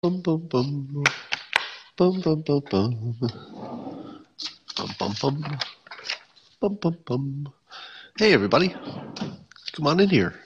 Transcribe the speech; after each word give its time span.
Bum, 0.00 0.20
bum, 0.22 0.46
bum. 0.46 1.02
Bum, 1.96 2.20
bum, 2.20 2.42
bum, 2.42 2.62
bum. 2.70 3.16
Bum, 4.76 4.90
bum, 4.96 5.14
bum. 5.20 5.58
Bum, 6.60 6.74
bum, 6.80 6.96
bum. 7.04 7.52
Hey, 8.16 8.32
everybody. 8.32 8.68
Come 9.72 9.88
on 9.88 9.98
in 9.98 10.08
here. 10.08 10.36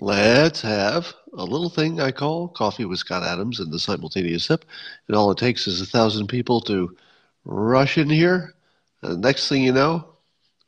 Let's 0.00 0.62
have 0.62 1.12
a 1.34 1.44
little 1.44 1.68
thing 1.68 2.00
I 2.00 2.10
call 2.10 2.48
Coffee 2.48 2.86
with 2.86 3.00
Scott 3.00 3.22
Adams 3.22 3.60
and 3.60 3.70
the 3.70 3.78
simultaneous 3.78 4.46
sip. 4.46 4.64
And 5.08 5.14
all 5.14 5.30
it 5.30 5.36
takes 5.36 5.66
is 5.66 5.82
a 5.82 5.86
thousand 5.86 6.28
people 6.28 6.62
to 6.62 6.96
rush 7.44 7.98
in 7.98 8.08
here. 8.08 8.54
And 9.02 9.20
next 9.20 9.50
thing 9.50 9.62
you 9.62 9.72
know, 9.72 10.08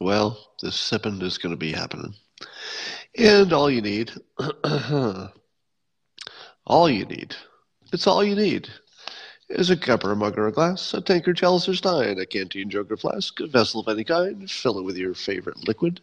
well, 0.01 0.51
this 0.61 0.77
sipping 0.77 1.23
is 1.23 1.39
going 1.39 1.55
to 1.55 1.57
be 1.57 1.73
happening. 1.73 2.15
And 3.17 3.51
all 3.55 3.71
you 3.71 3.81
need 3.81 4.13
uh-huh, 4.39 5.29
All 6.69 6.91
you 6.91 7.07
need, 7.07 7.35
it's 7.95 8.07
all 8.07 8.23
you 8.23 8.37
need, 8.37 8.69
is 9.49 9.71
a 9.71 9.77
cup 9.77 10.05
or 10.05 10.13
a 10.13 10.17
mug 10.17 10.39
or 10.39 10.49
a 10.49 10.53
glass, 10.53 10.93
a 10.93 11.01
tankard, 11.01 11.39
chalice 11.39 11.67
or 11.67 11.75
stein, 11.75 12.19
a 12.19 12.27
canteen, 12.27 12.69
jug 12.69 12.93
or 12.93 12.99
flask, 12.99 13.41
a 13.41 13.47
vessel 13.47 13.81
of 13.81 13.89
any 13.89 14.05
kind. 14.05 14.51
Fill 14.51 14.79
it 14.79 14.85
with 14.85 14.99
your 14.99 15.15
favorite 15.15 15.67
liquid. 15.67 16.03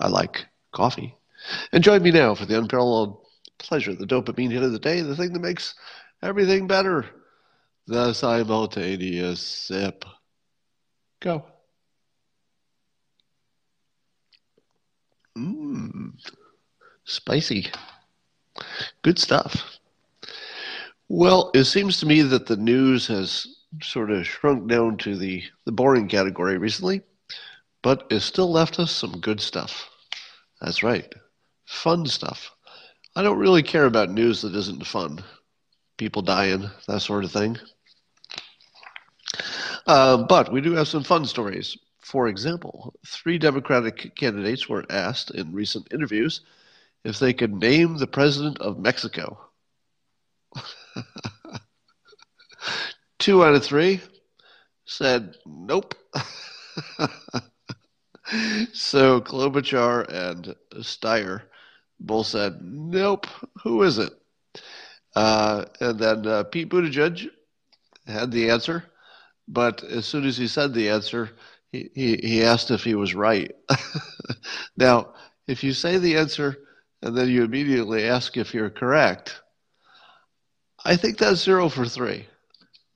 I 0.00 0.08
like 0.08 0.46
coffee. 0.72 1.14
And 1.72 1.84
join 1.84 2.02
me 2.02 2.10
now 2.10 2.34
for 2.34 2.44
the 2.44 2.58
unparalleled 2.58 3.24
pleasure, 3.58 3.92
of 3.92 3.98
the 3.98 4.06
dopamine 4.06 4.50
hit 4.50 4.64
of 4.64 4.72
the 4.72 4.80
day, 4.80 5.00
the 5.00 5.14
thing 5.14 5.32
that 5.32 5.38
makes 5.38 5.74
everything 6.22 6.66
better, 6.66 7.06
the 7.86 8.12
simultaneous 8.12 9.40
sip. 9.40 10.04
Go. 11.20 11.44
Mmm, 15.38 16.14
spicy. 17.04 17.70
Good 19.02 19.20
stuff. 19.20 19.79
Well, 21.12 21.50
it 21.54 21.64
seems 21.64 21.98
to 21.98 22.06
me 22.06 22.22
that 22.22 22.46
the 22.46 22.56
news 22.56 23.08
has 23.08 23.48
sort 23.82 24.12
of 24.12 24.28
shrunk 24.28 24.68
down 24.68 24.96
to 24.98 25.16
the, 25.16 25.42
the 25.64 25.72
boring 25.72 26.06
category 26.06 26.56
recently, 26.56 27.02
but 27.82 28.06
it 28.10 28.20
still 28.20 28.52
left 28.52 28.78
us 28.78 28.92
some 28.92 29.18
good 29.18 29.40
stuff. 29.40 29.90
That's 30.60 30.84
right, 30.84 31.12
fun 31.66 32.06
stuff. 32.06 32.52
I 33.16 33.24
don't 33.24 33.40
really 33.40 33.64
care 33.64 33.86
about 33.86 34.12
news 34.12 34.42
that 34.42 34.54
isn't 34.54 34.86
fun. 34.86 35.24
People 35.96 36.22
dying, 36.22 36.70
that 36.86 37.00
sort 37.00 37.24
of 37.24 37.32
thing. 37.32 37.58
Uh, 39.88 40.16
but 40.16 40.52
we 40.52 40.60
do 40.60 40.74
have 40.74 40.86
some 40.86 41.02
fun 41.02 41.26
stories. 41.26 41.76
For 42.02 42.28
example, 42.28 42.94
three 43.04 43.36
Democratic 43.36 44.14
candidates 44.14 44.68
were 44.68 44.86
asked 44.88 45.32
in 45.32 45.52
recent 45.52 45.92
interviews 45.92 46.42
if 47.02 47.18
they 47.18 47.32
could 47.32 47.52
name 47.52 47.96
the 47.96 48.06
president 48.06 48.60
of 48.60 48.78
Mexico. 48.78 49.40
Two 53.18 53.44
out 53.44 53.54
of 53.54 53.64
three 53.64 54.00
said 54.84 55.36
nope. 55.46 55.94
so 58.72 59.20
Klobuchar 59.20 60.06
and 60.08 60.54
Steyer 60.76 61.42
both 61.98 62.26
said 62.28 62.60
nope. 62.62 63.26
Who 63.62 63.82
is 63.82 63.98
it? 63.98 64.12
Uh, 65.14 65.64
and 65.80 65.98
then 65.98 66.26
uh, 66.26 66.44
Pete 66.44 66.70
Buttigieg 66.70 67.28
had 68.06 68.30
the 68.30 68.50
answer, 68.50 68.84
but 69.48 69.82
as 69.84 70.06
soon 70.06 70.24
as 70.24 70.36
he 70.36 70.46
said 70.46 70.72
the 70.72 70.88
answer, 70.88 71.30
he, 71.72 71.90
he, 71.94 72.16
he 72.16 72.44
asked 72.44 72.70
if 72.70 72.84
he 72.84 72.94
was 72.94 73.14
right. 73.14 73.54
now, 74.76 75.14
if 75.46 75.62
you 75.64 75.72
say 75.72 75.98
the 75.98 76.16
answer 76.16 76.56
and 77.02 77.16
then 77.16 77.28
you 77.28 77.44
immediately 77.44 78.04
ask 78.04 78.36
if 78.36 78.54
you're 78.54 78.70
correct, 78.70 79.40
I 80.84 80.96
think 80.96 81.18
that's 81.18 81.42
zero 81.42 81.68
for 81.68 81.86
three. 81.86 82.26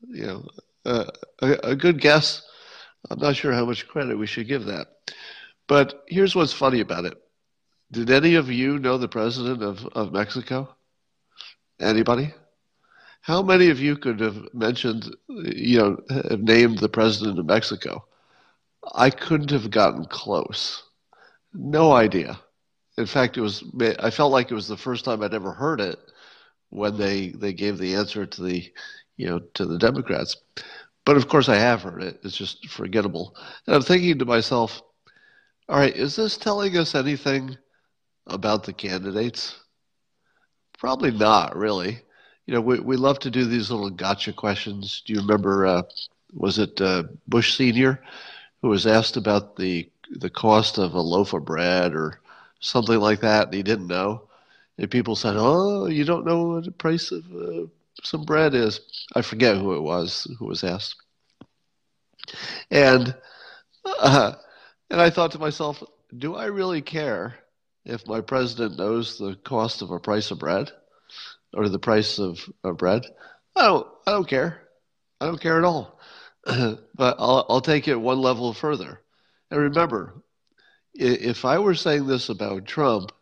You 0.08 0.26
know, 0.26 0.44
uh, 0.84 1.04
a, 1.42 1.52
a 1.70 1.76
good 1.76 2.00
guess. 2.00 2.42
I'm 3.10 3.18
not 3.18 3.36
sure 3.36 3.52
how 3.52 3.64
much 3.66 3.86
credit 3.88 4.16
we 4.18 4.26
should 4.26 4.48
give 4.48 4.64
that. 4.66 4.88
But 5.66 6.04
here's 6.08 6.34
what's 6.34 6.52
funny 6.52 6.80
about 6.80 7.04
it. 7.04 7.16
Did 7.92 8.10
any 8.10 8.34
of 8.34 8.50
you 8.50 8.78
know 8.78 8.98
the 8.98 9.08
president 9.08 9.62
of, 9.62 9.84
of 9.86 10.12
Mexico? 10.12 10.74
Anybody? 11.80 12.34
How 13.20 13.42
many 13.42 13.70
of 13.70 13.80
you 13.80 13.96
could 13.96 14.20
have 14.20 14.52
mentioned, 14.52 15.14
you 15.28 15.78
know, 15.78 16.00
have 16.30 16.42
named 16.42 16.78
the 16.78 16.88
president 16.88 17.38
of 17.38 17.46
Mexico? 17.46 18.04
I 18.94 19.10
couldn't 19.10 19.50
have 19.50 19.70
gotten 19.70 20.04
close. 20.04 20.82
No 21.54 21.92
idea. 21.92 22.38
In 22.98 23.06
fact, 23.06 23.36
it 23.36 23.40
was. 23.40 23.64
I 23.98 24.10
felt 24.10 24.32
like 24.32 24.50
it 24.50 24.54
was 24.54 24.68
the 24.68 24.76
first 24.76 25.04
time 25.04 25.22
I'd 25.22 25.34
ever 25.34 25.52
heard 25.52 25.80
it 25.80 25.98
when 26.70 26.96
they 26.96 27.28
they 27.30 27.52
gave 27.52 27.78
the 27.78 27.94
answer 27.94 28.26
to 28.26 28.42
the 28.42 28.72
you 29.16 29.26
know 29.26 29.40
to 29.54 29.64
the 29.66 29.78
Democrats. 29.78 30.36
But 31.04 31.16
of 31.16 31.28
course, 31.28 31.48
I 31.48 31.56
have 31.56 31.82
heard 31.82 32.02
it. 32.02 32.20
It's 32.24 32.36
just 32.36 32.68
forgettable. 32.68 33.36
And 33.66 33.76
I'm 33.76 33.82
thinking 33.82 34.18
to 34.18 34.24
myself, 34.24 34.82
all 35.68 35.78
right, 35.78 35.94
is 35.94 36.16
this 36.16 36.36
telling 36.36 36.76
us 36.76 36.94
anything 36.94 37.56
about 38.26 38.64
the 38.64 38.72
candidates? 38.72 39.58
Probably 40.78 41.10
not, 41.10 41.56
really. 41.56 42.00
You 42.46 42.54
know, 42.54 42.60
we 42.60 42.80
we 42.80 42.96
love 42.96 43.18
to 43.20 43.30
do 43.30 43.44
these 43.44 43.70
little 43.70 43.90
gotcha 43.90 44.32
questions. 44.32 45.02
Do 45.06 45.12
you 45.14 45.20
remember? 45.20 45.66
Uh, 45.66 45.82
was 46.32 46.58
it 46.58 46.80
uh, 46.80 47.04
Bush 47.28 47.56
Senior 47.56 48.02
who 48.60 48.68
was 48.68 48.86
asked 48.86 49.16
about 49.16 49.56
the 49.56 49.90
the 50.10 50.30
cost 50.30 50.78
of 50.78 50.94
a 50.94 51.00
loaf 51.00 51.32
of 51.32 51.44
bread 51.44 51.94
or 51.94 52.20
something 52.60 52.98
like 52.98 53.20
that, 53.20 53.46
and 53.46 53.54
he 53.54 53.62
didn't 53.62 53.86
know? 53.86 54.28
And 54.78 54.90
people 54.90 55.14
said, 55.14 55.36
"Oh, 55.36 55.86
you 55.86 56.04
don't 56.04 56.26
know 56.26 56.44
what 56.44 56.64
the 56.64 56.72
price 56.72 57.12
of 57.12 57.24
uh, 57.32 57.66
some 58.02 58.24
bread 58.24 58.54
is." 58.54 58.80
I 59.14 59.22
forget 59.22 59.56
who 59.56 59.74
it 59.76 59.82
was 59.82 60.26
who 60.38 60.46
was 60.46 60.64
asked, 60.64 61.00
and 62.70 63.14
uh, 63.84 64.32
and 64.90 65.00
I 65.00 65.10
thought 65.10 65.32
to 65.32 65.38
myself, 65.38 65.82
"Do 66.16 66.34
I 66.34 66.46
really 66.46 66.82
care 66.82 67.36
if 67.84 68.06
my 68.08 68.20
president 68.20 68.78
knows 68.78 69.18
the 69.18 69.36
cost 69.44 69.80
of 69.82 69.90
a 69.92 70.00
price 70.00 70.30
of 70.32 70.40
bread 70.40 70.72
or 71.52 71.68
the 71.68 71.78
price 71.78 72.18
of, 72.18 72.40
of 72.64 72.76
bread? 72.76 73.06
I 73.54 73.66
don't. 73.66 73.86
I 74.06 74.10
don't 74.10 74.28
care. 74.28 74.62
I 75.20 75.26
don't 75.26 75.40
care 75.40 75.58
at 75.58 75.64
all. 75.64 76.00
but 76.44 77.16
I'll, 77.18 77.46
I'll 77.48 77.60
take 77.60 77.86
it 77.86 77.94
one 77.94 78.20
level 78.20 78.52
further. 78.52 79.00
And 79.52 79.60
remember, 79.60 80.22
if 80.94 81.44
I 81.44 81.58
were 81.60 81.74
saying 81.76 82.08
this 82.08 82.28
about 82.28 82.66
Trump." 82.66 83.12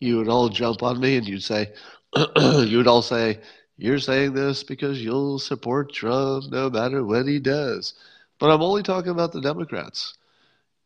You 0.00 0.16
would 0.18 0.28
all 0.28 0.48
jump 0.48 0.82
on 0.82 1.00
me 1.00 1.16
and 1.16 1.26
you'd 1.28 1.42
say, 1.42 1.72
you 2.36 2.78
would 2.78 2.86
all 2.88 3.02
say, 3.02 3.40
you're 3.76 3.98
saying 3.98 4.34
this 4.34 4.62
because 4.64 5.02
you'll 5.02 5.38
support 5.38 5.92
Trump 5.92 6.50
no 6.50 6.70
matter 6.70 7.04
what 7.04 7.26
he 7.26 7.38
does. 7.38 7.94
But 8.38 8.50
I'm 8.50 8.62
only 8.62 8.82
talking 8.82 9.10
about 9.10 9.32
the 9.32 9.40
Democrats. 9.40 10.14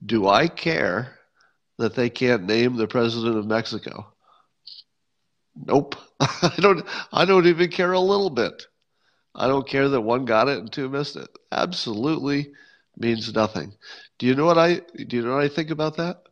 Do 0.05 0.29
I 0.29 0.49
care 0.49 1.19
that 1.79 1.95
they 1.95 2.11
can't 2.11 2.45
name 2.45 2.77
the 2.77 2.87
president 2.89 3.37
of 3.37 3.47
Mexico? 3.47 4.13
Nope. 5.55 5.97
I 6.21 6.53
don't 6.59 6.85
I 7.13 7.25
don't 7.25 7.47
even 7.47 7.71
care 7.71 7.93
a 7.93 8.01
little 8.01 8.31
bit. 8.31 8.67
I 9.35 9.49
don't 9.49 9.69
care 9.69 9.89
that 9.89 10.03
one 10.03 10.25
got 10.27 10.49
it 10.49 10.59
and 10.59 10.73
two 10.73 10.89
missed 10.89 11.17
it. 11.17 11.31
Absolutely 11.53 12.53
means 12.97 13.33
nothing. 13.35 13.77
Do 14.19 14.27
you 14.27 14.35
know 14.35 14.47
what 14.47 14.59
I 14.59 14.77
do 14.97 15.17
you 15.19 15.23
know 15.25 15.35
what 15.37 15.45
I 15.45 15.49
think 15.49 15.71
about 15.71 15.97
that? 15.99 16.23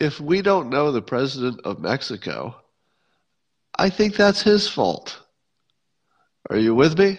If 0.00 0.18
we 0.18 0.40
don't 0.40 0.70
know 0.70 0.90
the 0.90 1.02
president 1.02 1.60
of 1.64 1.78
Mexico, 1.78 2.56
I 3.78 3.90
think 3.90 4.16
that's 4.16 4.42
his 4.42 4.66
fault. 4.66 5.20
Are 6.48 6.56
you 6.56 6.74
with 6.74 6.98
me? 6.98 7.18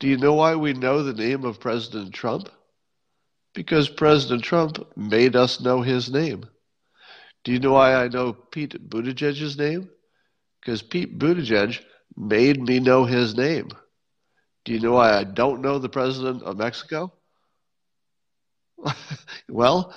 Do 0.00 0.08
you 0.08 0.16
know 0.18 0.34
why 0.34 0.56
we 0.56 0.72
know 0.72 1.02
the 1.02 1.14
name 1.14 1.44
of 1.44 1.60
President 1.60 2.12
Trump? 2.12 2.48
Because 3.54 3.88
President 3.88 4.42
Trump 4.42 4.84
made 4.96 5.36
us 5.36 5.60
know 5.60 5.82
his 5.82 6.10
name. 6.10 6.44
Do 7.44 7.52
you 7.52 7.60
know 7.60 7.72
why 7.72 7.94
I 7.94 8.08
know 8.08 8.32
Pete 8.32 8.90
Buttigieg's 8.90 9.56
name? 9.56 9.88
Because 10.60 10.82
Pete 10.82 11.16
Buttigieg 11.16 11.80
made 12.16 12.60
me 12.60 12.80
know 12.80 13.04
his 13.04 13.36
name. 13.36 13.68
Do 14.64 14.72
you 14.72 14.80
know 14.80 14.92
why 14.92 15.16
I 15.16 15.24
don't 15.24 15.62
know 15.62 15.78
the 15.78 15.88
president 15.88 16.42
of 16.42 16.56
Mexico? 16.56 17.12
well, 19.48 19.94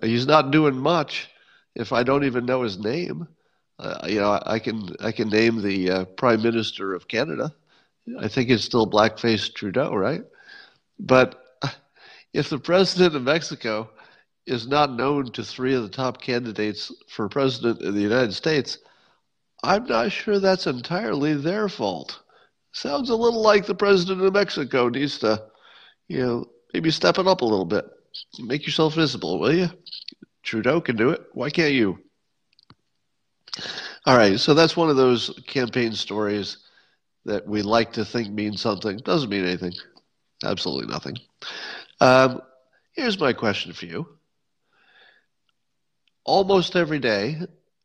he's 0.00 0.26
not 0.26 0.50
doing 0.50 0.76
much 0.78 1.28
if 1.74 1.92
I 1.92 2.02
don't 2.02 2.24
even 2.24 2.46
know 2.46 2.62
his 2.62 2.78
name, 2.78 3.28
uh, 3.78 4.06
you 4.06 4.20
know, 4.20 4.40
I 4.46 4.58
can 4.58 4.94
I 5.00 5.12
can 5.12 5.28
name 5.28 5.62
the 5.62 5.90
uh, 5.90 6.04
Prime 6.16 6.42
Minister 6.42 6.94
of 6.94 7.08
Canada. 7.08 7.52
I 8.20 8.28
think 8.28 8.50
it's 8.50 8.64
still 8.64 8.88
blackface 8.88 9.52
Trudeau, 9.52 9.94
right? 9.94 10.22
But 10.98 11.42
if 12.32 12.50
the 12.50 12.58
president 12.58 13.16
of 13.16 13.22
Mexico 13.22 13.90
is 14.46 14.66
not 14.66 14.92
known 14.92 15.32
to 15.32 15.42
three 15.42 15.74
of 15.74 15.82
the 15.82 15.88
top 15.88 16.20
candidates 16.20 16.92
for 17.08 17.28
president 17.28 17.80
in 17.80 17.94
the 17.94 18.02
United 18.02 18.34
States, 18.34 18.78
I'm 19.62 19.84
not 19.86 20.12
sure 20.12 20.38
that's 20.38 20.66
entirely 20.66 21.34
their 21.34 21.68
fault. 21.68 22.20
Sounds 22.72 23.08
a 23.08 23.16
little 23.16 23.42
like 23.42 23.66
the 23.66 23.74
president 23.74 24.22
of 24.22 24.32
Mexico 24.34 24.88
needs 24.88 25.18
to, 25.20 25.42
you 26.08 26.18
know, 26.18 26.44
maybe 26.74 26.90
step 26.90 27.18
it 27.18 27.26
up 27.26 27.40
a 27.40 27.46
little 27.46 27.64
bit. 27.64 27.86
Make 28.40 28.66
yourself 28.66 28.94
visible, 28.94 29.38
will 29.40 29.54
you? 29.54 29.70
Trudeau 30.44 30.80
can 30.80 30.96
do 30.96 31.10
it. 31.10 31.22
Why 31.32 31.50
can't 31.50 31.72
you? 31.72 31.98
All 34.06 34.16
right, 34.16 34.38
so 34.38 34.54
that's 34.54 34.76
one 34.76 34.90
of 34.90 34.96
those 34.96 35.30
campaign 35.46 35.92
stories 35.92 36.58
that 37.24 37.46
we 37.46 37.62
like 37.62 37.92
to 37.94 38.04
think 38.04 38.30
means 38.30 38.60
something. 38.60 38.98
Doesn't 38.98 39.30
mean 39.30 39.44
anything. 39.44 39.72
Absolutely 40.44 40.92
nothing. 40.92 41.16
Um, 42.00 42.42
here's 42.92 43.18
my 43.18 43.32
question 43.32 43.72
for 43.72 43.86
you. 43.86 44.06
Almost 46.24 46.76
every 46.76 46.98
day, 46.98 47.38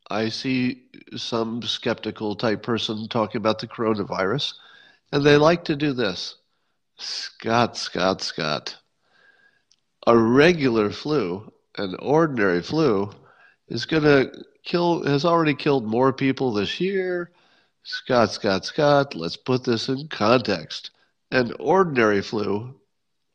I 0.10 0.30
see 0.30 0.84
some 1.16 1.62
skeptical 1.62 2.36
type 2.36 2.64
person 2.64 3.08
talking 3.08 3.38
about 3.38 3.60
the 3.60 3.68
coronavirus, 3.68 4.54
and 5.12 5.24
they 5.24 5.38
like 5.38 5.66
to 5.66 5.76
do 5.76 5.94
this 5.94 6.36
Scott, 6.98 7.78
Scott, 7.78 8.22
Scott. 8.22 8.76
A 10.08 10.18
regular 10.18 10.90
flu, 10.90 11.52
an 11.78 11.96
ordinary 12.00 12.62
flu, 12.62 13.12
is 13.68 13.86
going 13.86 14.04
to 14.04 14.32
kill, 14.64 15.04
has 15.06 15.26
already 15.26 15.54
killed 15.54 15.86
more 15.86 16.12
people 16.12 16.54
this 16.54 16.80
year. 16.80 17.32
Scott, 17.84 18.32
Scott, 18.32 18.66
Scott, 18.66 19.16
let's 19.16 19.38
put 19.38 19.64
this 19.64 19.90
in 19.90 20.08
context. 20.08 20.92
An 21.32 21.54
ordinary 21.60 22.22
flu 22.22 22.76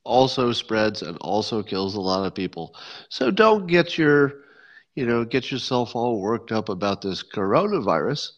also 0.05 0.53
spreads 0.53 1.03
and 1.03 1.17
also 1.19 1.63
kills 1.63 1.95
a 1.95 2.01
lot 2.01 2.27
of 2.27 2.35
people. 2.35 2.75
So 3.09 3.31
don't 3.31 3.67
get 3.67 3.97
your, 3.97 4.35
you 4.95 5.07
know, 5.07 5.25
get 5.25 5.51
yourself 5.51 5.97
all 5.97 6.21
worked 6.21 6.53
up 6.53 6.69
about 6.69 7.03
this 7.03 7.23
coronavirus 7.23 8.33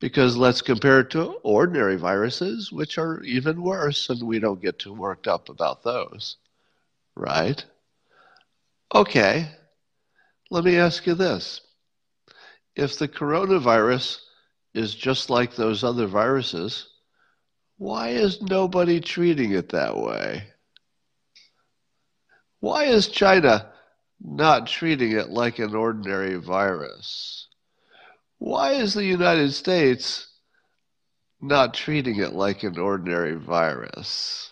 because 0.00 0.36
let's 0.36 0.62
compare 0.62 1.00
it 1.00 1.10
to 1.10 1.24
ordinary 1.42 1.96
viruses, 1.96 2.70
which 2.72 2.98
are 2.98 3.22
even 3.22 3.62
worse, 3.62 4.08
and 4.10 4.22
we 4.22 4.38
don't 4.38 4.62
get 4.62 4.78
too 4.78 4.92
worked 4.92 5.26
up 5.26 5.48
about 5.48 5.82
those. 5.82 6.36
Right? 7.14 7.64
Okay, 8.94 9.50
let 10.50 10.64
me 10.64 10.78
ask 10.78 11.06
you 11.06 11.14
this. 11.14 11.60
If 12.74 12.98
the 12.98 13.08
coronavirus 13.08 14.18
is 14.72 14.94
just 14.94 15.28
like 15.28 15.54
those 15.54 15.84
other 15.84 16.06
viruses, 16.06 16.88
why 17.76 18.10
is 18.10 18.40
nobody 18.40 19.00
treating 19.00 19.52
it 19.52 19.70
that 19.70 19.96
way? 19.96 20.44
Why 22.60 22.84
is 22.84 23.08
China 23.08 23.72
not 24.20 24.66
treating 24.66 25.12
it 25.12 25.28
like 25.28 25.58
an 25.58 25.74
ordinary 25.74 26.36
virus? 26.36 27.48
Why 28.38 28.72
is 28.72 28.94
the 28.94 29.04
United 29.04 29.52
States 29.52 30.28
not 31.40 31.74
treating 31.74 32.16
it 32.16 32.32
like 32.32 32.62
an 32.62 32.78
ordinary 32.78 33.34
virus? 33.34 34.50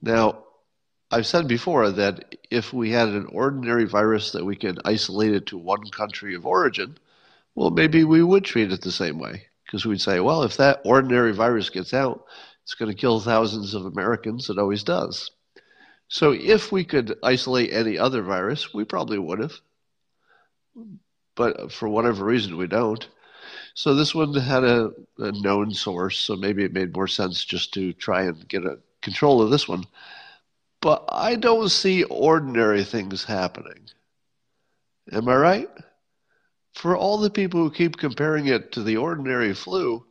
Now, 0.00 0.43
I've 1.14 1.28
said 1.28 1.46
before 1.46 1.92
that 1.92 2.34
if 2.50 2.72
we 2.72 2.90
had 2.90 3.08
an 3.10 3.26
ordinary 3.26 3.84
virus 3.84 4.32
that 4.32 4.44
we 4.44 4.56
could 4.56 4.80
isolate 4.84 5.32
it 5.32 5.46
to 5.46 5.56
one 5.56 5.88
country 5.90 6.34
of 6.34 6.44
origin, 6.44 6.98
well, 7.54 7.70
maybe 7.70 8.02
we 8.02 8.24
would 8.24 8.44
treat 8.44 8.72
it 8.72 8.80
the 8.80 8.90
same 8.90 9.20
way. 9.20 9.46
Because 9.64 9.86
we'd 9.86 10.00
say, 10.00 10.18
well, 10.18 10.42
if 10.42 10.56
that 10.56 10.80
ordinary 10.84 11.32
virus 11.32 11.70
gets 11.70 11.94
out, 11.94 12.24
it's 12.64 12.74
going 12.74 12.90
to 12.90 13.00
kill 13.00 13.20
thousands 13.20 13.74
of 13.74 13.86
Americans. 13.86 14.50
It 14.50 14.58
always 14.58 14.82
does. 14.82 15.30
So 16.08 16.32
if 16.32 16.72
we 16.72 16.84
could 16.84 17.16
isolate 17.22 17.72
any 17.72 17.96
other 17.96 18.22
virus, 18.22 18.74
we 18.74 18.82
probably 18.82 19.18
would 19.18 19.38
have. 19.38 19.54
But 21.36 21.70
for 21.70 21.88
whatever 21.88 22.24
reason, 22.24 22.56
we 22.56 22.66
don't. 22.66 23.06
So 23.74 23.94
this 23.94 24.16
one 24.16 24.34
had 24.34 24.64
a, 24.64 24.90
a 25.18 25.30
known 25.30 25.74
source, 25.74 26.18
so 26.18 26.34
maybe 26.34 26.64
it 26.64 26.72
made 26.72 26.92
more 26.92 27.06
sense 27.06 27.44
just 27.44 27.72
to 27.74 27.92
try 27.92 28.22
and 28.22 28.48
get 28.48 28.64
a 28.64 28.80
control 29.00 29.40
of 29.42 29.50
this 29.50 29.68
one. 29.68 29.84
But 30.84 31.06
I 31.08 31.36
don't 31.36 31.70
see 31.70 32.04
ordinary 32.04 32.84
things 32.84 33.24
happening. 33.24 33.88
Am 35.10 35.26
I 35.30 35.36
right? 35.36 35.70
For 36.74 36.94
all 36.94 37.16
the 37.16 37.30
people 37.30 37.60
who 37.60 37.70
keep 37.70 37.96
comparing 37.96 38.48
it 38.48 38.70
to 38.72 38.82
the 38.82 38.98
ordinary 38.98 39.54
flu, 39.54 40.04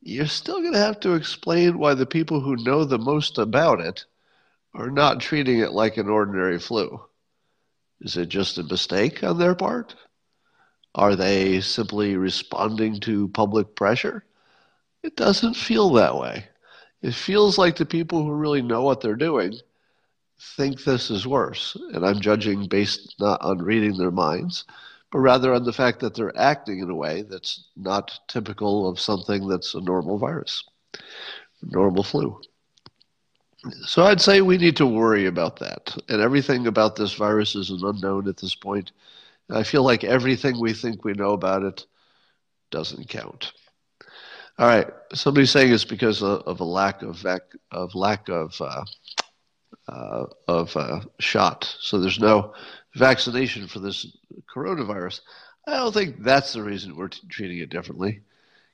you're 0.00 0.28
still 0.28 0.60
going 0.60 0.74
to 0.74 0.78
have 0.78 1.00
to 1.00 1.14
explain 1.14 1.76
why 1.76 1.94
the 1.94 2.06
people 2.06 2.38
who 2.38 2.54
know 2.54 2.84
the 2.84 3.00
most 3.00 3.36
about 3.36 3.80
it 3.80 4.04
are 4.74 4.92
not 4.92 5.18
treating 5.18 5.58
it 5.58 5.72
like 5.72 5.96
an 5.96 6.08
ordinary 6.08 6.60
flu. 6.60 7.02
Is 8.00 8.16
it 8.16 8.28
just 8.28 8.58
a 8.58 8.62
mistake 8.62 9.24
on 9.24 9.40
their 9.40 9.56
part? 9.56 9.96
Are 10.94 11.16
they 11.16 11.60
simply 11.60 12.14
responding 12.16 13.00
to 13.00 13.26
public 13.26 13.74
pressure? 13.74 14.24
It 15.02 15.16
doesn't 15.16 15.54
feel 15.54 15.90
that 15.94 16.16
way. 16.16 16.44
It 17.02 17.12
feels 17.12 17.58
like 17.58 17.74
the 17.74 17.84
people 17.84 18.22
who 18.22 18.30
really 18.32 18.62
know 18.62 18.82
what 18.82 19.00
they're 19.00 19.16
doing 19.16 19.58
think 20.56 20.84
this 20.84 21.10
is 21.10 21.26
worse. 21.26 21.76
And 21.92 22.04
I'm 22.04 22.20
judging 22.20 22.66
based 22.66 23.14
not 23.20 23.40
on 23.42 23.58
reading 23.58 23.96
their 23.96 24.10
minds, 24.10 24.64
but 25.10 25.20
rather 25.20 25.54
on 25.54 25.64
the 25.64 25.72
fact 25.72 26.00
that 26.00 26.14
they're 26.14 26.36
acting 26.38 26.80
in 26.80 26.90
a 26.90 26.94
way 26.94 27.22
that's 27.22 27.68
not 27.76 28.18
typical 28.28 28.88
of 28.88 29.00
something 29.00 29.48
that's 29.48 29.74
a 29.74 29.80
normal 29.80 30.18
virus, 30.18 30.64
normal 31.62 32.02
flu. 32.02 32.40
So 33.84 34.04
I'd 34.04 34.20
say 34.20 34.40
we 34.40 34.58
need 34.58 34.76
to 34.76 34.86
worry 34.86 35.26
about 35.26 35.58
that. 35.60 35.96
And 36.08 36.20
everything 36.20 36.66
about 36.66 36.96
this 36.96 37.12
virus 37.12 37.54
is 37.54 37.70
an 37.70 37.80
unknown 37.84 38.28
at 38.28 38.36
this 38.36 38.54
point. 38.54 38.90
I 39.50 39.62
feel 39.62 39.84
like 39.84 40.02
everything 40.02 40.58
we 40.58 40.72
think 40.72 41.04
we 41.04 41.12
know 41.12 41.32
about 41.32 41.62
it 41.62 41.86
doesn't 42.70 43.08
count. 43.08 43.52
All 44.58 44.66
right, 44.66 44.88
somebody's 45.14 45.50
saying 45.50 45.72
it's 45.72 45.84
because 45.84 46.22
of, 46.22 46.60
a 46.60 46.64
lack 46.64 47.02
of 47.02 47.16
vac- 47.16 47.56
of 47.70 47.94
lack 47.94 48.28
of 48.28 48.54
uh, 48.60 48.84
uh, 49.88 50.24
of 50.48 50.76
uh, 50.76 51.00
shot. 51.18 51.74
So 51.80 51.98
there's 51.98 52.20
no 52.20 52.54
vaccination 52.94 53.66
for 53.66 53.78
this 53.80 54.06
coronavirus. 54.54 55.20
I 55.66 55.76
don't 55.76 55.94
think 55.94 56.22
that's 56.22 56.52
the 56.52 56.62
reason 56.62 56.96
we're 56.96 57.08
t- 57.08 57.20
treating 57.28 57.58
it 57.58 57.70
differently, 57.70 58.20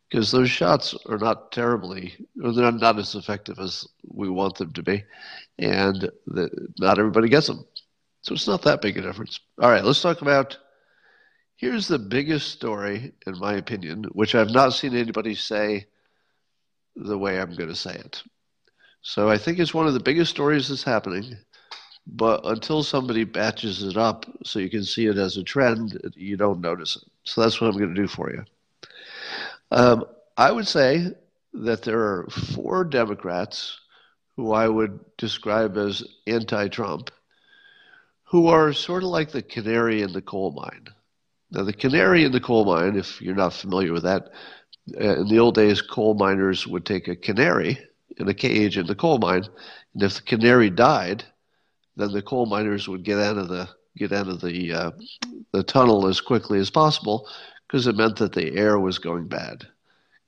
because 0.08 0.30
those 0.30 0.50
shots 0.50 0.94
are 1.06 1.18
not 1.18 1.52
terribly, 1.52 2.14
or 2.42 2.52
they're 2.52 2.72
not 2.72 2.98
as 2.98 3.14
effective 3.14 3.58
as 3.58 3.86
we 4.06 4.28
want 4.28 4.56
them 4.56 4.72
to 4.72 4.82
be, 4.82 5.04
and 5.58 6.10
the, 6.26 6.50
not 6.78 6.98
everybody 6.98 7.28
gets 7.28 7.46
them. 7.46 7.64
So 8.22 8.34
it's 8.34 8.48
not 8.48 8.62
that 8.62 8.82
big 8.82 8.96
a 8.96 9.02
difference. 9.02 9.40
All 9.60 9.70
right, 9.70 9.84
let's 9.84 10.02
talk 10.02 10.22
about. 10.22 10.58
Here's 11.56 11.88
the 11.88 11.98
biggest 11.98 12.52
story, 12.52 13.12
in 13.26 13.38
my 13.38 13.54
opinion, 13.54 14.04
which 14.12 14.34
I've 14.34 14.50
not 14.50 14.74
seen 14.74 14.94
anybody 14.94 15.34
say 15.34 15.86
the 16.94 17.18
way 17.18 17.40
I'm 17.40 17.54
going 17.54 17.68
to 17.68 17.74
say 17.74 17.94
it. 17.94 18.22
So 19.08 19.30
I 19.30 19.38
think 19.38 19.58
it's 19.58 19.72
one 19.72 19.86
of 19.86 19.94
the 19.94 20.00
biggest 20.00 20.30
stories 20.30 20.68
that's 20.68 20.82
happening. 20.82 21.38
But 22.06 22.42
until 22.44 22.82
somebody 22.82 23.24
batches 23.24 23.82
it 23.82 23.96
up 23.96 24.26
so 24.44 24.58
you 24.58 24.68
can 24.68 24.84
see 24.84 25.06
it 25.06 25.16
as 25.16 25.38
a 25.38 25.42
trend, 25.42 25.98
you 26.14 26.36
don't 26.36 26.60
notice 26.60 26.96
it. 26.96 27.04
So 27.24 27.40
that's 27.40 27.58
what 27.58 27.68
I'm 27.68 27.78
going 27.78 27.94
to 27.94 28.02
do 28.02 28.06
for 28.06 28.30
you. 28.30 28.44
Um, 29.70 30.04
I 30.36 30.52
would 30.52 30.68
say 30.68 31.06
that 31.54 31.80
there 31.84 32.00
are 32.00 32.26
four 32.28 32.84
Democrats 32.84 33.80
who 34.36 34.52
I 34.52 34.68
would 34.68 35.00
describe 35.16 35.78
as 35.78 36.04
anti 36.26 36.68
Trump, 36.68 37.10
who 38.24 38.48
are 38.48 38.74
sort 38.74 39.04
of 39.04 39.08
like 39.08 39.30
the 39.30 39.40
canary 39.40 40.02
in 40.02 40.12
the 40.12 40.20
coal 40.20 40.52
mine. 40.52 40.88
Now, 41.50 41.62
the 41.62 41.72
canary 41.72 42.24
in 42.24 42.32
the 42.32 42.40
coal 42.40 42.66
mine, 42.66 42.94
if 42.94 43.22
you're 43.22 43.34
not 43.34 43.54
familiar 43.54 43.94
with 43.94 44.02
that, 44.02 44.32
uh, 45.00 45.20
in 45.20 45.28
the 45.28 45.38
old 45.38 45.54
days, 45.54 45.80
coal 45.80 46.12
miners 46.12 46.66
would 46.66 46.84
take 46.84 47.08
a 47.08 47.16
canary 47.16 47.87
in 48.16 48.28
a 48.28 48.34
cage 48.34 48.78
in 48.78 48.86
the 48.86 48.94
coal 48.94 49.18
mine, 49.18 49.44
and 49.94 50.02
if 50.02 50.16
the 50.16 50.22
canary 50.22 50.70
died, 50.70 51.24
then 51.96 52.12
the 52.12 52.22
coal 52.22 52.46
miners 52.46 52.88
would 52.88 53.04
get 53.04 53.18
out 53.18 53.36
of 53.36 53.48
the 53.48 53.68
get 53.96 54.12
out 54.12 54.28
of 54.28 54.40
the 54.40 54.72
uh, 54.72 54.90
the 55.52 55.62
tunnel 55.62 56.06
as 56.06 56.20
quickly 56.20 56.58
as 56.58 56.70
possible 56.70 57.28
because 57.66 57.86
it 57.86 57.96
meant 57.96 58.16
that 58.16 58.32
the 58.32 58.56
air 58.56 58.78
was 58.78 58.98
going 58.98 59.26
bad 59.26 59.66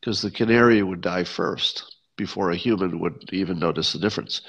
because 0.00 0.22
the 0.22 0.30
canary 0.30 0.82
would 0.82 1.00
die 1.00 1.25
first 1.25 1.96
before 2.16 2.50
a 2.50 2.56
human 2.56 3.00
would 3.00 3.28
even 3.32 3.58
notice 3.58 3.92
the 3.92 3.99
difference. 3.99 4.42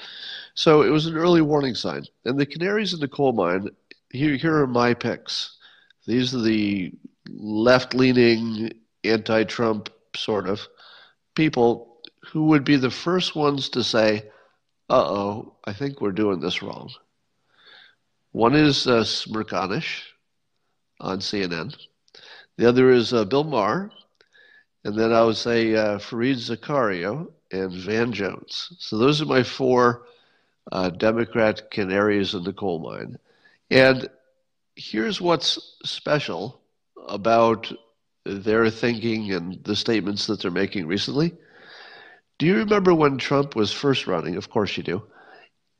So 0.54 0.82
it 0.82 0.90
was 0.90 1.06
an 1.06 1.16
early 1.16 1.40
warning 1.40 1.74
sign. 1.74 2.04
And 2.24 2.38
the 2.38 2.46
canaries 2.46 2.92
in 2.92 3.00
the 3.00 3.08
coal 3.08 3.32
mine, 3.32 3.70
here, 4.10 4.36
here 4.36 4.56
are 4.56 4.66
my 4.66 4.92
picks. 4.92 5.56
These 6.06 6.34
are 6.34 6.42
the 6.42 6.92
left 7.30 7.94
leaning, 7.94 8.72
anti 9.04 9.44
Trump 9.44 9.88
sort 10.14 10.48
of 10.48 10.60
people 11.34 11.91
who 12.32 12.46
would 12.46 12.64
be 12.64 12.76
the 12.76 12.90
first 12.90 13.36
ones 13.36 13.68
to 13.70 13.84
say, 13.84 14.24
uh 14.90 15.04
oh, 15.04 15.56
I 15.64 15.72
think 15.74 16.00
we're 16.00 16.12
doing 16.12 16.40
this 16.40 16.62
wrong. 16.62 16.90
One 18.32 18.54
is 18.54 18.86
uh, 18.86 19.02
Smerconish 19.04 20.02
on 21.00 21.20
CNN. 21.20 21.76
The 22.56 22.68
other 22.68 22.90
is 22.90 23.12
uh, 23.12 23.24
Bill 23.24 23.44
Maher. 23.44 23.90
and 24.84 24.98
then 24.98 25.12
I 25.12 25.22
would 25.24 25.36
say 25.36 25.74
uh, 25.74 25.98
Fareed 25.98 26.36
Zakaria 26.36 27.26
and 27.50 27.72
Van 27.72 28.12
Jones. 28.12 28.72
So 28.78 28.98
those 28.98 29.20
are 29.22 29.26
my 29.26 29.42
four 29.42 30.06
uh, 30.72 30.90
Democrat 30.90 31.70
canaries 31.70 32.34
in 32.34 32.44
the 32.44 32.52
coal 32.52 32.78
mine. 32.80 33.18
And 33.70 34.08
here's 34.76 35.20
what's 35.20 35.76
special 35.84 36.60
about 37.08 37.72
their 38.24 38.70
thinking 38.70 39.32
and 39.32 39.62
the 39.64 39.76
statements 39.76 40.26
that 40.26 40.40
they're 40.40 40.50
making 40.50 40.86
recently. 40.86 41.34
Do 42.38 42.46
you 42.46 42.56
remember 42.56 42.94
when 42.94 43.18
Trump 43.18 43.54
was 43.54 43.72
first 43.72 44.06
running? 44.06 44.36
Of 44.36 44.50
course 44.50 44.76
you 44.76 44.82
do. 44.82 45.02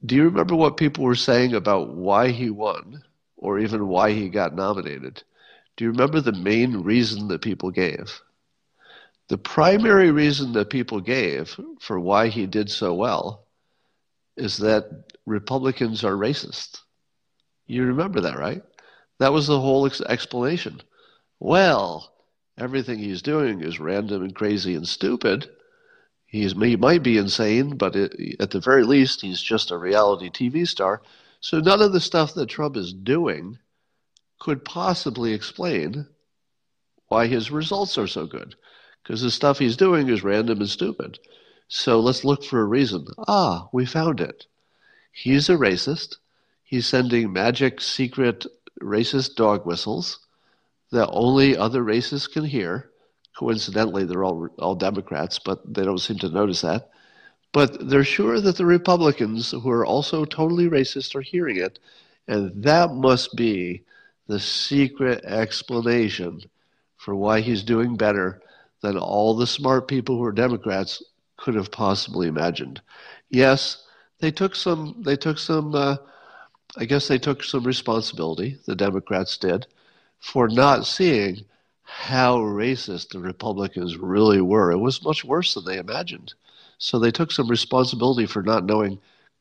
Do 0.05 0.15
you 0.15 0.25
remember 0.25 0.55
what 0.57 0.77
people 0.77 1.05
were 1.05 1.15
saying 1.15 1.55
about 1.55 1.95
why 1.95 2.29
he 2.31 2.51
won 2.51 3.03
or 3.37 3.59
even 3.59 3.89
why 3.89 4.13
he 4.13 4.29
got 4.29 4.55
nominated? 4.55 5.23
Do 5.77 5.85
you 5.85 5.91
remember 5.91 6.21
the 6.21 6.33
main 6.33 6.83
reason 6.83 7.29
that 7.29 7.43
people 7.43 7.71
gave? 7.71 8.21
The 9.29 9.39
primary 9.39 10.11
reason 10.11 10.53
that 10.53 10.71
people 10.71 11.01
gave 11.01 11.57
for 11.81 11.99
why 11.99 12.29
he 12.29 12.47
did 12.47 12.71
so 12.71 12.95
well 12.95 13.47
is 14.37 14.59
that 14.59 15.05
Republicans 15.25 16.05
are 16.05 16.17
racist. 16.17 16.81
You 17.67 17.85
remember 17.85 18.21
that, 18.21 18.39
right? 18.39 18.63
That 19.19 19.33
was 19.33 19.47
the 19.47 19.61
whole 19.61 19.87
ex- 19.87 20.01
explanation. 20.01 20.83
Well, 21.39 22.13
everything 22.59 22.99
he's 22.99 23.23
doing 23.23 23.63
is 23.63 23.81
random 23.81 24.23
and 24.23 24.35
crazy 24.35 24.75
and 24.75 24.87
stupid. 24.87 25.49
He's, 26.33 26.55
he 26.55 26.77
might 26.77 27.03
be 27.03 27.19
insane, 27.19 27.77
but 27.77 27.95
it, 27.95 28.41
at 28.41 28.53
the 28.53 28.59
very 28.59 28.85
least, 28.85 29.21
he's 29.21 29.43
just 29.43 29.71
a 29.71 29.77
reality 29.77 30.31
TV 30.31 30.67
star. 30.67 31.03
So 31.41 31.61
none 31.61 31.83
of 31.83 31.93
the 31.93 32.01
stuff 32.01 32.33
that 32.35 32.47
Trump 32.47 32.75
is 32.75 32.95
doing 32.95 33.59
could 34.41 34.65
possibly 34.65 35.35
explain 35.35 36.07
why 37.09 37.27
his 37.27 37.51
results 37.51 37.99
are 37.99 38.07
so 38.07 38.25
good. 38.25 38.55
Because 39.03 39.21
the 39.21 39.31
stuff 39.31 39.59
he's 39.59 39.77
doing 39.77 40.09
is 40.09 40.25
random 40.25 40.61
and 40.61 40.71
stupid. 40.71 41.19
So 41.69 42.01
let's 42.01 42.25
look 42.25 42.43
for 42.43 42.63
a 42.63 42.65
reason. 42.65 43.07
Ah, 43.29 43.69
we 43.71 43.85
found 43.85 44.19
it. 44.23 44.47
He's 45.13 45.51
a 45.51 45.57
racist. 45.57 46.17
He's 46.63 46.87
sending 46.87 47.31
magic, 47.31 47.83
secret, 47.83 48.47
racist 48.81 49.35
dog 49.35 49.67
whistles 49.67 50.19
that 50.93 51.11
only 51.11 51.59
other 51.59 51.83
racists 51.83 52.33
can 52.33 52.47
hear. 52.47 52.91
Coincidentally, 53.37 54.05
they're 54.05 54.25
all 54.25 54.49
all 54.59 54.75
Democrats, 54.75 55.39
but 55.39 55.61
they 55.73 55.85
don't 55.85 55.99
seem 55.99 56.19
to 56.19 56.29
notice 56.29 56.61
that. 56.61 56.91
But 57.53 57.89
they're 57.89 58.05
sure 58.05 58.41
that 58.41 58.57
the 58.57 58.67
Republicans, 58.67 59.51
who 59.51 59.71
are 59.71 59.87
also 59.87 60.25
totally 60.25 60.69
racist, 60.69 61.15
are 61.15 61.23
hearing 61.23 61.57
it, 61.57 61.79
and 62.29 62.63
that 62.63 62.93
must 62.93 63.37
be 63.37 63.85
the 64.27 64.41
secret 64.41 65.25
explanation 65.25 66.41
for 66.97 67.15
why 67.15 67.41
he's 67.41 67.63
doing 67.63 67.97
better 67.97 68.41
than 68.81 68.97
all 68.97 69.35
the 69.35 69.47
smart 69.47 69.89
people 69.89 70.17
who 70.17 70.25
are 70.25 70.33
Democrats 70.33 71.03
could 71.37 71.55
have 71.55 71.71
possibly 71.71 72.29
imagined. 72.29 72.81
Yes, 73.31 73.85
they 74.21 74.31
took 74.31 74.55
some. 74.55 75.03
They 75.05 75.17
took 75.17 75.39
some. 75.39 75.75
Uh, 75.75 75.97
I 76.77 76.85
guess 76.85 77.09
they 77.09 77.19
took 77.19 77.45
some 77.45 77.65
responsibility. 77.65 78.59
The 78.67 78.77
Democrats 78.77 79.37
did 79.37 79.67
for 80.21 80.49
not 80.49 80.87
seeing 80.87 81.45
how 81.95 82.39
racist 82.39 83.11
the 83.11 83.19
Republicans 83.19 83.99
really 83.99 84.41
were. 84.41 84.73
It 84.73 84.79
was 84.79 85.05
much 85.05 85.25
worse 85.25 85.55
than 85.55 85.67
they 85.67 85.77
imagined. 85.77 86.33
So 86.79 86.99
they 86.99 87.11
took 87.11 87.31
some 87.31 87.49
responsibility 87.49 88.27
for 88.27 88.43
not 88.43 88.65
knowing 88.65 88.99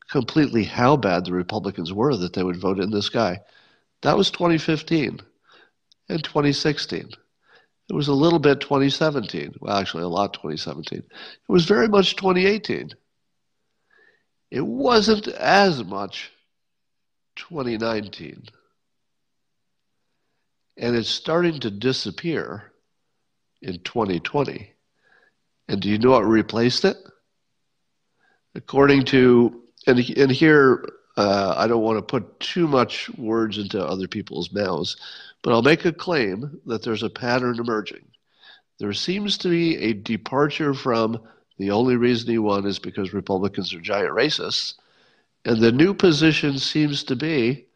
completely 0.10 0.66
how 0.66 0.98
bad 0.98 1.26
the 1.26 1.32
Republicans 1.32 1.94
were 1.94 2.16
that 2.18 2.34
they 2.34 2.44
would 2.44 2.58
vote 2.58 2.80
in 2.80 2.92
this 2.92 3.10
guy. 3.10 3.40
That 4.02 4.18
was 4.18 4.30
2015 4.32 5.22
and 6.10 6.24
2016. 6.24 7.10
It 7.90 7.94
was 7.94 8.10
a 8.10 8.14
little 8.14 8.40
bit 8.40 8.60
2017. 8.60 9.56
Well, 9.60 9.78
actually, 9.78 10.04
a 10.04 10.08
lot 10.08 10.34
2017. 10.34 11.00
It 11.00 11.06
was 11.48 11.66
very 11.66 11.88
much 11.88 12.18
2018. 12.18 12.92
It 14.52 14.66
wasn't 14.66 15.30
as 15.30 15.84
much 15.84 16.32
2019 17.38 18.44
and 20.78 20.96
it's 20.96 21.10
starting 21.10 21.60
to 21.60 21.72
disappear 21.72 22.72
in 23.62 23.80
2020. 23.80 24.74
And 25.68 25.82
do 25.82 25.90
you 25.90 25.98
know 25.98 26.12
what 26.12 26.26
replaced 26.26 26.86
it? 26.86 26.98
According 28.56 29.06
to, 29.06 29.64
and, 29.88 30.00
and 30.18 30.32
here 30.32 30.86
uh, 31.18 31.54
I 31.58 31.68
don't 31.68 31.84
want 31.84 31.98
to 31.98 32.02
put 32.02 32.40
too 32.40 32.68
much 32.68 33.10
words 33.18 33.58
into 33.58 33.84
other 33.84 34.08
people's 34.08 34.52
mouths, 34.52 34.98
but 35.42 35.54
I'll 35.54 35.62
make 35.62 35.86
a 35.86 35.94
claim 35.94 36.60
that 36.66 36.84
there's 36.84 37.04
a 37.04 37.10
pattern 37.10 37.60
emerging. 37.60 38.06
There 38.80 38.94
seems 38.94 39.38
to 39.40 39.50
be 39.50 39.78
a 39.78 39.94
departure 39.94 40.74
from 40.74 41.22
the 41.58 41.72
only 41.72 41.96
reason 41.96 42.32
he 42.32 42.40
won 42.40 42.66
is 42.66 42.80
because 42.80 43.14
Republicans 43.14 43.74
are 43.74 43.80
giant 43.80 44.16
racists. 44.16 44.74
And 45.46 45.60
the 45.60 45.72
new 45.72 45.94
position 45.94 46.58
seems 46.58 47.04
to 47.06 47.16
be 47.16 47.68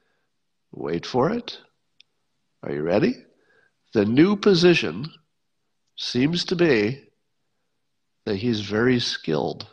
wait 0.71 1.05
for 1.05 1.31
it 1.31 1.59
are 2.65 2.73
you 2.73 2.81
ready? 2.81 3.15
The 3.93 4.05
new 4.05 4.35
position 4.35 5.05
seems 5.95 6.45
to 6.45 6.55
be 6.55 7.03
that 8.25 8.37
he's 8.37 8.61
very 8.61 8.99
skilled. 8.99 9.67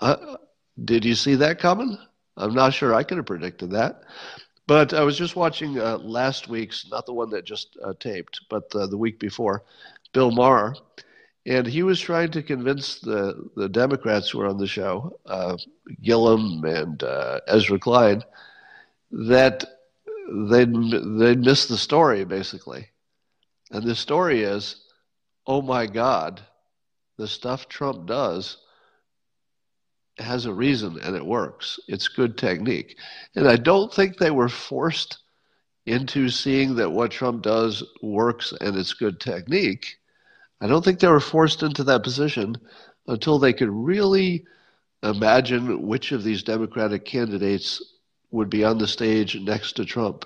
Uh, 0.00 0.36
did 0.84 1.04
you 1.04 1.14
see 1.14 1.34
that 1.36 1.58
coming? 1.58 1.98
I'm 2.36 2.54
not 2.54 2.74
sure 2.74 2.94
I 2.94 3.02
could 3.02 3.16
have 3.16 3.26
predicted 3.26 3.70
that. 3.70 4.02
But 4.66 4.92
I 4.92 5.02
was 5.02 5.16
just 5.16 5.34
watching 5.34 5.80
uh, 5.80 5.96
last 5.96 6.48
week's, 6.48 6.86
not 6.90 7.06
the 7.06 7.14
one 7.14 7.30
that 7.30 7.46
just 7.46 7.78
uh, 7.82 7.94
taped, 7.98 8.42
but 8.50 8.68
the 8.70 8.98
week 8.98 9.18
before, 9.18 9.64
Bill 10.12 10.30
Maher, 10.30 10.74
and 11.46 11.66
he 11.66 11.82
was 11.82 11.98
trying 11.98 12.30
to 12.32 12.42
convince 12.42 13.00
the, 13.00 13.48
the 13.56 13.70
Democrats 13.70 14.28
who 14.28 14.38
were 14.38 14.46
on 14.46 14.58
the 14.58 14.66
show, 14.66 15.18
uh, 15.24 15.56
Gillum 16.02 16.62
and 16.66 17.02
uh, 17.02 17.40
Ezra 17.48 17.78
Klein, 17.78 18.22
that 19.10 19.64
they'd 20.50 20.72
they'd 20.72 21.40
miss 21.40 21.66
the 21.66 21.78
story 21.78 22.24
basically, 22.24 22.88
and 23.70 23.84
the 23.84 23.94
story 23.94 24.42
is, 24.42 24.84
oh 25.46 25.62
my 25.62 25.86
God, 25.86 26.42
the 27.16 27.28
stuff 27.28 27.68
Trump 27.68 28.06
does 28.06 28.58
has 30.18 30.46
a 30.46 30.52
reason 30.52 30.98
and 31.00 31.14
it 31.14 31.24
works. 31.24 31.78
It's 31.88 32.08
good 32.08 32.36
technique, 32.36 32.96
and 33.34 33.48
I 33.48 33.56
don't 33.56 33.92
think 33.92 34.16
they 34.16 34.30
were 34.30 34.48
forced 34.48 35.18
into 35.86 36.28
seeing 36.28 36.76
that 36.76 36.90
what 36.90 37.10
Trump 37.10 37.42
does 37.42 37.82
works 38.02 38.52
and 38.60 38.76
it's 38.76 38.92
good 38.92 39.18
technique. 39.20 39.96
I 40.60 40.66
don't 40.66 40.84
think 40.84 41.00
they 41.00 41.08
were 41.08 41.20
forced 41.20 41.62
into 41.62 41.84
that 41.84 42.02
position 42.02 42.56
until 43.06 43.38
they 43.38 43.54
could 43.54 43.70
really 43.70 44.44
imagine 45.02 45.86
which 45.86 46.12
of 46.12 46.24
these 46.24 46.42
Democratic 46.42 47.04
candidates 47.06 47.80
would 48.30 48.50
be 48.50 48.64
on 48.64 48.78
the 48.78 48.86
stage 48.86 49.38
next 49.40 49.72
to 49.72 49.84
Trump. 49.84 50.24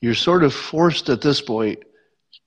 You're 0.00 0.14
sort 0.14 0.44
of 0.44 0.52
forced 0.54 1.08
at 1.08 1.20
this 1.20 1.40
point 1.40 1.82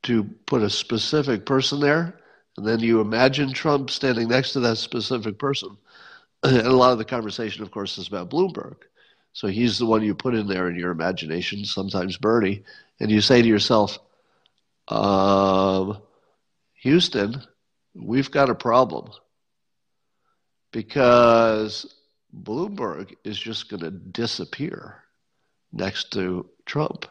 to 0.03 0.23
put 0.45 0.61
a 0.61 0.69
specific 0.69 1.45
person 1.45 1.79
there, 1.79 2.19
and 2.57 2.65
then 2.65 2.79
you 2.79 3.01
imagine 3.01 3.53
Trump 3.53 3.89
standing 3.89 4.27
next 4.27 4.53
to 4.53 4.59
that 4.61 4.77
specific 4.77 5.37
person. 5.37 5.77
And 6.43 6.57
a 6.57 6.71
lot 6.71 6.91
of 6.91 6.99
the 6.99 7.05
conversation, 7.05 7.63
of 7.63 7.71
course, 7.71 7.97
is 7.97 8.07
about 8.07 8.29
Bloomberg. 8.29 8.75
So 9.33 9.47
he's 9.47 9.79
the 9.79 9.87
one 9.87 10.03
you 10.03 10.13
put 10.13 10.35
in 10.35 10.47
there 10.47 10.69
in 10.69 10.75
your 10.75 10.91
imagination, 10.91 11.65
sometimes 11.65 12.17
Bernie, 12.17 12.63
and 12.99 13.09
you 13.09 13.21
say 13.21 13.41
to 13.41 13.47
yourself, 13.47 13.97
um, 14.87 15.97
Houston, 16.81 17.41
we've 17.95 18.31
got 18.31 18.49
a 18.49 18.55
problem 18.55 19.11
because 20.71 21.96
Bloomberg 22.35 23.15
is 23.23 23.39
just 23.39 23.69
going 23.69 23.81
to 23.81 23.91
disappear 23.91 25.03
next 25.71 26.11
to 26.13 26.49
Trump. 26.65 27.05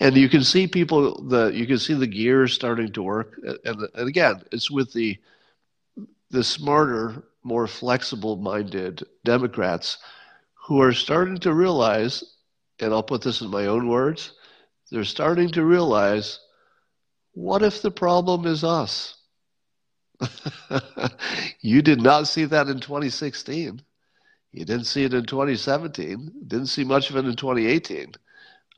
And 0.00 0.16
you 0.16 0.28
can 0.28 0.42
see 0.42 0.66
people 0.66 1.22
the 1.22 1.48
you 1.48 1.66
can 1.66 1.78
see 1.78 1.94
the 1.94 2.06
gears 2.06 2.52
starting 2.52 2.92
to 2.92 3.02
work. 3.02 3.40
And, 3.64 3.88
and 3.94 4.08
again 4.08 4.42
it's 4.50 4.70
with 4.70 4.92
the 4.92 5.18
the 6.30 6.42
smarter 6.42 7.22
more 7.44 7.66
flexible 7.66 8.36
minded 8.36 9.02
Democrats 9.24 9.98
who 10.66 10.80
are 10.80 10.92
starting 10.92 11.38
to 11.38 11.54
realize 11.54 12.24
and 12.80 12.92
I'll 12.92 13.02
put 13.02 13.22
this 13.22 13.40
in 13.40 13.50
my 13.50 13.66
own 13.66 13.88
words 13.88 14.32
they're 14.90 15.04
starting 15.04 15.48
to 15.52 15.64
realize 15.64 16.38
what 17.32 17.62
if 17.62 17.80
the 17.80 17.90
problem 17.90 18.46
is 18.46 18.62
us? 18.62 19.14
You 21.60 21.80
did 21.80 22.02
not 22.02 22.26
see 22.26 22.44
that 22.46 22.68
in 22.68 22.80
2016 22.80 23.80
you 24.52 24.64
didn't 24.64 24.84
see 24.84 25.04
it 25.04 25.14
in 25.14 25.24
2017. 25.24 26.32
Didn't 26.46 26.66
see 26.66 26.84
much 26.84 27.10
of 27.10 27.16
it 27.16 27.24
in 27.24 27.36
2018. 27.36 28.12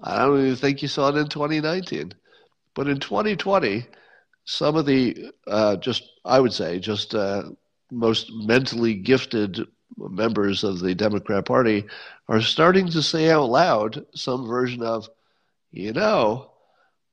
I 0.01 0.19
don't 0.19 0.41
even 0.41 0.57
think 0.57 0.83
you 0.83 0.89
saw 0.89 1.09
it 1.09 1.17
in 1.17 1.29
2019. 1.29 2.13
But 2.75 2.89
in 2.89 3.01
2020, 3.01 3.87
some 4.45 4.77
of 4.77 4.87
the 4.87 5.31
uh, 5.47 5.77
just 5.77 6.05
I 6.25 6.41
would 6.41 6.53
say 6.53 6.79
just 6.79 7.15
uh, 7.15 7.45
most 7.91 8.31
mentally 8.33 8.95
gifted 8.95 9.67
members 9.97 10.65
of 10.65 10.81
the 10.81 10.95
Democrat 10.95 11.45
Party 11.45 11.85
are 12.29 12.41
starting 12.41 12.89
to 12.91 13.03
say 13.03 13.31
out 13.31 13.49
loud 13.51 14.05
some 14.15 14.47
version 14.47 14.83
of, 14.83 15.09
you 15.71 15.93
know, 15.93 16.51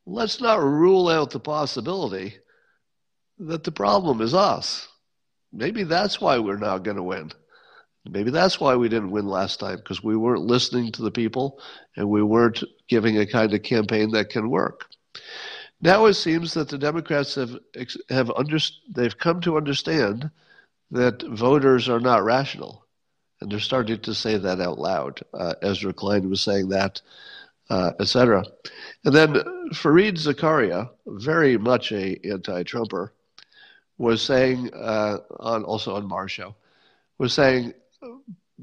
let's 0.06 0.42
not 0.42 0.62
rule 0.62 1.10
out 1.10 1.32
the 1.32 1.40
possibility 1.40 2.36
that 3.40 3.64
the 3.64 3.72
problem 3.72 4.22
is 4.22 4.34
us. 4.34 4.88
Maybe 5.52 5.84
that's 5.84 6.22
why 6.22 6.40
we're 6.40 6.58
not 6.58 6.84
going 6.84 6.98
to 6.98 7.04
win. 7.04 7.32
Maybe 8.10 8.32
that's 8.32 8.60
why 8.60 8.76
we 8.76 8.90
didn't 8.90 9.12
win 9.12 9.28
last 9.28 9.60
time 9.60 9.78
because 9.78 10.04
we 10.04 10.18
weren't 10.18 10.42
listening 10.42 10.92
to 10.94 11.04
the 11.04 11.12
people 11.12 11.60
and 11.96 12.10
we 12.10 12.24
weren't 12.24 12.64
giving 12.88 13.18
a 13.18 13.28
kind 13.28 13.54
of 13.54 13.62
campaign 13.62 14.12
that 14.12 14.30
can 14.30 14.50
work. 14.50 14.88
Now 15.82 16.06
it 16.06 16.14
seems 16.14 16.54
that 16.54 16.70
the 16.70 16.78
Democrats 16.78 17.36
have 17.36 17.58
have 18.10 18.32
under, 18.32 18.58
they've 18.90 19.18
come 19.18 19.42
to 19.42 19.58
understand 19.58 20.30
that 20.92 21.24
voters 21.24 21.90
are 21.90 22.00
not 22.00 22.24
rational, 22.24 22.86
and 23.40 23.52
they're 23.52 23.60
starting 23.60 24.00
to 24.00 24.14
say 24.14 24.38
that 24.38 24.60
out 24.60 24.78
loud. 24.78 25.22
Uh, 25.34 25.56
Ezra 25.62 25.94
Klein 25.94 26.30
was 26.30 26.42
saying 26.42 26.70
that, 26.70 27.02
uh, 27.70 27.92
etc. 28.00 28.44
And 29.06 29.16
then 29.16 29.34
Fareed 29.74 30.18
Zakaria, 30.18 30.90
very 31.08 31.58
much 31.58 31.92
a 31.92 32.20
anti-Trumper, 32.30 33.14
was 33.98 34.22
saying 34.22 34.72
uh, 34.74 35.20
on 35.40 35.64
also 35.64 35.96
on 35.96 36.08
Maher's 36.08 36.32
show, 36.32 36.56
was 37.18 37.34
saying 37.34 37.74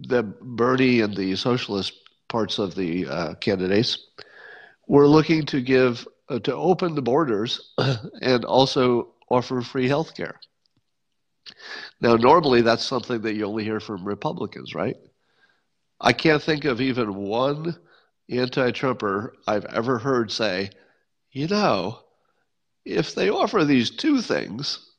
that 0.09 0.41
Bernie 0.41 1.01
and 1.01 1.17
the 1.17 1.35
socialist 1.37 1.93
parts 2.29 2.59
of 2.59 2.75
the 2.75 3.07
uh, 3.07 3.35
candidates 3.35 4.07
were 4.87 5.07
looking 5.07 5.45
to 5.47 5.61
give 5.61 6.07
uh, 6.29 6.39
to 6.41 6.55
open 6.55 6.95
the 6.95 7.03
borders 7.03 7.73
and 8.21 8.45
also 8.45 9.15
offer 9.31 9.61
free 9.61 9.89
health 9.89 10.15
care. 10.15 10.39
Now, 12.01 12.17
normally 12.17 12.61
that's 12.61 12.85
something 12.85 13.23
that 13.23 13.35
you 13.35 13.47
only 13.47 13.65
hear 13.65 13.81
from 13.81 14.05
Republicans, 14.05 14.75
right? 14.75 14.97
I 16.01 16.13
can't 16.13 16.43
think 16.43 16.65
of 16.65 16.81
even 16.81 17.15
one 17.15 17.77
anti 18.31 18.71
Trumper 18.71 19.35
I've 19.47 19.65
ever 19.67 19.99
heard 19.99 20.31
say, 20.31 20.71
you 21.33 21.49
know, 21.49 22.01
if 22.85 23.15
they 23.15 23.31
offer 23.31 23.65
these 23.65 23.91
two 23.91 24.21
things, 24.21 24.91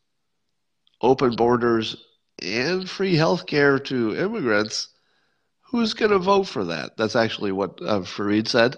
open 1.02 1.36
borders 1.36 1.96
and 2.42 2.90
free 2.90 3.16
health 3.16 3.46
care 3.46 3.80
to 3.80 4.16
immigrants, 4.16 4.90
who's 5.62 5.94
going 5.94 6.12
to 6.12 6.20
vote 6.20 6.48
for 6.48 6.66
that? 6.66 6.98
That's 6.98 7.16
actually 7.16 7.52
what 7.52 7.80
uh, 7.82 8.02
Fareed 8.02 8.48
said. 8.48 8.78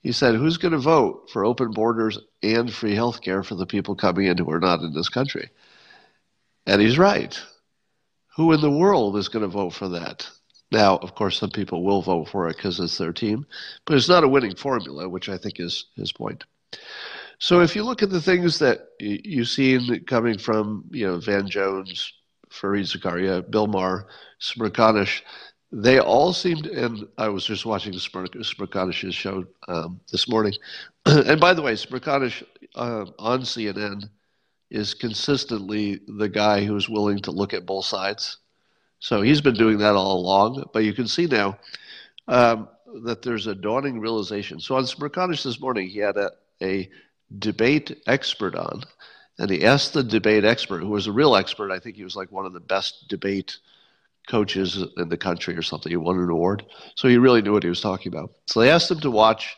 He 0.00 0.12
said, 0.12 0.34
who's 0.34 0.56
going 0.56 0.72
to 0.72 0.78
vote 0.78 1.30
for 1.32 1.44
open 1.44 1.70
borders 1.70 2.18
and 2.42 2.72
free 2.72 2.94
health 2.94 3.20
care 3.20 3.42
for 3.42 3.54
the 3.54 3.66
people 3.66 3.94
coming 3.94 4.26
in 4.26 4.36
who 4.38 4.50
are 4.50 4.58
not 4.58 4.80
in 4.80 4.92
this 4.92 5.08
country? 5.08 5.50
And 6.66 6.80
he's 6.80 6.98
right. 6.98 7.40
Who 8.36 8.52
in 8.52 8.60
the 8.60 8.70
world 8.70 9.16
is 9.16 9.28
going 9.28 9.42
to 9.42 9.48
vote 9.48 9.70
for 9.74 9.88
that? 9.90 10.28
Now, 10.72 10.96
of 10.96 11.14
course, 11.14 11.38
some 11.38 11.50
people 11.50 11.84
will 11.84 12.02
vote 12.02 12.30
for 12.30 12.48
it 12.48 12.56
because 12.56 12.80
it's 12.80 12.98
their 12.98 13.12
team, 13.12 13.46
but 13.84 13.96
it's 13.96 14.08
not 14.08 14.24
a 14.24 14.28
winning 14.28 14.56
formula, 14.56 15.08
which 15.08 15.28
I 15.28 15.36
think 15.36 15.60
is 15.60 15.86
his 15.96 16.12
point. 16.12 16.44
So 17.38 17.60
if 17.60 17.76
you 17.76 17.84
look 17.84 18.02
at 18.02 18.10
the 18.10 18.22
things 18.22 18.58
that 18.60 18.88
you've 18.98 19.48
seen 19.48 20.04
coming 20.06 20.38
from, 20.38 20.84
you 20.90 21.06
know, 21.06 21.18
Van 21.18 21.48
Jones, 21.48 22.12
Fareed 22.52 22.84
Zakaria, 22.84 23.48
Bill 23.50 23.66
Maher, 23.66 24.06
Smerconish, 24.40 25.22
they 25.72 25.98
all 25.98 26.34
seemed, 26.34 26.66
and 26.66 27.08
I 27.16 27.28
was 27.28 27.46
just 27.46 27.64
watching 27.64 27.94
Smerconish's 27.94 29.14
show 29.14 29.46
um, 29.68 30.00
this 30.10 30.28
morning. 30.28 30.52
and 31.06 31.40
by 31.40 31.54
the 31.54 31.62
way, 31.62 31.72
Smerconish 31.72 32.42
uh, 32.74 33.06
on 33.18 33.40
CNN 33.40 34.10
is 34.70 34.92
consistently 34.92 36.00
the 36.06 36.28
guy 36.28 36.64
who's 36.64 36.90
willing 36.90 37.20
to 37.20 37.30
look 37.30 37.54
at 37.54 37.64
both 37.64 37.86
sides. 37.86 38.38
So 38.98 39.22
he's 39.22 39.40
been 39.40 39.54
doing 39.54 39.78
that 39.78 39.94
all 39.94 40.20
along, 40.20 40.68
but 40.72 40.84
you 40.84 40.92
can 40.92 41.08
see 41.08 41.26
now 41.26 41.58
um, 42.28 42.68
that 43.04 43.22
there's 43.22 43.46
a 43.46 43.54
dawning 43.54 43.98
realization. 43.98 44.60
So 44.60 44.76
on 44.76 44.84
Smerconish 44.84 45.42
this 45.42 45.58
morning, 45.60 45.88
he 45.88 45.98
had 45.98 46.16
a, 46.18 46.30
a 46.62 46.88
debate 47.38 48.02
expert 48.06 48.54
on, 48.54 48.82
and 49.38 49.50
he 49.50 49.64
asked 49.64 49.92
the 49.92 50.02
debate 50.02 50.44
expert, 50.44 50.80
who 50.80 50.88
was 50.88 51.06
a 51.06 51.12
real 51.12 51.34
expert. 51.36 51.70
I 51.70 51.78
think 51.78 51.96
he 51.96 52.04
was 52.04 52.16
like 52.16 52.30
one 52.30 52.46
of 52.46 52.52
the 52.52 52.60
best 52.60 53.08
debate 53.08 53.58
coaches 54.28 54.82
in 54.96 55.08
the 55.08 55.16
country 55.16 55.56
or 55.56 55.62
something. 55.62 55.90
He 55.90 55.96
won 55.96 56.18
an 56.18 56.30
award, 56.30 56.64
so 56.94 57.08
he 57.08 57.16
really 57.16 57.42
knew 57.42 57.52
what 57.52 57.62
he 57.62 57.68
was 57.68 57.80
talking 57.80 58.12
about. 58.12 58.32
So 58.46 58.60
they 58.60 58.70
asked 58.70 58.90
him 58.90 59.00
to 59.00 59.10
watch 59.10 59.56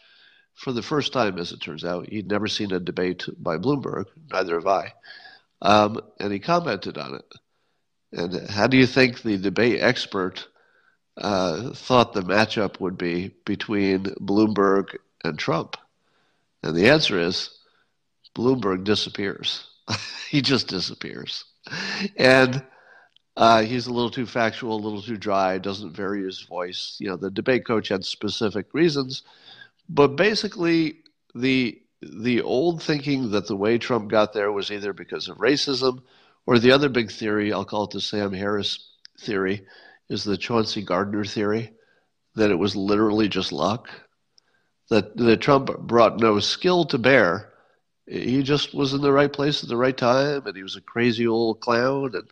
for 0.55 0.73
the 0.73 0.83
first 0.83 1.13
time, 1.13 1.39
as 1.39 1.53
it 1.53 1.61
turns 1.61 1.85
out. 1.85 2.09
He'd 2.09 2.31
never 2.31 2.47
seen 2.47 2.73
a 2.73 2.81
debate 2.81 3.29
by 3.39 3.59
Bloomberg, 3.59 4.07
neither 4.31 4.55
have 4.55 4.67
I, 4.67 4.93
um, 5.61 6.01
and 6.21 6.33
he 6.33 6.39
commented 6.39 6.97
on 6.97 7.17
it. 7.17 7.35
And 8.13 8.49
how 8.49 8.69
do 8.69 8.77
you 8.77 8.87
think 8.87 9.23
the 9.23 9.37
debate 9.37 9.81
expert 9.81 10.47
uh, 11.17 11.71
thought 11.71 12.13
the 12.13 12.23
matchup 12.23 12.81
would 12.81 12.97
be 12.97 13.35
between 13.45 14.05
Bloomberg 14.21 14.97
and 15.25 15.39
Trump? 15.39 15.77
And 16.63 16.77
the 16.77 16.89
answer 16.89 17.19
is 17.19 17.51
Bloomberg 18.35 18.85
disappears. 18.85 19.67
he 20.31 20.43
just 20.43 20.69
disappears. 20.69 21.45
And 22.17 22.63
uh, 23.37 23.63
he's 23.63 23.87
a 23.87 23.93
little 23.93 24.11
too 24.11 24.27
factual, 24.27 24.77
a 24.77 24.85
little 24.85 25.03
too 25.03 25.17
dry, 25.17 25.59
doesn't 25.59 25.97
vary 25.97 26.25
his 26.25 26.43
voice. 26.43 26.97
You 27.01 27.09
know, 27.09 27.17
the 27.17 27.31
debate 27.31 27.67
coach 27.67 27.89
had 27.89 28.05
specific 28.05 28.67
reasons, 28.73 29.23
but 29.89 30.17
basically 30.17 31.01
the 31.35 31.81
the 32.03 32.43
old 32.43 32.83
thinking 32.83 33.31
that 33.31 33.47
the 33.47 33.57
way 33.57 33.79
Trump 33.79 34.11
got 34.11 34.35
there 34.35 34.53
was 34.53 34.71
either 34.71 34.93
because 34.93 35.29
of 35.29 35.39
racism 35.39 36.03
or 36.47 36.59
the 36.59 36.73
other 36.73 36.91
big 36.91 37.11
theory, 37.11 37.51
I'll 37.51 37.65
call 37.65 37.85
it 37.85 37.91
the 37.93 38.01
Sam 38.01 38.33
Harris 38.35 38.91
theory, 39.19 39.67
is 40.11 40.23
the 40.23 40.37
Chauncey 40.37 40.83
Gardiner 40.83 41.25
theory, 41.25 41.73
that 42.35 42.51
it 42.51 42.59
was 42.59 42.77
literally 42.77 43.29
just 43.29 43.53
luck. 43.53 43.89
That, 44.91 45.17
that 45.17 45.41
Trump 45.41 45.79
brought 45.79 46.21
no 46.21 46.41
skill 46.41 46.85
to 46.87 46.99
bear 46.99 47.54
he 48.07 48.43
just 48.43 48.75
was 48.75 48.93
in 48.95 49.01
the 49.01 49.13
right 49.13 49.33
place 49.33 49.63
at 49.63 49.69
the 49.69 49.77
right 49.77 49.97
time, 49.97 50.47
and 50.47 50.57
he 50.57 50.63
was 50.63 50.77
a 50.77 50.81
crazy 50.81 51.27
old 51.27 51.61
clown, 51.61 52.15
and 52.15 52.31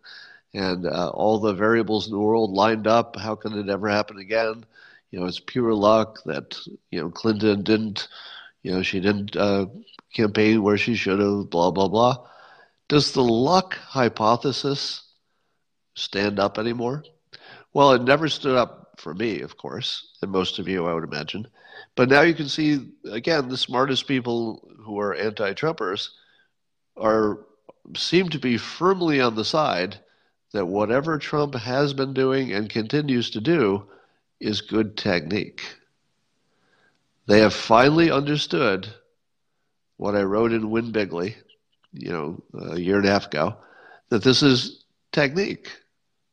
and 0.55 0.87
uh, 0.87 1.09
all 1.11 1.39
the 1.39 1.55
variables 1.55 2.07
in 2.07 2.13
the 2.13 2.19
world 2.19 2.51
lined 2.53 2.87
up. 2.87 3.17
How 3.17 3.35
can 3.37 3.59
it 3.59 3.69
ever 3.71 3.89
happen 3.89 4.19
again? 4.19 4.65
You 5.11 5.21
know, 5.21 5.27
it's 5.27 5.41
pure 5.41 5.75
luck 5.75 6.21
that 6.27 6.59
you 6.91 7.01
know 7.01 7.11
Clinton 7.11 7.63
didn't, 7.63 8.09
you 8.63 8.73
know, 8.73 8.83
she 8.83 9.01
didn't 9.01 9.37
uh, 9.37 9.67
campaign 10.15 10.63
where 10.63 10.77
she 10.79 10.95
should 10.95 11.21
have. 11.21 11.51
Blah 11.51 11.71
blah 11.71 11.89
blah. 11.89 12.17
Does 12.89 13.13
the 13.13 13.23
luck 13.23 13.75
hypothesis 13.77 15.03
stand 15.95 16.39
up 16.39 16.59
anymore? 16.59 17.05
Well, 17.73 17.93
it 17.93 18.03
never 18.03 18.29
stood 18.29 18.57
up 18.57 18.95
for 18.99 19.15
me, 19.15 19.41
of 19.41 19.57
course, 19.57 20.09
and 20.23 20.31
most 20.31 20.59
of 20.59 20.69
you, 20.69 20.87
I 20.87 20.95
would 20.95 21.05
imagine. 21.05 21.47
But 21.95 22.09
now 22.09 22.23
you 22.23 22.35
can 22.35 22.49
see 22.49 22.93
again 23.11 23.49
the 23.49 23.57
smartest 23.57 24.07
people 24.07 24.67
who 24.81 24.99
are 24.99 25.15
anti-Trumpers 25.15 26.09
are 26.97 27.41
seem 27.97 28.29
to 28.31 28.39
be 28.39 28.57
firmly 28.57 29.21
on 29.21 29.35
the 29.35 29.45
side 29.45 29.99
that 30.53 30.67
whatever 30.67 31.19
Trump 31.19 31.55
has 31.55 31.93
been 31.93 32.15
doing 32.15 32.53
and 32.53 32.69
continues 32.69 33.31
to 33.31 33.41
do 33.41 33.85
is 34.41 34.61
good 34.61 34.97
technique. 34.97 35.63
They 37.27 37.41
have 37.41 37.55
finally 37.55 38.11
understood 38.11 38.89
what 39.97 40.15
I 40.15 40.23
wrote 40.23 40.53
in 40.53 40.71
Win 40.71 40.93
Bigly, 40.93 41.37
you 41.93 42.11
know, 42.11 42.43
a 42.73 42.79
year 42.79 42.97
and 42.97 43.07
a 43.07 43.11
half 43.11 43.27
ago, 43.27 43.57
that 44.09 44.23
this 44.23 44.43
is 44.43 44.85
technique. 45.13 45.71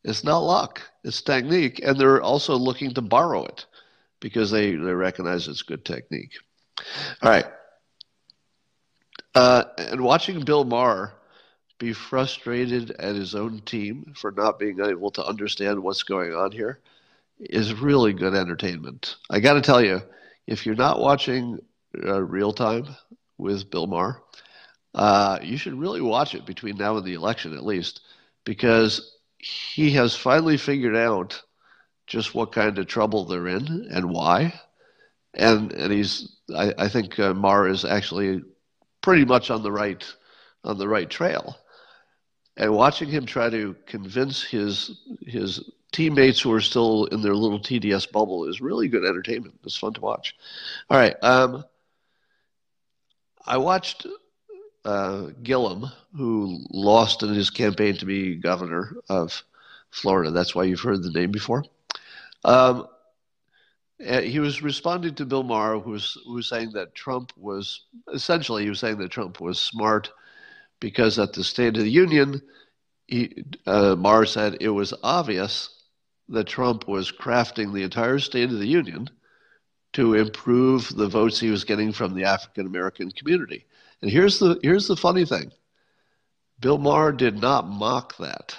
It's 0.03 0.23
not 0.23 0.39
luck. 0.39 0.81
It's 1.03 1.21
technique, 1.21 1.79
and 1.83 1.97
they're 1.97 2.21
also 2.21 2.55
looking 2.55 2.93
to 2.93 3.01
borrow 3.01 3.45
it 3.45 3.65
because 4.19 4.51
they, 4.51 4.71
they 4.71 4.93
recognize 4.93 5.47
it's 5.47 5.61
good 5.61 5.85
technique. 5.85 6.33
All 7.21 7.29
right. 7.29 7.45
Uh, 9.35 9.63
and 9.77 10.01
watching 10.01 10.41
Bill 10.41 10.63
Maher 10.63 11.13
be 11.77 11.93
frustrated 11.93 12.91
at 12.91 13.15
his 13.15 13.35
own 13.35 13.61
team 13.61 14.13
for 14.15 14.31
not 14.31 14.59
being 14.59 14.79
able 14.81 15.11
to 15.11 15.25
understand 15.25 15.81
what's 15.81 16.03
going 16.03 16.33
on 16.33 16.51
here 16.51 16.79
is 17.39 17.73
really 17.73 18.11
good 18.11 18.35
entertainment. 18.35 19.15
I 19.29 19.39
got 19.39 19.53
to 19.53 19.61
tell 19.61 19.81
you, 19.81 20.01
if 20.45 20.65
you're 20.65 20.75
not 20.75 20.99
watching 20.99 21.59
uh, 22.03 22.21
real 22.21 22.51
time 22.51 22.85
with 23.37 23.69
Bill 23.69 23.87
Maher, 23.87 24.21
uh, 24.93 25.39
you 25.41 25.57
should 25.57 25.79
really 25.79 26.01
watch 26.01 26.35
it 26.35 26.45
between 26.45 26.75
now 26.75 26.97
and 26.97 27.05
the 27.05 27.13
election 27.13 27.55
at 27.55 27.65
least, 27.65 28.01
because 28.43 29.15
he 29.37 29.91
has 29.91 30.15
finally 30.15 30.57
figured 30.57 30.95
out 30.95 31.41
just 32.09 32.33
what 32.33 32.51
kind 32.51 32.77
of 32.77 32.87
trouble 32.87 33.23
they're 33.23 33.47
in 33.47 33.87
and 33.91 34.09
why. 34.09 34.59
And 35.35 35.71
and 35.71 35.93
he's 35.93 36.35
I, 36.53 36.73
I 36.77 36.89
think 36.89 37.17
uh, 37.19 37.33
is 37.65 37.85
actually 37.85 38.41
pretty 39.01 39.23
much 39.23 39.49
on 39.49 39.63
the 39.63 39.71
right 39.71 40.03
on 40.65 40.77
the 40.77 40.87
right 40.87 41.09
trail. 41.09 41.55
And 42.57 42.73
watching 42.73 43.07
him 43.07 43.25
try 43.25 43.49
to 43.49 43.75
convince 43.85 44.43
his 44.43 44.99
his 45.21 45.71
teammates 45.93 46.41
who 46.41 46.51
are 46.51 46.61
still 46.61 47.05
in 47.05 47.21
their 47.21 47.35
little 47.35 47.59
TDS 47.59 48.11
bubble 48.11 48.45
is 48.45 48.59
really 48.59 48.87
good 48.87 49.05
entertainment. 49.05 49.59
It's 49.63 49.77
fun 49.77 49.93
to 49.93 50.01
watch. 50.01 50.35
All 50.89 50.97
right, 50.97 51.15
um, 51.23 51.63
I 53.45 53.57
watched 53.57 54.07
uh, 54.83 55.27
Gillum, 55.43 55.91
who 56.15 56.59
lost 56.71 57.21
in 57.23 57.33
his 57.33 57.51
campaign 57.51 57.95
to 57.97 58.05
be 58.05 58.35
governor 58.35 58.95
of 59.09 59.43
Florida. 59.91 60.31
That's 60.31 60.55
why 60.55 60.63
you've 60.63 60.81
heard 60.81 61.03
the 61.03 61.11
name 61.11 61.31
before. 61.31 61.63
Um, 62.43 62.87
Uh, 64.05 64.21
he 64.21 64.39
was 64.39 64.61
responding 64.61 65.13
to 65.15 65.25
Bill 65.25 65.43
Maher, 65.43 65.79
who 65.79 65.91
was, 65.91 66.17
who 66.25 66.35
was 66.35 66.47
saying 66.47 66.71
that 66.71 66.95
Trump 66.95 67.33
was 67.35 67.85
essentially 68.13 68.63
he 68.63 68.69
was 68.69 68.79
saying 68.79 68.97
that 68.99 69.11
Trump 69.11 69.41
was 69.41 69.59
smart 69.59 70.09
because 70.79 71.19
at 71.19 71.33
the 71.33 71.43
State 71.43 71.75
of 71.75 71.83
the 71.83 71.91
Union, 71.91 72.41
he, 73.07 73.43
uh, 73.67 73.95
Maher 73.97 74.25
said 74.25 74.57
it 74.61 74.69
was 74.69 74.93
obvious 75.03 75.83
that 76.29 76.47
Trump 76.47 76.87
was 76.87 77.11
crafting 77.11 77.73
the 77.73 77.83
entire 77.83 78.19
State 78.19 78.51
of 78.51 78.59
the 78.59 78.67
Union 78.67 79.09
to 79.93 80.13
improve 80.13 80.95
the 80.95 81.07
votes 81.07 81.39
he 81.39 81.49
was 81.49 81.65
getting 81.65 81.91
from 81.91 82.13
the 82.15 82.23
African 82.23 82.67
American 82.67 83.11
community. 83.11 83.65
And 84.01 84.11
here's 84.11 84.39
the 84.39 84.59
here's 84.63 84.87
the 84.87 84.95
funny 84.95 85.25
thing. 85.25 85.51
Bill 86.59 86.77
Maher 86.77 87.11
did 87.11 87.41
not 87.41 87.67
mock 87.67 88.15
that. 88.17 88.57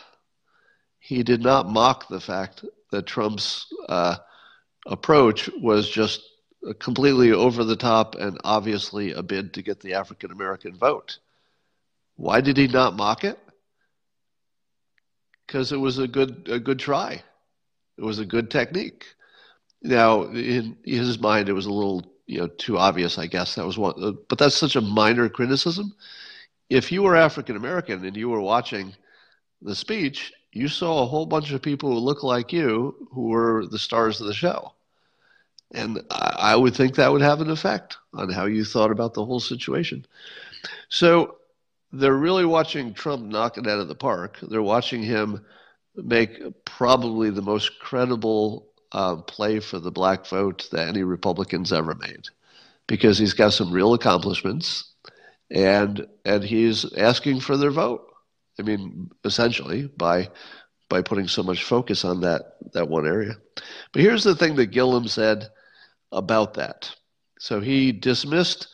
He 0.99 1.23
did 1.23 1.43
not 1.43 1.69
mock 1.69 2.09
the 2.09 2.21
fact 2.21 2.65
that 2.91 3.07
Trump's 3.07 3.67
uh, 3.89 4.17
approach 4.87 5.49
was 5.61 5.89
just 5.89 6.23
completely 6.79 7.33
over 7.33 7.65
the 7.65 7.77
top 7.77 8.15
and 8.17 8.39
obviously 8.45 9.13
a 9.13 9.23
bid 9.23 9.55
to 9.55 9.63
get 9.63 9.81
the 9.81 9.95
African 9.95 10.31
American 10.31 10.77
vote. 10.77 11.19
Why 12.17 12.41
did 12.41 12.57
he 12.57 12.67
not 12.67 12.97
mock 12.97 13.25
it? 13.25 13.39
Because 15.47 15.73
it 15.73 15.79
was 15.79 15.99
a 15.99 16.07
good 16.07 16.49
a 16.51 16.59
good 16.59 16.79
try. 16.79 17.23
It 17.97 18.05
was 18.05 18.19
a 18.19 18.27
good 18.27 18.51
technique. 18.51 19.07
Now, 19.83 20.25
in 20.25 20.77
his 20.85 21.19
mind, 21.19 21.49
it 21.49 21.55
was 21.55 21.67
a 21.67 21.73
little 21.73 22.13
you 22.27 22.41
know 22.41 22.47
too 22.47 22.79
obvious. 22.79 23.19
I 23.19 23.27
guess 23.27 23.55
that 23.55 23.67
was 23.67 23.79
one, 23.79 24.19
but 24.29 24.39
that's 24.39 24.57
such 24.57 24.77
a 24.77 24.81
minor 24.81 25.29
criticism. 25.29 25.95
If 26.69 26.93
you 26.93 27.03
were 27.03 27.17
African 27.17 27.57
American 27.57 28.05
and 28.05 28.17
you 28.17 28.29
were 28.29 28.41
watching 28.41 28.95
the 29.63 29.75
speech, 29.75 30.33
you 30.53 30.69
saw 30.69 31.03
a 31.03 31.07
whole 31.07 31.27
bunch 31.27 31.53
of 31.53 31.63
people 31.63 31.91
who 31.91 31.99
look 31.99 32.23
like 32.23 32.53
you 32.53 33.09
who 33.13 33.29
were 33.29 33.67
the 33.67 33.79
stars 33.79 34.21
of 34.21 34.27
the 34.27 34.35
show. 34.35 34.73
And 35.73 36.01
I 36.11 36.57
would 36.57 36.75
think 36.75 36.97
that 36.97 37.13
would 37.13 37.23
have 37.23 37.41
an 37.41 37.51
effect 37.51 37.97
on 38.13 38.29
how 38.31 38.47
you 38.47 38.65
thought 38.65 38.91
about 38.91 39.15
the 39.15 39.25
whole 39.25 39.39
situation. 39.39 40.05
So 40.89 41.37
they're 41.93 42.13
really 42.13 42.45
watching 42.45 42.93
Trump 42.93 43.25
knock 43.25 43.57
it 43.57 43.69
out 43.69 43.79
of 43.79 43.87
the 43.87 43.95
park. 43.95 44.39
They're 44.43 44.63
watching 44.63 45.03
him 45.03 45.45
make 45.95 46.41
probably 46.65 47.31
the 47.31 47.43
most 47.43 47.79
credible 47.79 48.67
uh, 48.93 49.17
play 49.17 49.61
for 49.61 49.79
the 49.79 49.93
black 49.93 50.27
vote 50.27 50.69
that 50.73 50.89
any 50.89 51.05
Republicans 51.05 51.73
ever 51.73 51.95
made, 51.95 52.27
because 52.89 53.19
he's 53.19 53.35
got 53.35 53.53
some 53.53 53.73
real 53.73 53.95
accomplishments, 53.95 54.93
and 55.51 56.07
and 56.25 56.43
he's 56.43 56.93
asking 56.95 57.41
for 57.41 57.57
their 57.57 57.71
vote. 57.71 58.10
I 58.61 58.63
mean, 58.63 59.11
essentially 59.25 59.89
by 59.97 60.31
by 60.91 61.03
putting 61.03 61.29
so 61.29 61.43
much 61.43 61.65
focus 61.65 62.05
on 62.05 62.21
that 62.21 62.57
that 62.75 62.89
one 62.89 63.07
area. 63.07 63.37
But 63.93 64.03
here's 64.03 64.25
the 64.25 64.35
thing 64.37 64.55
that 64.57 64.67
Gillum 64.67 65.09
said 65.09 65.49
about 66.13 66.55
that. 66.55 66.95
So 67.39 67.61
he 67.61 67.91
dismissed 67.93 68.69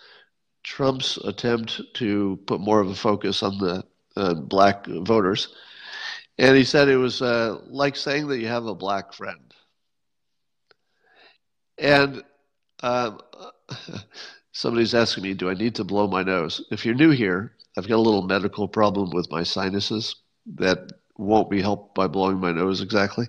Trump's 0.64 1.18
attempt 1.18 1.80
to 1.94 2.38
put 2.46 2.60
more 2.60 2.80
of 2.80 2.88
a 2.88 2.94
focus 2.96 3.42
on 3.42 3.58
the 3.58 3.84
uh, 4.16 4.34
black 4.34 4.86
voters, 4.86 5.54
and 6.38 6.56
he 6.56 6.64
said 6.64 6.88
it 6.88 6.96
was 6.96 7.22
uh, 7.22 7.58
like 7.68 7.94
saying 7.96 8.26
that 8.28 8.38
you 8.40 8.48
have 8.48 8.66
a 8.66 8.74
black 8.74 9.12
friend. 9.12 9.54
And 11.78 12.24
um, 12.82 13.20
somebody's 14.52 14.94
asking 14.94 15.22
me, 15.22 15.34
do 15.34 15.50
I 15.50 15.54
need 15.54 15.74
to 15.76 15.84
blow 15.84 16.08
my 16.08 16.22
nose? 16.22 16.64
If 16.70 16.84
you're 16.84 16.94
new 16.94 17.10
here, 17.10 17.55
I've 17.76 17.88
got 17.88 17.96
a 17.96 17.98
little 17.98 18.22
medical 18.22 18.68
problem 18.68 19.10
with 19.10 19.30
my 19.30 19.42
sinuses 19.42 20.16
that 20.54 20.92
won't 21.18 21.50
be 21.50 21.60
helped 21.60 21.94
by 21.94 22.06
blowing 22.06 22.38
my 22.38 22.52
nose 22.52 22.80
exactly. 22.80 23.26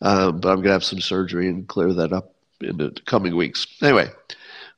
Um, 0.00 0.40
but 0.40 0.50
I'm 0.50 0.56
going 0.56 0.64
to 0.64 0.72
have 0.72 0.84
some 0.84 1.00
surgery 1.00 1.48
and 1.48 1.66
clear 1.66 1.92
that 1.92 2.12
up 2.12 2.34
in 2.60 2.76
the 2.76 2.96
coming 3.06 3.36
weeks. 3.36 3.66
Anyway, 3.82 4.10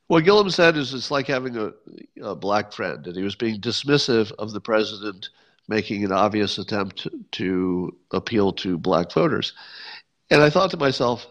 what 0.06 0.24
Gillum 0.24 0.50
said 0.50 0.76
is 0.76 0.92
it's 0.92 1.10
like 1.10 1.26
having 1.26 1.56
a, 1.56 1.72
a 2.22 2.34
black 2.34 2.72
friend, 2.72 3.06
and 3.06 3.16
he 3.16 3.22
was 3.22 3.36
being 3.36 3.60
dismissive 3.60 4.32
of 4.32 4.52
the 4.52 4.60
president 4.60 5.28
making 5.68 6.04
an 6.04 6.12
obvious 6.12 6.58
attempt 6.58 7.06
to 7.32 7.96
appeal 8.10 8.52
to 8.52 8.76
black 8.76 9.12
voters. 9.12 9.52
And 10.30 10.42
I 10.42 10.50
thought 10.50 10.70
to 10.72 10.76
myself, 10.76 11.26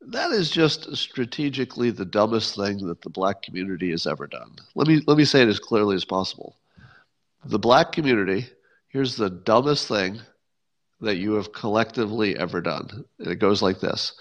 that 0.00 0.32
is 0.32 0.50
just 0.50 0.94
strategically 0.96 1.90
the 1.90 2.04
dumbest 2.04 2.56
thing 2.56 2.86
that 2.88 3.02
the 3.02 3.10
black 3.10 3.42
community 3.42 3.92
has 3.92 4.06
ever 4.06 4.26
done. 4.26 4.56
Let 4.74 4.88
me 4.88 5.00
let 5.06 5.16
me 5.16 5.24
say 5.24 5.42
it 5.42 5.48
as 5.48 5.60
clearly 5.60 5.94
as 5.94 6.04
possible. 6.04 6.56
The 7.44 7.58
black 7.58 7.92
community, 7.92 8.46
here's 8.88 9.16
the 9.16 9.30
dumbest 9.30 9.88
thing 9.88 10.20
that 11.00 11.16
you 11.16 11.32
have 11.34 11.52
collectively 11.52 12.36
ever 12.38 12.60
done. 12.60 13.04
And 13.18 13.28
it 13.28 13.36
goes 13.40 13.62
like 13.62 13.80
this. 13.80 14.12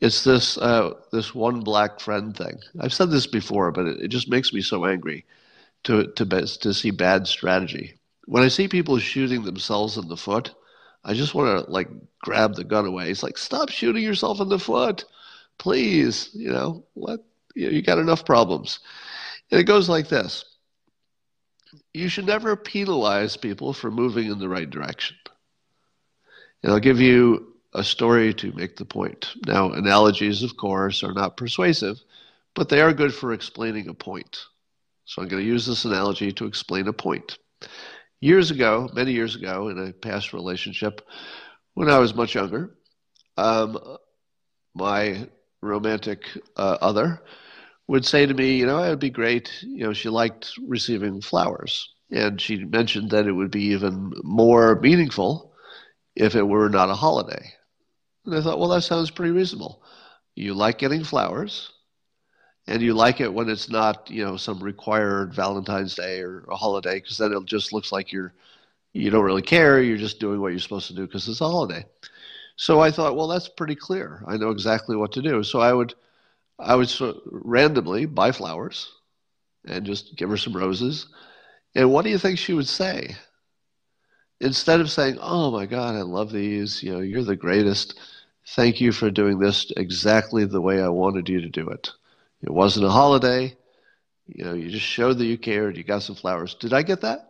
It's 0.00 0.24
this 0.24 0.58
uh, 0.58 0.94
this 1.12 1.34
one 1.34 1.60
black 1.60 2.00
friend 2.00 2.36
thing. 2.36 2.58
I've 2.80 2.92
said 2.92 3.10
this 3.10 3.26
before, 3.26 3.72
but 3.72 3.86
it, 3.86 4.00
it 4.02 4.08
just 4.08 4.28
makes 4.28 4.52
me 4.52 4.60
so 4.60 4.84
angry 4.84 5.24
to 5.84 6.06
to 6.12 6.24
to 6.24 6.74
see 6.74 6.90
bad 6.90 7.26
strategy. 7.26 7.94
When 8.26 8.42
I 8.42 8.48
see 8.48 8.68
people 8.68 8.98
shooting 8.98 9.42
themselves 9.42 9.96
in 9.96 10.08
the 10.08 10.16
foot, 10.16 10.54
I 11.04 11.14
just 11.14 11.34
want 11.34 11.66
to 11.66 11.70
like 11.70 11.88
grab 12.20 12.54
the 12.54 12.64
gun 12.64 12.86
away. 12.86 13.10
It's 13.10 13.22
like, 13.22 13.38
stop 13.38 13.70
shooting 13.70 14.02
yourself 14.02 14.40
in 14.40 14.48
the 14.48 14.58
foot, 14.58 15.04
please. 15.58 16.30
You 16.34 16.52
know, 16.52 16.84
what? 16.94 17.24
You, 17.54 17.70
you 17.70 17.82
got 17.82 17.98
enough 17.98 18.24
problems. 18.24 18.80
And 19.50 19.60
it 19.60 19.64
goes 19.64 19.88
like 19.88 20.08
this 20.08 20.44
You 21.92 22.08
should 22.08 22.26
never 22.26 22.56
penalize 22.56 23.36
people 23.36 23.72
for 23.72 23.90
moving 23.90 24.30
in 24.30 24.38
the 24.38 24.48
right 24.48 24.68
direction. 24.68 25.16
And 26.62 26.72
I'll 26.72 26.80
give 26.80 27.00
you 27.00 27.54
a 27.74 27.84
story 27.84 28.34
to 28.34 28.52
make 28.52 28.76
the 28.76 28.84
point. 28.84 29.34
Now, 29.46 29.72
analogies, 29.72 30.42
of 30.42 30.56
course, 30.56 31.02
are 31.02 31.12
not 31.12 31.36
persuasive, 31.36 32.00
but 32.54 32.68
they 32.68 32.80
are 32.80 32.92
good 32.92 33.14
for 33.14 33.32
explaining 33.32 33.88
a 33.88 33.94
point. 33.94 34.38
So 35.04 35.22
I'm 35.22 35.28
going 35.28 35.42
to 35.42 35.48
use 35.48 35.66
this 35.66 35.84
analogy 35.84 36.32
to 36.32 36.46
explain 36.46 36.88
a 36.88 36.92
point 36.92 37.38
years 38.20 38.50
ago, 38.50 38.90
many 38.92 39.12
years 39.12 39.36
ago, 39.36 39.68
in 39.68 39.78
a 39.78 39.92
past 39.92 40.32
relationship, 40.32 41.06
when 41.74 41.88
I 41.88 41.98
was 41.98 42.14
much 42.14 42.34
younger, 42.34 42.76
um, 43.36 43.78
my 44.74 45.28
romantic 45.62 46.24
uh, 46.56 46.78
other 46.80 47.22
would 47.88 48.06
say 48.06 48.26
to 48.26 48.34
me, 48.34 48.56
you 48.56 48.66
know, 48.66 48.82
it 48.82 48.90
would 48.90 49.00
be 49.00 49.10
great. 49.10 49.50
You 49.62 49.84
know, 49.84 49.92
she 49.92 50.08
liked 50.08 50.52
receiving 50.66 51.20
flowers. 51.20 51.90
And 52.10 52.40
she 52.40 52.64
mentioned 52.64 53.10
that 53.10 53.26
it 53.26 53.32
would 53.32 53.50
be 53.50 53.64
even 53.72 54.12
more 54.22 54.78
meaningful 54.80 55.52
if 56.14 56.34
it 56.34 56.42
were 56.42 56.68
not 56.68 56.90
a 56.90 56.94
holiday. 56.94 57.52
And 58.24 58.34
I 58.34 58.40
thought, 58.40 58.58
well, 58.58 58.68
that 58.70 58.82
sounds 58.82 59.10
pretty 59.10 59.32
reasonable. 59.32 59.82
You 60.34 60.54
like 60.54 60.78
getting 60.78 61.04
flowers 61.04 61.72
and 62.68 62.82
you 62.82 62.92
like 62.92 63.20
it 63.20 63.32
when 63.32 63.48
it's 63.48 63.70
not 63.70 64.10
you 64.10 64.24
know 64.24 64.36
some 64.36 64.62
required 64.62 65.34
Valentine's 65.34 65.94
Day 65.94 66.20
or 66.20 66.44
a 66.50 66.56
holiday 66.56 67.00
because 67.00 67.16
then 67.16 67.32
it 67.32 67.44
just 67.46 67.72
looks 67.72 67.90
like 67.90 68.12
you're 68.12 68.34
you 68.92 69.10
don't 69.10 69.24
really 69.24 69.42
care. 69.42 69.82
You're 69.82 69.96
just 69.96 70.20
doing 70.20 70.40
what 70.40 70.48
you're 70.48 70.60
supposed 70.60 70.88
to 70.88 70.94
do 70.94 71.06
because 71.06 71.28
it's 71.28 71.40
a 71.40 71.48
holiday. 71.48 71.84
So 72.56 72.80
I 72.80 72.90
thought, 72.90 73.16
well, 73.16 73.28
that's 73.28 73.48
pretty 73.48 73.74
clear. 73.74 74.22
I 74.26 74.36
know 74.36 74.50
exactly 74.50 74.96
what 74.96 75.12
to 75.12 75.22
do. 75.22 75.42
So 75.42 75.60
I 75.60 75.72
would 75.72 75.94
I 76.58 76.74
would 76.74 76.92
randomly 77.26 78.06
buy 78.06 78.32
flowers 78.32 78.90
and 79.64 79.86
just 79.86 80.16
give 80.16 80.28
her 80.30 80.36
some 80.36 80.56
roses. 80.56 81.06
And 81.74 81.92
what 81.92 82.02
do 82.02 82.10
you 82.10 82.18
think 82.18 82.38
she 82.38 82.54
would 82.54 82.68
say? 82.68 83.16
Instead 84.40 84.80
of 84.80 84.90
saying, 84.90 85.18
"Oh 85.20 85.50
my 85.50 85.66
God, 85.66 85.94
I 85.94 86.02
love 86.02 86.32
these," 86.32 86.82
you 86.82 86.92
know, 86.92 87.00
you're 87.00 87.24
the 87.24 87.36
greatest. 87.36 87.98
Thank 88.46 88.80
you 88.80 88.92
for 88.92 89.10
doing 89.10 89.38
this 89.38 89.70
exactly 89.76 90.44
the 90.44 90.60
way 90.60 90.80
I 90.80 90.88
wanted 90.88 91.28
you 91.28 91.40
to 91.40 91.48
do 91.48 91.68
it. 91.68 91.90
It 92.42 92.50
wasn't 92.50 92.86
a 92.86 92.90
holiday. 92.90 93.56
You 94.26 94.44
know, 94.44 94.54
you 94.54 94.70
just 94.70 94.86
showed 94.86 95.18
that 95.18 95.26
you 95.26 95.38
cared. 95.38 95.76
You 95.76 95.84
got 95.84 96.02
some 96.02 96.14
flowers. 96.16 96.54
Did 96.54 96.72
I 96.72 96.82
get 96.82 97.00
that? 97.00 97.28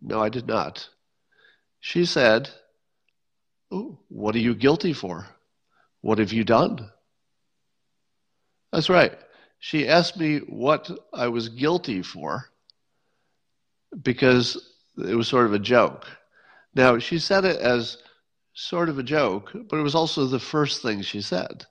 No, 0.00 0.22
I 0.22 0.28
did 0.28 0.46
not. 0.46 0.88
She 1.80 2.04
said, 2.04 2.50
oh, 3.70 3.98
What 4.08 4.34
are 4.34 4.40
you 4.40 4.54
guilty 4.54 4.92
for? 4.92 5.26
What 6.00 6.18
have 6.18 6.32
you 6.32 6.44
done? 6.44 6.90
That's 8.72 8.88
right. 8.88 9.18
She 9.58 9.88
asked 9.88 10.16
me 10.16 10.38
what 10.38 10.90
I 11.12 11.28
was 11.28 11.48
guilty 11.48 12.02
for 12.02 12.50
because 14.02 14.74
it 14.96 15.14
was 15.14 15.28
sort 15.28 15.46
of 15.46 15.52
a 15.52 15.58
joke. 15.58 16.06
Now, 16.74 16.98
she 16.98 17.18
said 17.18 17.44
it 17.44 17.60
as 17.60 17.98
sort 18.54 18.88
of 18.88 18.98
a 18.98 19.02
joke, 19.02 19.50
but 19.68 19.78
it 19.78 19.82
was 19.82 19.94
also 19.94 20.24
the 20.24 20.38
first 20.38 20.82
thing 20.82 21.02
she 21.02 21.20
said. 21.20 21.66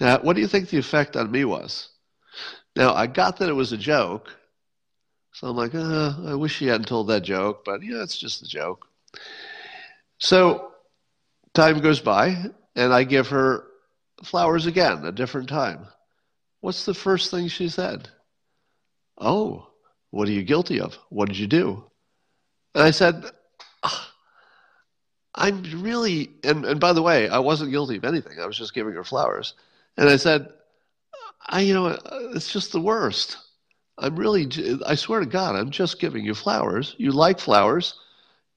Now, 0.00 0.18
what 0.20 0.36
do 0.36 0.42
you 0.42 0.48
think 0.48 0.68
the 0.68 0.78
effect 0.78 1.16
on 1.16 1.30
me 1.30 1.44
was? 1.44 1.88
Now, 2.76 2.94
I 2.94 3.06
got 3.06 3.38
that 3.38 3.48
it 3.48 3.54
was 3.54 3.72
a 3.72 3.78
joke. 3.78 4.28
So 5.32 5.48
I'm 5.48 5.56
like, 5.56 5.74
uh, 5.74 6.14
I 6.26 6.34
wish 6.34 6.54
she 6.54 6.66
hadn't 6.66 6.88
told 6.88 7.08
that 7.08 7.22
joke, 7.22 7.64
but 7.64 7.82
yeah, 7.82 8.02
it's 8.02 8.18
just 8.18 8.42
a 8.42 8.48
joke. 8.48 8.86
So 10.18 10.72
time 11.54 11.80
goes 11.80 12.00
by, 12.00 12.44
and 12.74 12.92
I 12.92 13.04
give 13.04 13.28
her 13.28 13.64
flowers 14.24 14.66
again, 14.66 15.04
a 15.04 15.12
different 15.12 15.48
time. 15.48 15.86
What's 16.66 16.84
the 16.84 16.94
first 16.94 17.30
thing 17.30 17.46
she 17.46 17.68
said? 17.68 18.08
Oh, 19.16 19.68
what 20.10 20.26
are 20.26 20.32
you 20.32 20.42
guilty 20.42 20.80
of? 20.80 20.98
What 21.10 21.28
did 21.28 21.38
you 21.38 21.46
do? 21.46 21.84
And 22.74 22.82
I 22.82 22.90
said, 22.90 23.24
ah, 23.84 24.12
I'm 25.36 25.62
really, 25.80 26.30
and, 26.42 26.64
and 26.64 26.80
by 26.80 26.92
the 26.92 27.02
way, 27.02 27.28
I 27.28 27.38
wasn't 27.38 27.70
guilty 27.70 27.98
of 27.98 28.04
anything. 28.04 28.40
I 28.40 28.46
was 28.46 28.58
just 28.58 28.74
giving 28.74 28.94
her 28.94 29.04
flowers. 29.04 29.54
And 29.96 30.08
I 30.08 30.16
said, 30.16 30.48
I, 31.46 31.60
you 31.60 31.72
know, 31.72 31.86
uh, 31.86 31.98
it's 32.34 32.52
just 32.52 32.72
the 32.72 32.80
worst. 32.80 33.36
I'm 33.96 34.16
really, 34.16 34.50
I 34.84 34.96
swear 34.96 35.20
to 35.20 35.26
God, 35.26 35.54
I'm 35.54 35.70
just 35.70 36.00
giving 36.00 36.24
you 36.24 36.34
flowers. 36.34 36.96
You 36.98 37.12
like 37.12 37.38
flowers. 37.38 37.94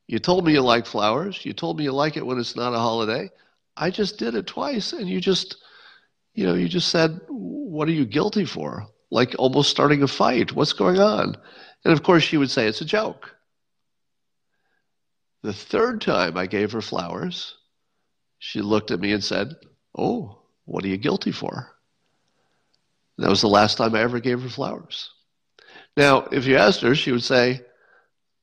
You 0.07 0.17
told 0.17 0.47
me 0.47 0.53
you 0.53 0.61
like 0.61 0.87
flowers. 0.87 1.45
You 1.45 1.53
told 1.53 1.77
me 1.77 1.83
you 1.83 1.91
like 1.91 2.17
it 2.17 2.25
when 2.25 2.39
it's 2.39 2.55
not 2.55 2.73
a 2.73 2.79
holiday. 2.79 3.29
I 3.77 3.91
just 3.91 4.17
did 4.17 4.33
it 4.33 4.47
twice, 4.47 4.93
and 4.93 5.07
you 5.07 5.21
just, 5.21 5.57
you 6.39 6.45
know, 6.45 6.54
you 6.54 6.69
just 6.69 6.88
said, 6.88 7.19
"What 7.28 7.89
are 7.89 7.99
you 7.99 8.06
guilty 8.06 8.45
for?" 8.45 8.88
Like 9.12 9.36
almost 9.38 9.69
starting 9.69 10.04
a 10.04 10.08
fight. 10.08 10.54
What's 10.54 10.71
going 10.71 10.97
on? 10.97 11.36
And 11.84 11.91
of 11.91 12.02
course, 12.02 12.23
she 12.23 12.38
would 12.38 12.49
say 12.49 12.65
it's 12.65 12.80
a 12.80 12.86
joke. 12.86 13.36
The 15.43 15.52
third 15.52 15.99
time 15.99 16.38
I 16.38 16.45
gave 16.45 16.71
her 16.71 16.82
flowers, 16.82 17.58
she 18.38 18.62
looked 18.62 18.89
at 18.89 19.02
me 19.02 19.12
and 19.12 19.21
said, 19.21 19.56
"Oh, 19.97 20.43
what 20.63 20.86
are 20.86 20.88
you 20.88 20.95
guilty 20.95 21.34
for?" 21.34 21.75
And 23.17 23.25
that 23.25 23.30
was 23.30 23.41
the 23.41 23.58
last 23.60 23.78
time 23.78 23.93
I 23.93 23.99
ever 23.99 24.21
gave 24.21 24.41
her 24.41 24.49
flowers. 24.49 25.10
Now, 25.97 26.19
if 26.32 26.45
you 26.45 26.56
asked 26.56 26.80
her, 26.82 26.95
she 26.95 27.12
would 27.12 27.23
say, 27.23 27.65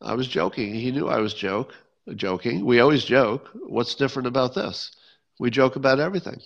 I 0.03 0.13
was 0.13 0.29
joking. 0.29 0.75
He 0.75 0.93
knew 0.93 1.09
I 1.09 1.21
was 1.21 1.33
joke, 1.33 1.73
joking. 2.15 2.67
We 2.67 2.81
always 2.81 3.05
joke. 3.05 3.49
What's 3.55 3.95
different 3.95 4.27
about 4.29 4.55
this? 4.55 4.91
We 5.41 5.51
joke 5.51 5.77
about 5.77 5.99
everything. 5.99 6.43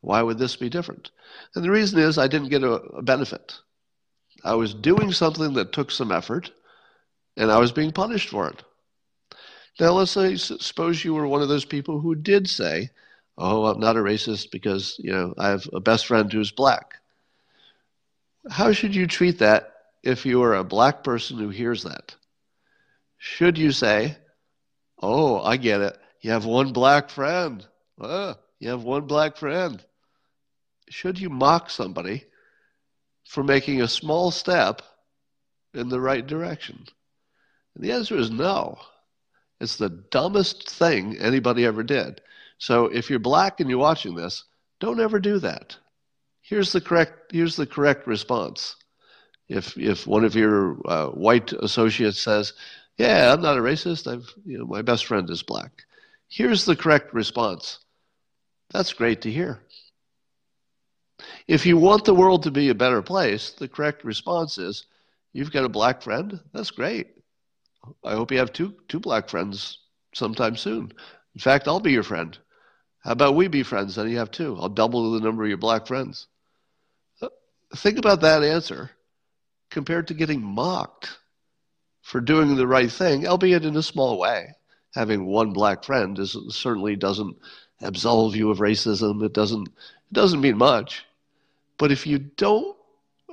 Why 0.00 0.22
would 0.22 0.38
this 0.38 0.56
be 0.56 0.68
different? 0.68 1.10
And 1.54 1.64
the 1.64 1.70
reason 1.70 1.98
is 1.98 2.18
I 2.18 2.28
didn't 2.28 2.48
get 2.50 2.62
a, 2.62 2.72
a 2.72 3.02
benefit. 3.02 3.58
I 4.44 4.54
was 4.54 4.74
doing 4.74 5.12
something 5.12 5.54
that 5.54 5.72
took 5.72 5.90
some 5.90 6.12
effort, 6.12 6.52
and 7.36 7.50
I 7.50 7.58
was 7.58 7.72
being 7.72 7.92
punished 7.92 8.28
for 8.28 8.48
it. 8.48 8.62
Now, 9.80 9.92
let's 9.92 10.12
say, 10.12 10.36
suppose 10.36 11.04
you 11.04 11.14
were 11.14 11.26
one 11.26 11.42
of 11.42 11.48
those 11.48 11.64
people 11.64 12.00
who 12.00 12.14
did 12.14 12.48
say, 12.48 12.90
"Oh, 13.36 13.66
I'm 13.66 13.80
not 13.80 13.96
a 13.96 14.00
racist 14.00 14.50
because 14.50 14.96
you 14.98 15.12
know 15.12 15.34
I 15.38 15.48
have 15.48 15.68
a 15.72 15.80
best 15.80 16.06
friend 16.06 16.32
who's 16.32 16.50
black." 16.50 16.94
How 18.50 18.72
should 18.72 18.94
you 18.94 19.06
treat 19.06 19.38
that 19.38 19.74
if 20.02 20.24
you 20.24 20.42
are 20.42 20.54
a 20.54 20.64
black 20.64 21.04
person 21.04 21.38
who 21.38 21.48
hears 21.50 21.82
that? 21.84 22.16
Should 23.18 23.58
you 23.58 23.72
say, 23.72 24.16
Oh, 25.00 25.40
I 25.40 25.56
get 25.56 25.80
it. 25.80 25.98
You 26.20 26.30
have 26.32 26.44
one 26.44 26.72
black 26.72 27.10
friend. 27.10 27.66
You 28.00 28.68
have 28.70 28.82
one 28.82 29.06
black 29.06 29.36
friend. 29.36 29.84
Should 30.90 31.18
you 31.18 31.30
mock 31.30 31.70
somebody 31.70 32.24
for 33.26 33.42
making 33.42 33.82
a 33.82 33.88
small 33.88 34.30
step 34.30 34.82
in 35.74 35.88
the 35.88 36.00
right 36.00 36.26
direction? 36.26 36.86
And 37.74 37.84
the 37.84 37.92
answer 37.92 38.16
is 38.16 38.30
no. 38.30 38.78
It's 39.60 39.76
the 39.76 39.88
dumbest 39.88 40.70
thing 40.70 41.18
anybody 41.18 41.64
ever 41.64 41.82
did. 41.82 42.20
So 42.58 42.86
if 42.86 43.10
you're 43.10 43.18
black 43.18 43.60
and 43.60 43.68
you're 43.68 43.78
watching 43.78 44.14
this, 44.14 44.44
don't 44.80 45.00
ever 45.00 45.18
do 45.18 45.38
that. 45.40 45.76
Here's 46.42 46.72
the 46.72 46.80
correct 46.80 47.32
here's 47.32 47.56
the 47.56 47.66
correct 47.66 48.06
response. 48.06 48.76
If 49.48 49.76
if 49.76 50.06
one 50.06 50.24
of 50.24 50.34
your 50.34 50.78
uh, 50.86 51.08
white 51.08 51.52
associates 51.52 52.18
says, 52.18 52.52
"Yeah, 52.96 53.32
I'm 53.32 53.42
not 53.42 53.58
a 53.58 53.60
racist. 53.60 54.10
I've 54.10 54.32
you 54.44 54.58
know 54.58 54.66
my 54.66 54.82
best 54.82 55.06
friend 55.06 55.28
is 55.28 55.42
black," 55.42 55.84
here's 56.28 56.64
the 56.64 56.76
correct 56.76 57.12
response. 57.12 57.78
That's 58.70 58.92
great 58.92 59.22
to 59.22 59.30
hear. 59.30 59.60
If 61.46 61.66
you 61.66 61.76
want 61.76 62.04
the 62.04 62.14
world 62.14 62.42
to 62.44 62.50
be 62.50 62.68
a 62.68 62.74
better 62.74 63.02
place, 63.02 63.50
the 63.50 63.68
correct 63.68 64.04
response 64.04 64.58
is, 64.58 64.86
"You've 65.32 65.52
got 65.52 65.64
a 65.64 65.68
black 65.68 66.02
friend. 66.02 66.40
That's 66.52 66.70
great. 66.70 67.08
I 68.04 68.14
hope 68.14 68.30
you 68.30 68.38
have 68.38 68.52
two 68.52 68.74
two 68.88 69.00
black 69.00 69.28
friends 69.28 69.78
sometime 70.14 70.56
soon. 70.56 70.92
In 71.34 71.40
fact, 71.40 71.66
I'll 71.66 71.80
be 71.80 71.92
your 71.92 72.02
friend. 72.02 72.38
How 73.00 73.12
about 73.12 73.34
we 73.34 73.48
be 73.48 73.62
friends? 73.62 73.94
Then 73.94 74.10
you 74.10 74.18
have 74.18 74.30
two. 74.30 74.56
I'll 74.60 74.68
double 74.68 75.12
the 75.12 75.20
number 75.20 75.42
of 75.42 75.48
your 75.48 75.58
black 75.58 75.86
friends." 75.86 76.26
Uh, 77.20 77.28
think 77.74 77.98
about 77.98 78.20
that 78.20 78.42
answer 78.42 78.90
compared 79.70 80.08
to 80.08 80.14
getting 80.14 80.42
mocked 80.42 81.18
for 82.02 82.20
doing 82.20 82.56
the 82.56 82.66
right 82.66 82.90
thing, 82.90 83.26
albeit 83.26 83.64
in 83.64 83.76
a 83.76 83.82
small 83.82 84.18
way. 84.18 84.54
Having 84.94 85.26
one 85.26 85.52
black 85.52 85.84
friend 85.84 86.18
is, 86.18 86.36
certainly 86.50 86.96
doesn't 86.96 87.36
absolve 87.80 88.34
you 88.34 88.50
of 88.50 88.58
racism. 88.58 89.22
It 89.24 89.32
doesn't 89.32 89.68
it 89.68 90.12
doesn't 90.12 90.40
mean 90.40 90.56
much. 90.56 91.04
But 91.78 91.92
if 91.92 92.06
you 92.06 92.18
don't 92.18 92.76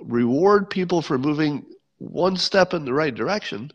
reward 0.02 0.70
people 0.70 1.02
for 1.02 1.18
moving 1.18 1.66
one 1.98 2.38
step 2.38 2.74
in 2.74 2.86
the 2.86 2.94
right 2.94 3.14
direction, 3.14 3.72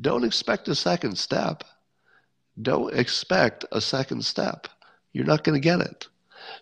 don't 0.00 0.24
expect 0.24 0.68
a 0.68 0.74
second 0.74 1.16
step. 1.18 1.64
Don't 2.60 2.94
expect 2.94 3.64
a 3.72 3.80
second 3.80 4.24
step. 4.24 4.68
You're 5.12 5.26
not 5.26 5.44
going 5.44 5.60
to 5.60 5.64
get 5.64 5.80
it. 5.80 6.08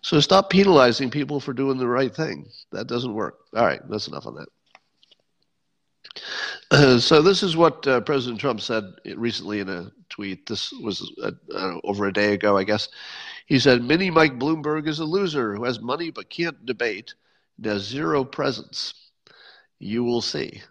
So 0.01 0.19
stop 0.19 0.49
penalizing 0.49 1.09
people 1.09 1.39
for 1.39 1.53
doing 1.53 1.77
the 1.77 1.87
right 1.87 2.13
thing. 2.13 2.47
That 2.71 2.87
doesn't 2.87 3.13
work. 3.13 3.37
All 3.55 3.65
right, 3.65 3.81
that's 3.89 4.07
enough 4.07 4.25
on 4.25 4.35
that. 4.35 4.47
Uh, 6.71 6.99
so 6.99 7.21
this 7.21 7.43
is 7.43 7.55
what 7.55 7.85
uh, 7.87 8.01
President 8.01 8.39
Trump 8.39 8.61
said 8.61 8.83
recently 9.15 9.59
in 9.59 9.69
a 9.69 9.91
tweet. 10.09 10.45
This 10.45 10.71
was 10.71 11.11
uh, 11.23 11.31
know, 11.49 11.81
over 11.83 12.07
a 12.07 12.13
day 12.13 12.33
ago, 12.33 12.57
I 12.57 12.63
guess. 12.63 12.89
He 13.45 13.59
said, 13.59 13.83
"Mini 13.83 14.09
Mike 14.09 14.37
Bloomberg 14.39 14.87
is 14.87 14.99
a 14.99 15.05
loser 15.05 15.55
who 15.55 15.63
has 15.63 15.79
money 15.79 16.11
but 16.11 16.29
can't 16.29 16.65
debate 16.65 17.13
has 17.63 17.83
zero 17.83 18.23
presence. 18.23 18.93
You 19.79 20.03
will 20.03 20.21
see." 20.21 20.61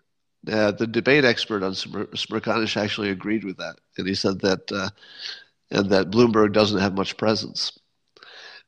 Uh, 0.51 0.71
the 0.71 0.87
debate 0.87 1.25
expert 1.25 1.63
on 1.63 1.73
Smerconish 1.73 2.77
actually 2.77 3.11
agreed 3.11 3.45
with 3.45 3.57
that, 3.59 3.77
and 3.99 4.07
he 4.07 4.15
said 4.15 4.41
that 4.41 4.71
uh, 4.73 4.89
and 5.71 5.91
that 5.91 6.11
Bloomberg 6.11 6.53
doesn't 6.53 6.81
have 6.81 6.95
much 6.95 7.17
presence. 7.17 7.79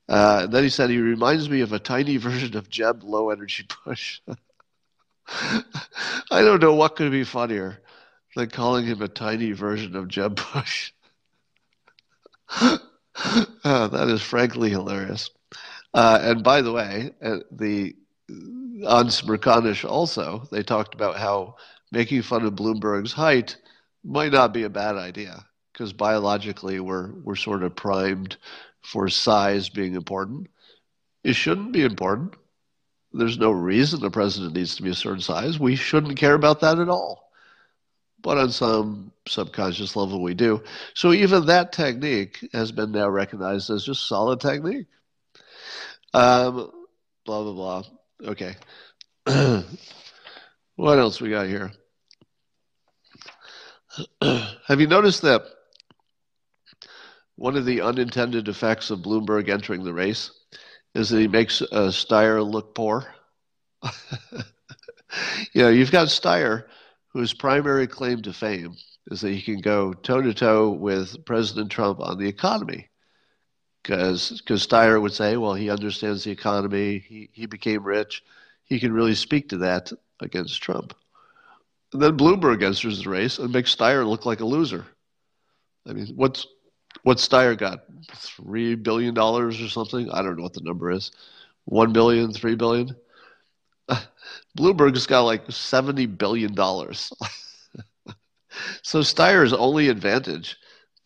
Uh, 0.08 0.46
then 0.46 0.64
he 0.64 0.68
said 0.68 0.90
he 0.90 0.98
reminds 0.98 1.48
me 1.48 1.60
of 1.60 1.72
a 1.72 1.78
tiny 1.78 2.16
version 2.18 2.56
of 2.56 2.68
Jeb 2.68 3.02
Low 3.04 3.30
Energy 3.30 3.66
Bush. 3.84 4.20
I 5.28 6.42
don't 6.42 6.60
know 6.60 6.74
what 6.74 6.96
could 6.96 7.12
be 7.12 7.24
funnier 7.24 7.80
than 8.34 8.50
calling 8.50 8.84
him 8.84 9.00
a 9.00 9.08
tiny 9.08 9.52
version 9.52 9.94
of 9.94 10.08
Jeb 10.08 10.40
Bush. 10.52 10.92
oh, 12.60 12.78
that 13.64 14.08
is 14.08 14.22
frankly 14.22 14.70
hilarious. 14.70 15.30
Uh, 15.94 16.18
and 16.22 16.42
by 16.42 16.62
the 16.62 16.72
way, 16.72 17.10
uh, 17.22 17.38
the 17.52 17.94
on 18.86 19.08
Smerconish 19.08 19.88
also, 19.88 20.48
they 20.50 20.62
talked 20.62 20.94
about 20.94 21.16
how 21.16 21.56
making 21.92 22.22
fun 22.22 22.44
of 22.44 22.54
Bloomberg's 22.54 23.12
height 23.12 23.56
might 24.04 24.32
not 24.32 24.54
be 24.54 24.62
a 24.62 24.70
bad 24.70 24.96
idea 24.96 25.44
because 25.72 25.92
biologically 25.92 26.80
we're 26.80 27.12
we're 27.22 27.36
sort 27.36 27.62
of 27.62 27.76
primed 27.76 28.36
for 28.82 29.08
size 29.08 29.68
being 29.68 29.94
important. 29.94 30.48
It 31.24 31.34
shouldn't 31.34 31.72
be 31.72 31.82
important. 31.82 32.34
There's 33.12 33.38
no 33.38 33.50
reason 33.50 34.00
the 34.00 34.10
president 34.10 34.54
needs 34.54 34.76
to 34.76 34.82
be 34.82 34.90
a 34.90 34.94
certain 34.94 35.20
size. 35.20 35.58
We 35.58 35.76
shouldn't 35.76 36.16
care 36.16 36.34
about 36.34 36.60
that 36.60 36.78
at 36.78 36.88
all. 36.88 37.30
But 38.22 38.38
on 38.38 38.52
some 38.52 39.12
subconscious 39.26 39.96
level, 39.96 40.22
we 40.22 40.34
do. 40.34 40.62
So 40.94 41.12
even 41.12 41.46
that 41.46 41.72
technique 41.72 42.46
has 42.52 42.70
been 42.70 42.92
now 42.92 43.08
recognized 43.08 43.70
as 43.70 43.84
just 43.84 44.06
solid 44.06 44.40
technique. 44.40 44.86
Um, 46.12 46.70
blah, 47.24 47.42
blah, 47.42 47.52
blah. 47.52 47.82
Okay. 48.24 48.56
what 50.76 50.98
else 50.98 51.20
we 51.20 51.30
got 51.30 51.46
here? 51.46 51.72
Have 54.22 54.80
you 54.80 54.86
noticed 54.86 55.22
that 55.22 55.42
one 57.40 57.56
of 57.56 57.64
the 57.64 57.80
unintended 57.80 58.48
effects 58.48 58.90
of 58.90 58.98
Bloomberg 58.98 59.48
entering 59.48 59.82
the 59.82 59.94
race 59.94 60.30
is 60.94 61.08
that 61.08 61.18
he 61.18 61.26
makes 61.26 61.62
uh, 61.62 61.88
Steyer 61.88 62.46
look 62.46 62.74
poor. 62.74 63.06
you 64.34 65.62
know, 65.62 65.70
you've 65.70 65.90
got 65.90 66.08
Steyer, 66.08 66.64
whose 67.14 67.32
primary 67.32 67.86
claim 67.86 68.20
to 68.22 68.34
fame 68.34 68.74
is 69.10 69.22
that 69.22 69.32
he 69.32 69.40
can 69.40 69.62
go 69.62 69.94
toe 69.94 70.20
to 70.20 70.34
toe 70.34 70.68
with 70.68 71.24
President 71.24 71.70
Trump 71.70 71.98
on 72.00 72.18
the 72.18 72.28
economy. 72.28 72.89
Because 73.82 74.42
Steyer 74.46 75.00
would 75.00 75.12
say, 75.12 75.36
well, 75.36 75.54
he 75.54 75.70
understands 75.70 76.24
the 76.24 76.30
economy, 76.30 76.98
he, 76.98 77.30
he 77.32 77.46
became 77.46 77.82
rich, 77.82 78.22
he 78.64 78.78
can 78.78 78.92
really 78.92 79.14
speak 79.14 79.48
to 79.48 79.58
that 79.58 79.90
against 80.20 80.62
Trump. 80.62 80.94
And 81.92 82.00
then 82.00 82.16
Bloomberg 82.16 82.62
enters 82.62 83.02
the 83.02 83.10
race 83.10 83.38
and 83.38 83.52
makes 83.52 83.74
Steyer 83.74 84.06
look 84.06 84.26
like 84.26 84.40
a 84.40 84.44
loser. 84.44 84.86
I 85.88 85.92
mean, 85.92 86.08
what's 86.14 86.46
what 87.02 87.18
Steyer 87.18 87.56
got? 87.56 87.84
Three 88.14 88.74
billion 88.74 89.14
dollars 89.14 89.60
or 89.60 89.68
something? 89.68 90.10
I 90.10 90.22
don't 90.22 90.36
know 90.36 90.42
what 90.42 90.54
the 90.54 90.60
number 90.62 90.90
is. 90.90 91.10
One 91.64 91.92
billion, 91.92 92.32
three 92.32 92.54
billion. 92.54 92.94
Bloomberg's 94.58 95.06
got 95.06 95.22
like 95.22 95.50
seventy 95.50 96.06
billion 96.06 96.54
dollars. 96.54 97.12
so 98.82 99.00
Steyer's 99.00 99.52
only 99.52 99.88
advantage 99.88 100.56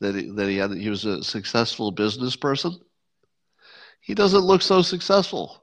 that 0.05 0.15
he, 0.15 0.31
that 0.31 0.49
he 0.49 0.57
had 0.59 0.73
he 0.73 0.91
was 0.91 1.05
a 1.05 1.25
successful 1.25 1.91
business 1.91 2.37
person. 2.37 2.81
He 4.01 4.15
doesn't 4.15 4.41
look 4.45 4.63
so 4.63 4.83
successful 4.83 5.63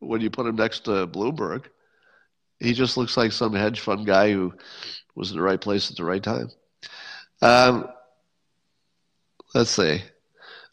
when 0.00 0.20
you 0.20 0.30
put 0.30 0.46
him 0.46 0.56
next 0.56 0.84
to 0.84 1.06
Bloomberg. 1.06 1.66
He 2.60 2.72
just 2.72 2.96
looks 2.96 3.16
like 3.16 3.32
some 3.32 3.54
hedge 3.54 3.80
fund 3.80 4.06
guy 4.06 4.32
who 4.32 4.54
was 5.14 5.30
in 5.30 5.36
the 5.36 5.42
right 5.42 5.60
place 5.60 5.90
at 5.90 5.96
the 5.96 6.04
right 6.04 6.22
time. 6.22 6.50
Um, 7.42 7.88
Let's 9.54 9.70
see. 9.70 10.02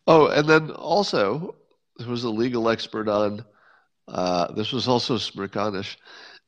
Oh, 0.08 0.28
and 0.28 0.48
then 0.48 0.72
also 0.72 1.56
there 1.98 2.08
was 2.10 2.24
a 2.24 2.30
legal 2.30 2.70
expert 2.70 3.10
on 3.10 3.46
Uh, 4.08 4.52
this 4.54 4.72
was 4.74 4.88
also 4.88 5.18
Smerconish, 5.18 5.98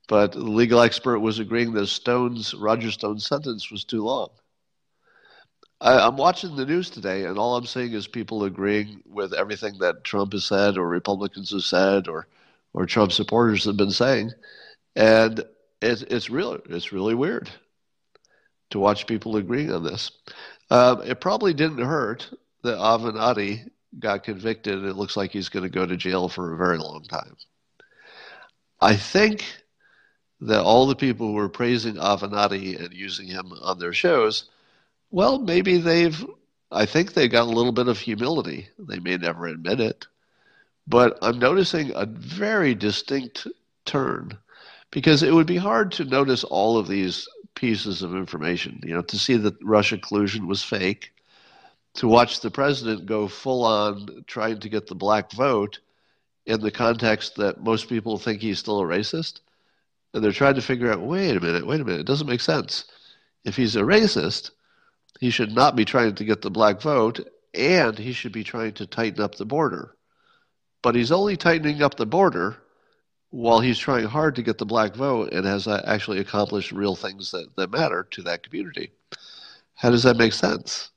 but 0.07 0.31
the 0.33 0.39
legal 0.39 0.81
expert 0.81 1.19
was 1.19 1.39
agreeing 1.39 1.73
that 1.73 1.87
Stone's 1.87 2.53
Roger 2.53 2.91
Stone's 2.91 3.27
sentence 3.27 3.71
was 3.71 3.83
too 3.85 4.03
long. 4.03 4.29
I, 5.81 6.07
am 6.07 6.17
watching 6.17 6.55
the 6.55 6.65
news 6.65 6.89
today, 6.89 7.25
and 7.25 7.37
all 7.37 7.55
I'm 7.55 7.65
seeing 7.65 7.93
is 7.93 8.07
people 8.07 8.43
agreeing 8.43 9.01
with 9.05 9.33
everything 9.33 9.77
that 9.79 10.03
Trump 10.03 10.33
has 10.33 10.45
said, 10.45 10.77
or 10.77 10.87
Republicans 10.87 11.51
have 11.51 11.63
said, 11.63 12.07
or 12.07 12.27
or 12.73 12.85
Trump 12.85 13.11
supporters 13.11 13.65
have 13.65 13.77
been 13.77 13.91
saying, 13.91 14.31
and 14.95 15.43
it's 15.81 16.01
it's 16.03 16.29
real. 16.29 16.57
It's 16.69 16.91
really 16.91 17.15
weird 17.15 17.49
to 18.71 18.79
watch 18.79 19.07
people 19.07 19.37
agreeing 19.37 19.71
on 19.71 19.83
this. 19.83 20.11
Um, 20.69 21.01
it 21.03 21.21
probably 21.21 21.53
didn't 21.53 21.83
hurt 21.83 22.29
that 22.63 22.77
Avenatti 22.77 23.69
got 23.97 24.23
convicted. 24.23 24.83
It 24.83 24.95
looks 24.95 25.17
like 25.17 25.31
he's 25.31 25.49
going 25.49 25.63
to 25.63 25.69
go 25.69 25.85
to 25.85 25.97
jail 25.97 26.29
for 26.29 26.53
a 26.53 26.57
very 26.57 26.77
long 26.77 27.03
time. 27.03 27.35
I 28.81 28.95
think 28.95 29.43
that 30.41 30.61
all 30.61 30.87
the 30.87 30.95
people 30.95 31.27
who 31.27 31.33
were 31.33 31.49
praising 31.49 31.95
Avenatti 31.95 32.79
and 32.79 32.93
using 32.93 33.27
him 33.27 33.51
on 33.61 33.79
their 33.79 33.93
shows, 33.93 34.49
well, 35.11 35.39
maybe 35.39 35.77
they've, 35.77 36.25
I 36.71 36.85
think 36.85 37.13
they've 37.13 37.31
got 37.31 37.47
a 37.47 37.51
little 37.51 37.71
bit 37.71 37.87
of 37.87 37.99
humility. 37.99 38.69
They 38.77 38.99
may 38.99 39.17
never 39.17 39.47
admit 39.47 39.79
it. 39.79 40.07
But 40.87 41.17
I'm 41.21 41.39
noticing 41.39 41.91
a 41.93 42.05
very 42.05 42.73
distinct 42.73 43.47
turn 43.85 44.37
because 44.91 45.21
it 45.23 45.33
would 45.33 45.47
be 45.47 45.57
hard 45.57 45.91
to 45.93 46.05
notice 46.05 46.43
all 46.43 46.77
of 46.77 46.87
these 46.87 47.27
pieces 47.55 48.01
of 48.01 48.15
information. 48.15 48.79
You 48.83 48.95
know, 48.95 49.01
to 49.03 49.19
see 49.19 49.37
that 49.37 49.55
Russia 49.61 49.97
collusion 49.97 50.47
was 50.47 50.63
fake, 50.63 51.11
to 51.95 52.07
watch 52.07 52.39
the 52.39 52.51
president 52.51 53.05
go 53.05 53.27
full 53.27 53.63
on 53.65 54.23
trying 54.27 54.59
to 54.59 54.69
get 54.69 54.87
the 54.87 54.95
black 54.95 55.31
vote 55.31 55.79
in 56.45 56.61
the 56.61 56.71
context 56.71 57.35
that 57.35 57.63
most 57.63 57.89
people 57.89 58.17
think 58.17 58.41
he's 58.41 58.59
still 58.59 58.79
a 58.79 58.85
racist. 58.85 59.41
And 60.13 60.23
they're 60.23 60.31
trying 60.31 60.55
to 60.55 60.61
figure 60.61 60.91
out 60.91 61.01
wait 61.01 61.35
a 61.35 61.39
minute, 61.39 61.67
wait 61.67 61.81
a 61.81 61.85
minute, 61.85 62.01
it 62.01 62.07
doesn't 62.07 62.27
make 62.27 62.41
sense. 62.41 62.85
If 63.43 63.55
he's 63.55 63.75
a 63.75 63.81
racist, 63.81 64.51
he 65.19 65.29
should 65.29 65.51
not 65.51 65.75
be 65.75 65.85
trying 65.85 66.15
to 66.15 66.23
get 66.23 66.41
the 66.41 66.51
black 66.51 66.81
vote, 66.81 67.19
and 67.53 67.97
he 67.97 68.13
should 68.13 68.31
be 68.31 68.43
trying 68.43 68.73
to 68.73 68.87
tighten 68.87 69.21
up 69.21 69.35
the 69.35 69.45
border. 69.45 69.95
But 70.81 70.95
he's 70.95 71.11
only 71.11 71.35
tightening 71.35 71.81
up 71.81 71.95
the 71.95 72.05
border 72.05 72.57
while 73.31 73.59
he's 73.59 73.77
trying 73.77 74.05
hard 74.05 74.35
to 74.35 74.43
get 74.43 74.57
the 74.57 74.65
black 74.65 74.95
vote 74.95 75.33
and 75.33 75.45
has 75.45 75.67
actually 75.67 76.19
accomplished 76.19 76.71
real 76.71 76.95
things 76.95 77.31
that, 77.31 77.55
that 77.57 77.71
matter 77.71 78.07
to 78.11 78.21
that 78.23 78.43
community. 78.43 78.91
How 79.75 79.89
does 79.89 80.03
that 80.03 80.17
make 80.17 80.33
sense? 80.33 80.89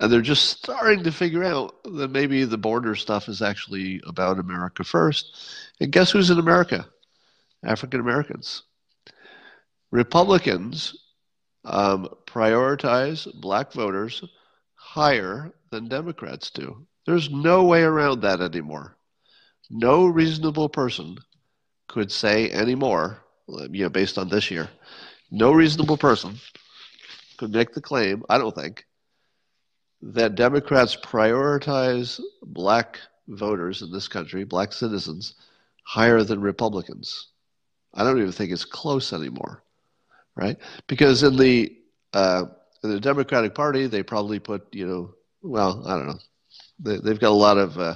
And 0.00 0.12
they're 0.12 0.20
just 0.20 0.50
starting 0.50 1.04
to 1.04 1.12
figure 1.12 1.44
out 1.44 1.76
that 1.84 2.10
maybe 2.10 2.44
the 2.44 2.58
border 2.58 2.96
stuff 2.96 3.28
is 3.28 3.40
actually 3.40 4.00
about 4.06 4.40
America 4.40 4.82
first. 4.82 5.36
And 5.80 5.92
guess 5.92 6.10
who's 6.10 6.30
in 6.30 6.38
America? 6.38 6.86
African 7.64 8.00
Americans. 8.00 8.64
Republicans 9.92 10.96
um, 11.64 12.08
prioritize 12.32 13.28
black 13.40 13.72
voters 13.72 14.22
higher 14.74 15.52
than 15.70 15.88
Democrats 15.88 16.50
do. 16.50 16.86
There's 17.06 17.30
no 17.30 17.64
way 17.64 17.82
around 17.82 18.22
that 18.22 18.40
anymore 18.40 18.96
no 19.72 20.04
reasonable 20.06 20.68
person 20.68 21.16
could 21.88 22.12
say 22.12 22.50
anymore, 22.50 23.18
you 23.48 23.84
know, 23.84 23.88
based 23.88 24.18
on 24.18 24.28
this 24.28 24.50
year, 24.50 24.68
no 25.30 25.50
reasonable 25.52 25.96
person 25.96 26.36
could 27.38 27.50
make 27.50 27.72
the 27.72 27.80
claim, 27.80 28.22
I 28.28 28.38
don't 28.38 28.54
think, 28.54 28.84
that 30.02 30.34
Democrats 30.34 30.94
prioritize 30.94 32.20
black 32.42 32.98
voters 33.28 33.80
in 33.80 33.90
this 33.90 34.08
country, 34.08 34.44
black 34.44 34.72
citizens, 34.72 35.34
higher 35.84 36.22
than 36.22 36.40
Republicans. 36.40 37.28
I 37.94 38.04
don't 38.04 38.18
even 38.18 38.32
think 38.32 38.52
it's 38.52 38.64
close 38.64 39.12
anymore, 39.12 39.62
right? 40.36 40.58
Because 40.86 41.22
in 41.22 41.36
the 41.36 41.74
uh, 42.12 42.44
the 42.82 43.00
Democratic 43.00 43.54
Party, 43.54 43.86
they 43.86 44.02
probably 44.02 44.38
put, 44.38 44.74
you 44.74 44.86
know, 44.86 45.14
well, 45.42 45.82
I 45.86 45.96
don't 45.96 46.06
know, 46.08 46.18
they, 46.80 47.10
have 47.10 47.20
got 47.20 47.30
a 47.30 47.30
lot 47.30 47.58
of 47.58 47.78
uh, 47.78 47.94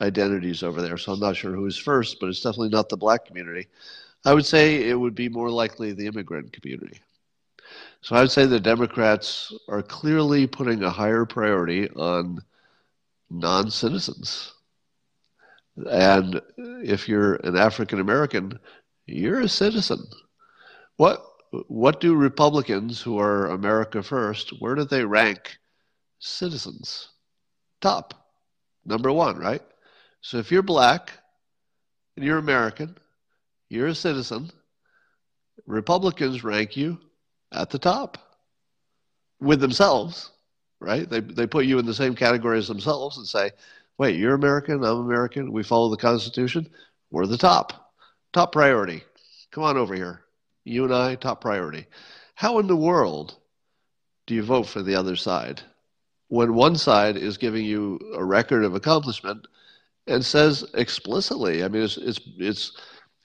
identities 0.00 0.62
over 0.62 0.82
there. 0.82 0.96
So 0.96 1.12
I'm 1.12 1.20
not 1.20 1.36
sure 1.36 1.52
who's 1.52 1.76
first, 1.76 2.18
but 2.20 2.28
it's 2.28 2.40
definitely 2.40 2.70
not 2.70 2.88
the 2.88 2.96
black 2.96 3.24
community. 3.24 3.68
I 4.24 4.34
would 4.34 4.46
say 4.46 4.88
it 4.88 4.98
would 4.98 5.14
be 5.14 5.28
more 5.28 5.50
likely 5.50 5.92
the 5.92 6.06
immigrant 6.06 6.52
community. 6.52 7.00
So 8.00 8.16
I 8.16 8.20
would 8.20 8.30
say 8.30 8.46
the 8.46 8.60
Democrats 8.60 9.52
are 9.68 9.82
clearly 9.82 10.46
putting 10.46 10.82
a 10.82 10.90
higher 10.90 11.24
priority 11.24 11.88
on 11.90 12.40
non 13.30 13.70
citizens. 13.70 14.52
And 15.90 16.40
if 16.56 17.08
you're 17.08 17.34
an 17.36 17.56
African 17.56 18.00
American, 18.00 18.58
you're 19.06 19.40
a 19.40 19.48
citizen. 19.48 20.04
What 20.96 21.24
what 21.68 22.00
do 22.00 22.14
Republicans 22.14 23.00
who 23.00 23.18
are 23.18 23.46
America 23.46 24.02
first, 24.02 24.50
where 24.60 24.74
do 24.74 24.84
they 24.84 25.04
rank 25.04 25.56
citizens? 26.18 27.10
Top. 27.80 28.14
Number 28.84 29.12
one, 29.12 29.36
right? 29.36 29.62
So 30.20 30.38
if 30.38 30.50
you're 30.50 30.62
black 30.62 31.12
and 32.16 32.24
you're 32.24 32.38
American, 32.38 32.96
you're 33.68 33.88
a 33.88 33.94
citizen, 33.94 34.50
Republicans 35.66 36.44
rank 36.44 36.76
you 36.76 36.98
at 37.52 37.70
the 37.70 37.78
top 37.78 38.18
with 39.40 39.60
themselves, 39.60 40.30
right? 40.80 41.08
They, 41.08 41.20
they 41.20 41.46
put 41.46 41.66
you 41.66 41.78
in 41.78 41.86
the 41.86 41.94
same 41.94 42.14
category 42.14 42.58
as 42.58 42.68
themselves 42.68 43.18
and 43.18 43.26
say, 43.26 43.50
wait, 43.98 44.16
you're 44.16 44.34
American, 44.34 44.84
I'm 44.84 44.98
American, 44.98 45.52
we 45.52 45.62
follow 45.62 45.90
the 45.90 45.96
Constitution, 45.96 46.68
we're 47.10 47.26
the 47.26 47.36
top. 47.36 47.92
Top 48.32 48.52
priority. 48.52 49.02
Come 49.50 49.64
on 49.64 49.76
over 49.76 49.94
here. 49.94 50.25
You 50.66 50.84
and 50.84 50.94
I, 50.94 51.14
top 51.14 51.40
priority. 51.40 51.86
How 52.34 52.58
in 52.58 52.66
the 52.66 52.76
world 52.76 53.38
do 54.26 54.34
you 54.34 54.42
vote 54.42 54.66
for 54.66 54.82
the 54.82 54.96
other 54.96 55.16
side 55.16 55.62
when 56.28 56.54
one 56.54 56.76
side 56.76 57.16
is 57.16 57.38
giving 57.38 57.64
you 57.64 58.00
a 58.14 58.24
record 58.24 58.64
of 58.64 58.74
accomplishment 58.74 59.46
and 60.06 60.24
says 60.24 60.64
explicitly. 60.74 61.62
I 61.62 61.68
mean, 61.68 61.82
it's 61.82 61.96
it's 61.96 62.20
it's 62.36 62.72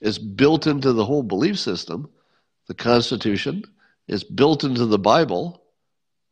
it's 0.00 0.18
built 0.18 0.66
into 0.66 0.92
the 0.92 1.04
whole 1.04 1.22
belief 1.22 1.58
system. 1.58 2.08
The 2.68 2.74
Constitution 2.74 3.64
is 4.08 4.24
built 4.24 4.64
into 4.64 4.86
the 4.86 4.98
Bible 4.98 5.62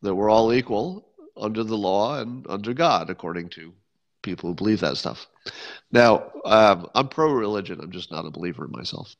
that 0.01 0.15
we're 0.15 0.29
all 0.29 0.53
equal 0.53 1.07
under 1.37 1.63
the 1.63 1.77
law 1.77 2.19
and 2.19 2.45
under 2.49 2.73
God, 2.73 3.09
according 3.09 3.49
to 3.49 3.73
people 4.21 4.49
who 4.49 4.55
believe 4.55 4.79
that 4.81 4.97
stuff. 4.97 5.27
Now, 5.91 6.31
um, 6.45 6.87
I'm 6.95 7.07
pro-religion. 7.07 7.79
I'm 7.81 7.91
just 7.91 8.11
not 8.11 8.25
a 8.25 8.31
believer 8.31 8.67
myself. 8.67 9.15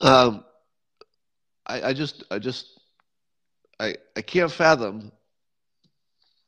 Um, 0.00 0.44
I, 1.66 1.88
I 1.88 1.92
just, 1.92 2.24
I 2.30 2.38
just, 2.38 2.80
I, 3.80 3.96
I 4.16 4.22
can't 4.22 4.50
fathom 4.50 5.12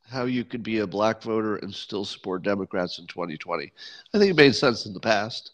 how 0.09 0.25
you 0.25 0.43
could 0.43 0.63
be 0.63 0.79
a 0.79 0.87
black 0.87 1.21
voter 1.21 1.55
and 1.57 1.73
still 1.73 2.03
support 2.03 2.43
Democrats 2.43 2.99
in 2.99 3.07
2020. 3.07 3.71
I 4.13 4.17
think 4.17 4.31
it 4.31 4.35
made 4.35 4.55
sense 4.55 4.85
in 4.85 4.93
the 4.93 4.99
past, 4.99 5.51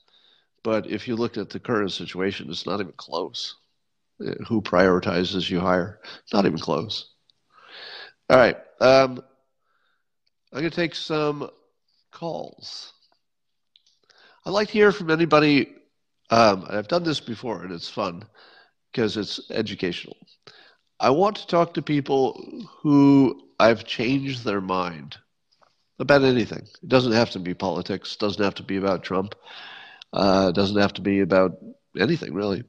but 0.64 0.88
if 0.88 1.08
you 1.08 1.16
look 1.16 1.38
at 1.38 1.50
the 1.50 1.60
current 1.60 1.92
situation, 1.92 2.50
it's 2.50 2.66
not 2.66 2.80
even 2.80 2.94
close. 2.94 3.56
Uh, 4.20 4.32
who 4.48 4.62
prioritizes 4.62 5.50
you 5.50 5.60
higher? 5.60 6.00
Not 6.34 6.48
even 6.48 6.58
close. 6.58 7.12
All 8.30 8.38
right. 8.38 8.58
Um, 8.82 9.22
I'm 10.52 10.62
going 10.62 10.70
to 10.70 10.76
take 10.76 10.96
some 10.96 11.50
calls. 12.12 12.94
I'd 14.46 14.52
like 14.52 14.68
to 14.70 14.74
hear 14.74 14.92
from 14.92 15.12
anybody. 15.12 15.76
Um, 16.30 16.66
I've 16.70 16.88
done 16.88 17.04
this 17.04 17.20
before, 17.20 17.64
and 17.64 17.72
it's 17.72 17.90
fun 17.90 18.26
because 18.92 19.18
it's 19.18 19.50
educational. 19.52 20.18
I 21.00 21.12
want 21.12 21.38
to 21.38 21.48
talk 21.48 21.74
to 21.76 21.82
people 21.82 22.68
who 22.82 23.44
I've 23.60 23.86
changed 23.86 24.44
their 24.44 24.62
mind 24.62 25.18
about 26.00 26.24
anything. 26.24 26.68
It 26.82 26.90
doesn't 26.90 27.14
have 27.14 27.32
to 27.32 27.40
be 27.40 27.54
politics. 27.54 28.14
It 28.16 28.20
doesn't 28.20 28.44
have 28.44 28.56
to 28.56 28.64
be 28.64 28.78
about 28.78 29.04
Trump. 29.04 29.36
Uh, 30.14 30.52
doesn't 30.52 30.80
have 30.80 30.94
to 30.94 31.02
be 31.02 31.20
about 31.20 31.58
anything 32.00 32.34
really. 32.34 32.64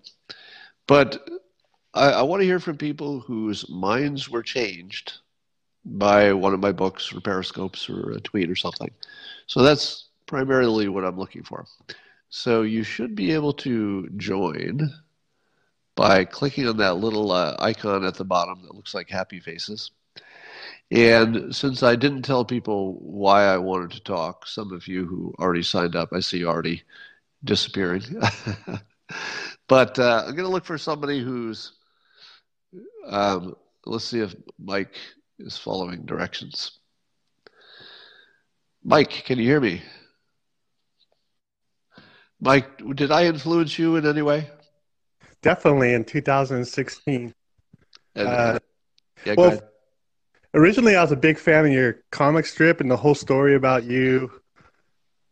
But 0.87 1.29
I, 1.95 2.11
I 2.11 2.23
want 2.23 2.41
to 2.41 2.47
hear 2.47 2.61
from 2.61 2.77
people 2.77 3.21
whose 3.21 3.69
minds 3.69 4.29
were 4.29 4.43
changed 4.43 5.15
by 5.85 6.33
one 6.33 6.53
of 6.53 6.61
my 6.61 6.73
books 6.73 7.13
or 7.13 7.21
periscopes 7.21 7.89
or 7.89 8.13
a 8.13 8.21
tweet 8.21 8.51
or 8.51 8.57
something. 8.57 8.91
So 9.47 9.63
that's 9.63 10.09
primarily 10.27 10.89
what 10.89 11.05
I'm 11.05 11.19
looking 11.19 11.43
for. 11.43 11.67
So 12.31 12.63
you 12.63 12.83
should 12.83 13.15
be 13.15 13.33
able 13.33 13.53
to 13.55 14.09
join 14.17 14.91
by 15.97 16.25
clicking 16.25 16.69
on 16.69 16.77
that 16.77 16.95
little 16.95 17.33
uh, 17.33 17.57
icon 17.59 18.05
at 18.05 18.15
the 18.15 18.25
bottom 18.25 18.63
that 18.63 18.75
looks 18.75 18.95
like 18.95 19.09
happy 19.09 19.41
faces. 19.41 19.91
And 20.91 21.55
since 21.55 21.83
I 21.83 21.97
didn't 21.97 22.23
tell 22.23 22.45
people 22.45 22.95
why 23.01 23.45
I 23.45 23.59
wanted 23.59 23.91
to 23.93 24.01
talk, 24.01 24.47
some 24.47 24.73
of 24.73 24.87
you 24.87 25.07
who 25.07 25.35
already 25.39 25.63
signed 25.63 25.97
up, 25.97 26.11
I 26.13 26.21
see 26.21 26.45
already 26.45 26.83
disappearing. 27.45 28.03
but 29.69 29.99
uh, 29.99 30.25
I'm 30.27 30.33
going 30.33 30.45
to 30.45 30.53
look 30.53 30.65
for 30.65 30.79
somebody 30.79 31.23
who's, 31.23 31.73
um, 33.07 33.55
let's 33.85 34.05
see 34.05 34.21
if 34.21 34.35
Mike 34.59 34.95
is 35.39 35.59
following 35.59 36.07
directions. 36.07 36.79
Mike, 38.83 39.11
can 39.11 39.39
you 39.39 39.45
hear 39.45 39.61
me? 39.61 39.83
Mike, 42.41 42.83
did 42.95 43.11
I 43.11 43.25
influence 43.27 43.79
you 43.79 43.97
in 43.97 44.07
any 44.07 44.23
way? 44.23 44.51
Definitely 45.43 45.95
in 45.95 46.05
2016. 46.05 47.35
And, 48.15 48.29
Uh, 48.29 48.59
yeah, 49.25 49.35
well. 49.37 49.61
Originally, 50.55 50.97
I 50.97 51.03
was 51.03 51.13
a 51.13 51.17
big 51.17 51.39
fan 51.39 51.67
of 51.67 51.73
your 51.73 51.99
comic 52.11 52.47
strip 52.47 52.81
and 52.81 52.91
the 52.91 52.97
whole 52.97 53.15
story 53.15 53.55
about 53.55 53.85
you, 53.85 54.31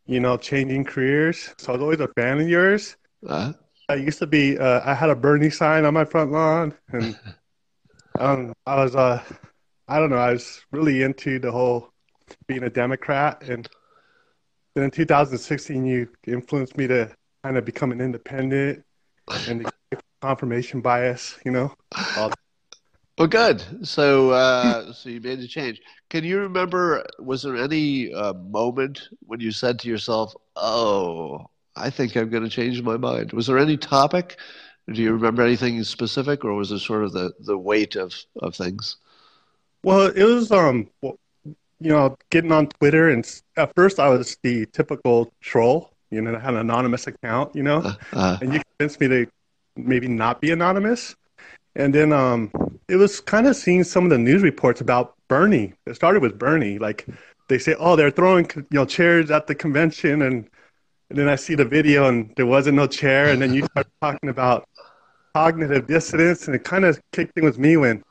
you 0.05 0.21
know, 0.21 0.37
changing 0.37 0.85
careers. 0.85 1.55
So 1.59 1.73
I 1.73 1.77
was 1.77 1.83
always 1.83 2.01
a 2.01 2.09
fan 2.09 2.41
of 2.41 2.49
yours. 2.49 2.97
Uh, 3.27 3.55
I 3.89 3.95
used 3.95 4.19
to 4.19 4.27
be, 4.27 4.59
uh, 4.59 4.83
I 4.85 4.95
had 4.95 5.09
a 5.09 5.17
Bernie 5.17 5.51
sign 5.51 5.85
on 5.85 5.95
my 5.95 6.05
front 6.05 6.33
lawn, 6.33 6.75
and 6.93 7.19
um, 8.19 8.53
I 8.67 8.77
was, 8.77 8.95
uh, 8.95 9.23
I 9.89 9.99
don't 9.99 10.11
know, 10.11 10.17
I 10.17 10.33
was 10.33 10.61
really 10.71 11.03
into 11.03 11.39
the 11.39 11.51
whole 11.51 11.91
being 12.47 12.65
a 12.65 12.71
Democrat. 12.71 13.43
And 13.49 13.67
then 14.77 14.85
in 14.85 14.91
2016, 14.91 15.87
you 15.87 16.07
influenced 16.27 16.77
me 16.77 16.87
to 16.87 17.11
kind 17.43 17.57
of 17.57 17.65
become 17.65 17.93
an 17.93 18.01
independent 18.03 18.85
and 19.49 19.65
the 19.91 19.99
confirmation 20.21 20.83
bias, 20.83 21.39
you 21.47 21.51
know. 21.51 21.73
Well, 23.17 23.27
good. 23.27 23.65
So, 23.89 24.31
uh, 24.33 24.93
so 24.93 25.09
you 25.09 25.23
made 25.23 25.39
a 25.39 25.49
change. 25.49 25.81
Can 26.11 26.25
you 26.25 26.41
remember? 26.41 27.07
Was 27.19 27.43
there 27.43 27.57
any 27.57 28.13
uh, 28.13 28.35
moment 28.35 29.09
when 29.21 29.41
you 29.41 29.51
said 29.51 29.79
to 29.79 29.89
yourself, 29.89 30.35
"Oh, 30.57 31.47
I 31.75 31.89
think 31.89 32.15
I'm 32.15 32.29
going 32.29 32.43
to 32.43 32.51
change 32.51 32.83
my 32.83 32.99
mind"? 32.99 33.33
Was 33.33 33.47
there 33.47 33.57
any 33.57 33.79
topic? 33.79 34.37
Do 34.93 35.01
you 35.01 35.13
remember 35.13 35.43
anything 35.43 35.83
specific, 35.85 36.45
or 36.45 36.53
was 36.53 36.71
it 36.71 36.81
sort 36.81 37.03
of 37.03 37.15
the, 37.15 37.33
the 37.41 37.57
weight 37.57 37.97
of, 37.97 38.15
of 38.43 38.55
things? 38.55 38.99
Well, 39.83 40.09
it 40.09 40.23
was 40.23 40.53
um, 40.53 40.91
you 41.81 41.91
know, 41.91 42.17
getting 42.31 42.53
on 42.53 42.69
Twitter, 42.69 43.11
and 43.11 43.27
at 43.57 43.73
first 43.75 43.99
I 44.01 44.09
was 44.09 44.37
the 44.43 44.67
typical 44.67 45.33
troll, 45.41 45.93
you 46.11 46.21
know, 46.23 46.35
I 46.35 46.39
had 46.41 46.55
an 46.55 46.61
anonymous 46.61 47.07
account, 47.07 47.55
you 47.55 47.63
know, 47.63 47.79
Uh, 47.79 47.95
uh, 48.13 48.39
and 48.41 48.53
you 48.55 48.61
convinced 48.79 49.01
me 49.01 49.09
to 49.09 49.27
maybe 49.77 50.09
not 50.09 50.41
be 50.41 50.51
anonymous. 50.53 51.15
And 51.77 51.95
then 51.95 52.13
um, 52.13 52.51
it 52.89 52.97
was 52.97 53.21
kind 53.21 53.47
of 53.47 53.57
seeing 53.57 53.85
some 53.85 54.05
of 54.05 54.11
the 54.11 54.19
news 54.19 54.43
reports 54.43 54.81
about 54.81 55.15
Bernie. 55.29 55.75
It 55.87 55.95
started 55.97 56.23
with 56.23 56.39
Bernie, 56.39 56.79
like 56.79 57.07
they 57.49 57.59
say, 57.59 57.75
oh, 57.79 57.97
they're 57.97 58.11
throwing 58.11 58.49
you 58.57 58.67
know 58.73 58.85
chairs 58.87 59.31
at 59.31 59.47
the 59.47 59.55
convention, 59.55 60.23
and, 60.23 60.49
and 61.11 61.19
then 61.19 61.29
I 61.29 61.37
see 61.37 61.55
the 61.55 61.65
video, 61.65 62.09
and 62.09 62.33
there 62.37 62.47
wasn't 62.47 62.77
no 62.77 62.87
chair, 62.87 63.31
and 63.31 63.41
then 63.43 63.53
you 63.55 63.65
start 63.73 63.89
talking 64.03 64.31
about 64.31 64.67
cognitive 65.35 65.87
dissonance, 65.87 66.47
and 66.47 66.57
it 66.57 66.65
kind 66.65 66.85
of 66.85 67.01
kicked 67.13 67.33
in 67.37 67.45
with 67.45 67.59
me 67.59 67.77
when 67.77 68.03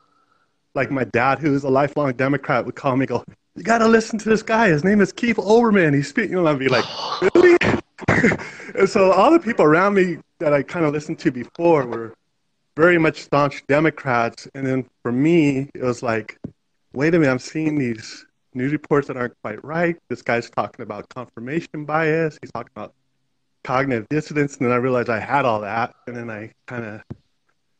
like 0.74 0.90
my 0.90 1.04
dad, 1.04 1.38
who's 1.38 1.64
a 1.64 1.68
lifelong 1.70 2.12
Democrat, 2.12 2.64
would 2.66 2.74
call 2.76 2.96
me, 2.96 3.06
go, 3.06 3.24
"You 3.56 3.62
got 3.62 3.78
to 3.78 3.88
listen 3.88 4.18
to 4.18 4.28
this 4.28 4.42
guy. 4.42 4.68
His 4.68 4.84
name 4.84 5.00
is 5.00 5.12
Keith 5.12 5.36
Olbermann. 5.36 5.94
He's 5.94 6.08
speaking." 6.08 6.32
You 6.32 6.42
know, 6.42 6.46
I'd 6.46 6.58
be 6.58 6.68
like, 6.68 6.84
"Really?" 7.34 7.56
and 8.78 8.88
so 8.88 9.10
all 9.12 9.30
the 9.30 9.40
people 9.40 9.64
around 9.64 9.94
me 9.94 10.18
that 10.38 10.52
I 10.52 10.62
kind 10.62 10.84
of 10.84 10.92
listened 10.92 11.18
to 11.20 11.30
before 11.30 11.86
were 11.86 12.14
very 12.76 12.98
much 12.98 13.22
staunch 13.22 13.66
Democrats, 13.66 14.46
and 14.54 14.66
then 14.66 14.86
for 15.02 15.10
me, 15.10 15.70
it 15.74 15.82
was 15.82 16.02
like, 16.02 16.38
"Wait 16.92 17.14
a 17.14 17.18
minute, 17.18 17.32
I'm 17.32 17.38
seeing 17.38 17.78
these 17.78 18.26
news 18.52 18.72
reports 18.72 19.08
that 19.08 19.16
aren't 19.16 19.40
quite 19.42 19.64
right. 19.64 19.96
This 20.08 20.20
guy's 20.20 20.50
talking 20.50 20.82
about 20.82 21.08
confirmation 21.08 21.86
bias. 21.86 22.38
He's 22.42 22.52
talking 22.52 22.72
about 22.76 22.92
cognitive 23.64 24.06
dissonance." 24.10 24.58
And 24.58 24.66
then 24.66 24.72
I 24.72 24.76
realized 24.76 25.08
I 25.08 25.20
had 25.20 25.46
all 25.46 25.62
that, 25.62 25.94
and 26.06 26.14
then 26.14 26.28
I 26.28 26.52
kind 26.66 26.84
of, 26.84 27.02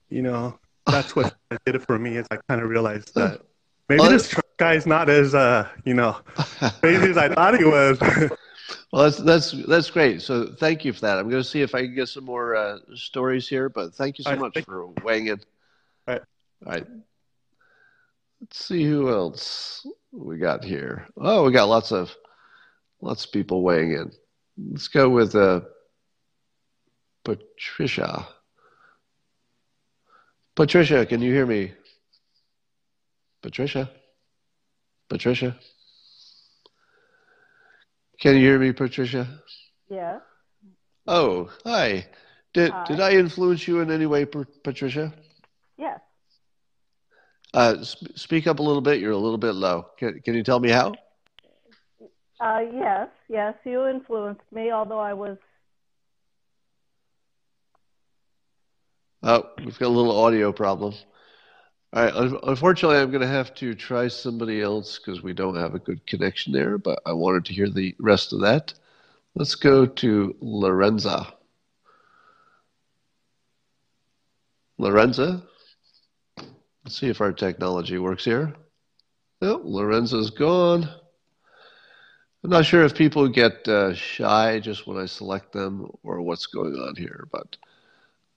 you 0.09 0.23
know, 0.23 0.59
that's 0.87 1.15
what 1.15 1.35
did 1.67 1.75
it 1.75 1.83
for 1.83 1.99
me. 1.99 2.17
Is 2.17 2.27
I 2.31 2.39
kind 2.49 2.63
of 2.63 2.71
realized 2.71 3.15
that 3.15 3.43
maybe 3.89 4.01
Well, 4.01 4.11
this 4.11 4.29
Trump 4.29 4.47
guy's 4.57 4.87
not 4.87 5.09
as, 5.09 5.35
uh, 5.35 5.69
you 5.85 5.95
know, 5.95 6.13
crazy 6.81 7.11
as 7.11 7.17
I 7.17 7.29
thought 7.29 7.59
he 7.59 7.65
was. 7.65 7.99
Well, 8.93 9.05
that's 9.05 9.19
that's 9.19 9.67
that's 9.67 9.91
great. 9.91 10.23
So 10.23 10.55
thank 10.59 10.85
you 10.85 10.93
for 10.93 11.01
that. 11.03 11.19
I'm 11.19 11.29
going 11.29 11.43
to 11.43 11.49
see 11.49 11.61
if 11.61 11.75
I 11.75 11.83
can 11.83 11.95
get 11.95 12.09
some 12.09 12.25
more 12.25 12.57
uh, 12.57 12.79
stories 12.95 13.49
here. 13.49 13.69
But 13.69 13.95
thank 13.95 14.19
you 14.19 14.25
so 14.25 14.31
right, 14.31 14.39
much 14.39 14.65
for 14.65 14.87
weighing 15.05 15.27
in. 15.27 15.41
All 16.09 16.15
right. 16.15 16.23
All 16.65 16.73
right. 16.73 16.87
Let's 18.41 18.65
see 18.65 18.85
who 18.85 19.11
else 19.11 19.87
we 20.13 20.39
got 20.39 20.65
here. 20.65 21.07
Oh, 21.17 21.45
we 21.45 21.53
got 21.53 21.69
lots 21.69 21.93
of 21.93 22.15
lots 23.01 23.25
of 23.25 23.33
people 23.33 23.63
weighing 23.63 23.93
in. 23.93 24.13
Let's 24.71 24.89
go 24.89 25.09
with 25.09 25.35
uh, 25.35 25.61
Patricia. 27.25 28.27
Patricia, 30.55 31.05
can 31.05 31.21
you 31.21 31.33
hear 31.33 31.47
me? 31.47 31.73
Patricia. 33.43 33.91
Patricia. 35.09 35.57
Can 38.21 38.35
you 38.35 38.41
hear 38.41 38.59
me, 38.59 38.73
Patricia? 38.73 39.43
Yes. 39.89 40.21
Oh, 41.07 41.51
hi. 41.65 42.07
Did 42.55 42.73
Hi. 42.73 42.85
did 42.87 43.01
I 43.01 43.13
influence 43.13 43.69
you 43.69 43.81
in 43.81 43.91
any 43.91 44.07
way, 44.07 44.25
Patricia? 44.25 45.13
Yes. 45.77 46.01
Uh, 47.53 47.85
sp 47.85 48.17
speak 48.17 48.47
up 48.47 48.59
a 48.59 48.63
little 48.63 48.81
bit. 48.81 48.99
You're 48.99 49.13
a 49.13 49.19
little 49.19 49.39
bit 49.39 49.55
low. 49.55 49.87
Can 49.99 50.21
can 50.21 50.35
you 50.35 50.43
tell 50.43 50.59
me 50.59 50.71
how? 50.71 50.95
Uh, 52.41 52.61
yes. 52.73 53.09
Yes. 53.29 53.55
You 53.65 53.87
influenced 53.87 54.51
me, 54.51 54.73
although 54.73 54.99
I 54.99 55.13
was. 55.13 55.37
Oh, 59.23 59.51
we've 59.59 59.79
got 59.79 59.87
a 59.87 59.89
little 59.89 60.19
audio 60.19 60.53
problem. 60.53 60.95
All 61.97 62.05
right. 62.05 62.41
Unfortunately, 62.43 62.99
I'm 62.99 63.11
going 63.11 63.23
to 63.23 63.27
have 63.27 63.55
to 63.55 63.75
try 63.75 64.09
somebody 64.09 64.61
else 64.61 64.99
because 64.99 65.23
we 65.23 65.33
don't 65.33 65.57
have 65.57 65.75
a 65.75 65.79
good 65.79 66.07
connection 66.07 66.53
there. 66.53 66.77
But 66.77 67.01
I 67.07 67.15
wanted 67.15 67.47
to 67.47 67.55
hear 67.55 67.71
the 67.71 67.95
rest 67.99 68.35
of 68.35 68.43
that. 68.43 68.75
Let's 69.35 69.55
go 69.55 69.87
to 69.87 70.37
Lorenza. 70.43 71.33
Lorenza. 74.79 75.43
Let's 76.85 77.01
see 77.01 77.09
if 77.09 77.23
our 77.23 77.33
technology 77.33 77.97
works 77.97 78.27
here. 78.27 78.55
Oh, 79.41 79.63
Lorenza's 79.65 80.29
gone. 80.29 80.87
I'm 82.45 82.51
not 82.51 82.67
sure 82.67 82.85
if 82.85 82.95
people 82.95 83.27
get 83.27 83.67
uh, 83.67 83.95
shy 83.95 84.61
just 84.61 84.87
when 84.87 84.99
I 84.99 85.07
select 85.07 85.51
them 85.51 85.91
or 86.03 86.21
what's 86.21 86.45
going 86.45 86.75
on 86.75 86.95
here, 86.95 87.27
but 87.33 87.57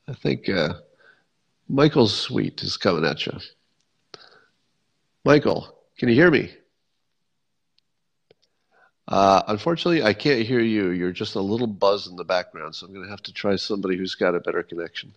I 0.07 0.13
think 0.13 0.47
uh, 0.47 0.75
Michael's 1.69 2.19
Sweet 2.19 2.63
is 2.63 2.77
coming 2.77 3.05
at 3.05 3.27
you. 3.27 3.37
Michael, 5.23 5.75
can 5.97 6.09
you 6.09 6.15
hear 6.15 6.31
me? 6.31 6.51
Uh, 9.07 9.43
unfortunately, 9.47 10.03
I 10.03 10.13
can't 10.13 10.45
hear 10.45 10.59
you. 10.59 10.89
You're 10.89 11.11
just 11.11 11.35
a 11.35 11.41
little 11.41 11.67
buzz 11.67 12.07
in 12.07 12.15
the 12.15 12.23
background, 12.23 12.75
so 12.75 12.85
I'm 12.85 12.93
going 12.93 13.05
to 13.05 13.11
have 13.11 13.23
to 13.23 13.33
try 13.33 13.55
somebody 13.55 13.97
who's 13.97 14.15
got 14.15 14.35
a 14.35 14.39
better 14.39 14.63
connection. 14.63 15.13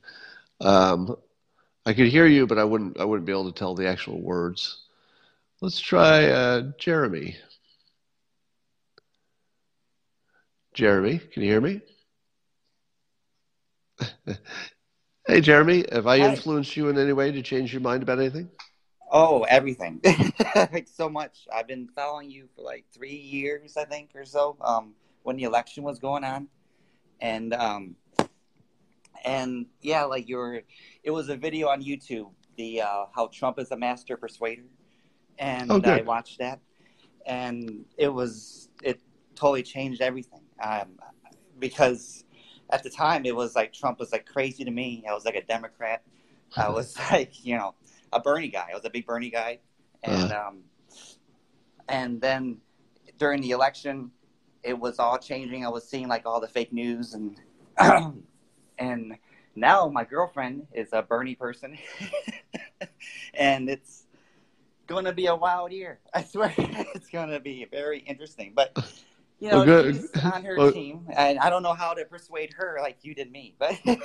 Um, 0.61 1.17
I 1.87 1.95
could 1.95 2.09
hear 2.09 2.27
you, 2.27 2.47
but 2.47 2.59
I 2.59 2.65
wouldn't. 2.65 3.01
I 3.01 3.05
wouldn't 3.05 3.27
be 3.27 3.33
able 3.33 3.51
to 3.53 3.59
tell 3.59 3.75
the 3.75 3.89
actual 3.89 4.21
words. 4.21 4.83
Let's 5.61 5.81
try 5.81 6.27
uh, 6.27 6.73
Jeremy. 6.79 7.37
Jeremy, 10.75 11.19
can 11.19 11.43
you 11.43 11.49
hear 11.51 11.61
me? 11.61 11.81
hey, 15.27 15.41
Jeremy, 15.41 15.85
have 15.93 16.07
I 16.07 16.19
Hi. 16.19 16.29
influenced 16.29 16.77
you 16.77 16.89
in 16.89 16.99
any 16.99 17.13
way 17.13 17.33
to 17.33 17.43
change 17.43 17.73
your 17.73 17.83
mind 17.83 18.03
about 18.03 18.19
anything? 18.19 18.51
Oh, 19.11 19.43
everything. 19.43 20.01
like 20.55 20.89
so 20.89 21.09
much. 21.09 21.47
I've 21.55 21.69
been 21.69 21.89
following 21.95 22.31
you 22.31 22.49
for 22.57 22.63
like 22.63 22.87
three 22.93 23.15
years, 23.15 23.77
I 23.77 23.85
think, 23.85 24.11
or 24.15 24.25
so. 24.25 24.57
Um, 24.61 24.95
when 25.23 25.37
the 25.37 25.45
election 25.45 25.85
was 25.85 25.99
going 25.99 26.25
on, 26.25 26.49
and 27.21 27.53
um, 27.53 27.97
and 29.25 29.67
yeah, 29.83 30.05
like 30.05 30.29
your, 30.29 30.63
it 31.05 31.11
was 31.11 31.29
a 31.29 31.37
video 31.37 31.69
on 31.69 31.83
YouTube, 31.83 32.31
the 32.57 32.81
uh, 32.83 33.05
how 33.15 33.29
Trump 33.29 33.59
is 33.59 33.71
a 33.71 33.77
master 33.77 34.17
persuader, 34.17 34.65
and 35.39 35.71
Oh. 35.71 35.81
I 35.85 36.01
watched 36.03 36.39
that, 36.39 36.61
and 37.27 37.85
it 37.99 38.09
was 38.09 38.71
it 38.83 39.01
totally 39.35 39.63
changed 39.63 40.01
everything. 40.01 40.41
Um, 40.63 40.99
because 41.59 42.25
at 42.73 42.83
the 42.83 42.91
time 42.91 43.25
it 43.27 43.37
was 43.37 43.55
like 43.55 43.73
Trump 43.73 44.01
was 44.01 44.11
like 44.11 44.27
crazy 44.27 44.65
to 44.65 44.71
me. 44.71 45.05
I 45.09 45.13
was 45.13 45.25
like 45.25 45.37
a 45.37 45.43
Democrat. 45.43 46.03
I 46.57 46.71
was 46.71 46.97
like, 47.13 47.45
you 47.45 47.57
know, 47.57 47.75
a 48.13 48.19
Bernie 48.19 48.49
guy. 48.49 48.69
I 48.73 48.75
was 48.75 48.85
a 48.85 48.91
big 48.91 49.07
Bernie 49.07 49.31
guy, 49.31 49.61
and 50.03 50.33
um, 50.33 50.59
and 51.89 52.21
then 52.21 52.59
during 53.19 53.41
the 53.43 53.51
election, 53.51 54.11
it 54.63 54.79
was 54.79 54.99
all 54.99 55.19
changing. 55.19 55.65
I 55.65 55.69
was 55.69 55.89
seeing 55.89 56.09
like 56.09 56.27
all 56.27 56.41
the 56.41 56.49
fake 56.49 56.73
news, 56.73 57.15
and 57.15 57.39
and 58.79 59.17
now 59.55 59.89
my 59.89 60.05
girlfriend 60.05 60.67
is 60.73 60.89
a 60.93 61.03
Bernie 61.03 61.35
person, 61.35 61.79
and 63.35 63.69
it's 63.69 64.05
going 64.87 65.05
to 65.05 65.13
be 65.13 65.27
a 65.27 65.35
wild 65.35 65.73
year. 65.73 66.01
I 66.13 66.25
swear, 66.25 66.55
it's 66.59 67.09
going 67.09 67.31
to 67.31 67.41
be 67.41 67.67
very 67.71 68.01
interesting. 68.01 68.53
But 68.55 68.77
you 69.43 69.51
know, 69.51 69.57
Well, 69.59 69.67
good. 69.67 69.97
she's 69.97 70.25
on 70.25 70.45
her 70.45 70.57
Well- 70.59 70.73
team, 70.73 71.07
and 71.17 71.39
I 71.41 71.51
don't 71.51 71.63
know 71.63 71.75
how 71.75 71.93
to 71.95 72.05
persuade 72.05 72.53
her 72.57 72.79
like 72.81 72.99
you 73.03 73.15
did 73.15 73.31
me, 73.33 73.55
but. 73.59 73.79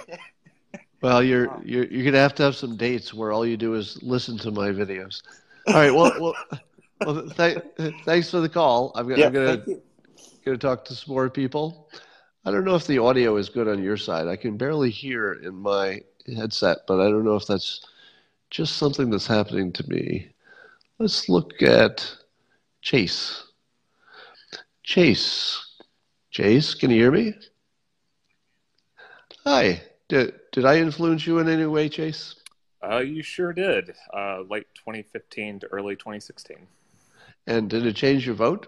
Well, 1.00 1.22
you're 1.22 1.52
Oh. 1.52 1.62
you're 1.64 1.86
you're 1.86 2.04
gonna 2.06 2.18
have 2.18 2.34
to 2.36 2.44
have 2.44 2.56
some 2.56 2.76
dates 2.76 3.14
where 3.14 3.32
all 3.32 3.46
you 3.46 3.56
do 3.56 3.76
is 3.76 4.02
listen 4.02 4.36
to 4.40 4.50
my 4.50 4.70
videos. 4.70 5.22
All 5.68 5.76
right. 5.76 5.94
Well, 5.94 6.12
well, 6.20 6.34
well 7.06 7.30
th- 7.30 7.60
thanks 8.04 8.32
for 8.32 8.40
the 8.40 8.50
call. 8.50 8.92
I'm, 8.96 9.08
gonna 9.08 9.20
Yeah, 9.22 9.28
I'm 9.28 9.34
gonna 9.34 9.64
gonna 10.44 10.58
talk 10.58 10.84
to 10.86 10.96
some 10.96 11.14
more 11.14 11.30
people. 11.30 11.92
I 12.46 12.52
don't 12.52 12.66
know 12.66 12.74
if 12.74 12.88
the 12.88 12.98
audio 12.98 13.38
is 13.38 13.48
good 13.48 13.68
on 13.68 13.84
your 13.84 13.96
side. 13.98 14.28
I 14.28 14.36
can 14.38 14.58
barely 14.58 14.90
hear 14.90 15.34
in 15.34 15.54
my 15.54 16.02
headset, 16.36 16.80
but 16.88 17.00
I 17.00 17.12
don't 17.12 17.24
know 17.26 17.36
if 17.36 17.46
that's 17.46 17.86
just 18.50 18.78
something 18.78 19.12
that's 19.12 19.28
happening 19.28 19.72
to 19.74 19.88
me. 19.88 20.32
Let's 20.98 21.30
look 21.30 21.62
at 21.62 22.12
Chase. 22.82 23.44
Chase. 24.88 25.76
Chase, 26.32 26.74
can 26.74 26.90
you 26.92 27.02
hear 27.02 27.12
me? 27.12 27.34
Hi. 29.44 29.82
Did, 30.08 30.36
did 30.54 30.64
I 30.64 30.78
influence 30.78 31.28
you 31.28 31.40
in 31.40 31.50
any 31.50 31.66
way, 31.66 31.90
Chase? 31.90 32.36
Uh, 32.82 33.00
you 33.00 33.22
sure 33.22 33.52
did. 33.52 33.94
Uh, 34.16 34.44
late 34.50 34.66
2015 34.76 35.60
to 35.60 35.68
early 35.74 35.98
2016. 35.98 36.66
And 37.48 37.70
did 37.70 37.86
it 37.86 37.98
change 37.98 38.26
your 38.26 38.36
vote? 38.36 38.68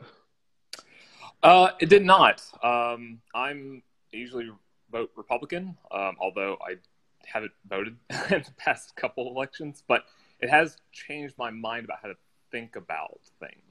Uh, 1.42 1.70
it 1.80 1.88
did 1.88 2.04
not. 2.04 2.44
Um, 2.62 3.22
I'm 3.34 3.82
usually 4.12 4.52
vote 4.92 5.12
Republican, 5.16 5.78
um, 5.90 6.18
although 6.20 6.58
I 6.62 6.76
haven't 7.24 7.54
voted 7.70 7.96
in 8.30 8.44
the 8.44 8.54
past 8.58 8.94
couple 8.98 9.30
elections. 9.30 9.84
But 9.88 10.04
it 10.42 10.50
has 10.50 10.76
changed 10.92 11.36
my 11.38 11.50
mind 11.50 11.86
about 11.86 12.00
how 12.02 12.10
to 12.10 12.18
think 12.52 12.76
about 12.76 13.22
things. 13.40 13.69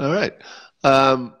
All 0.00 0.14
right. 0.14 0.32
Um, 0.82 1.34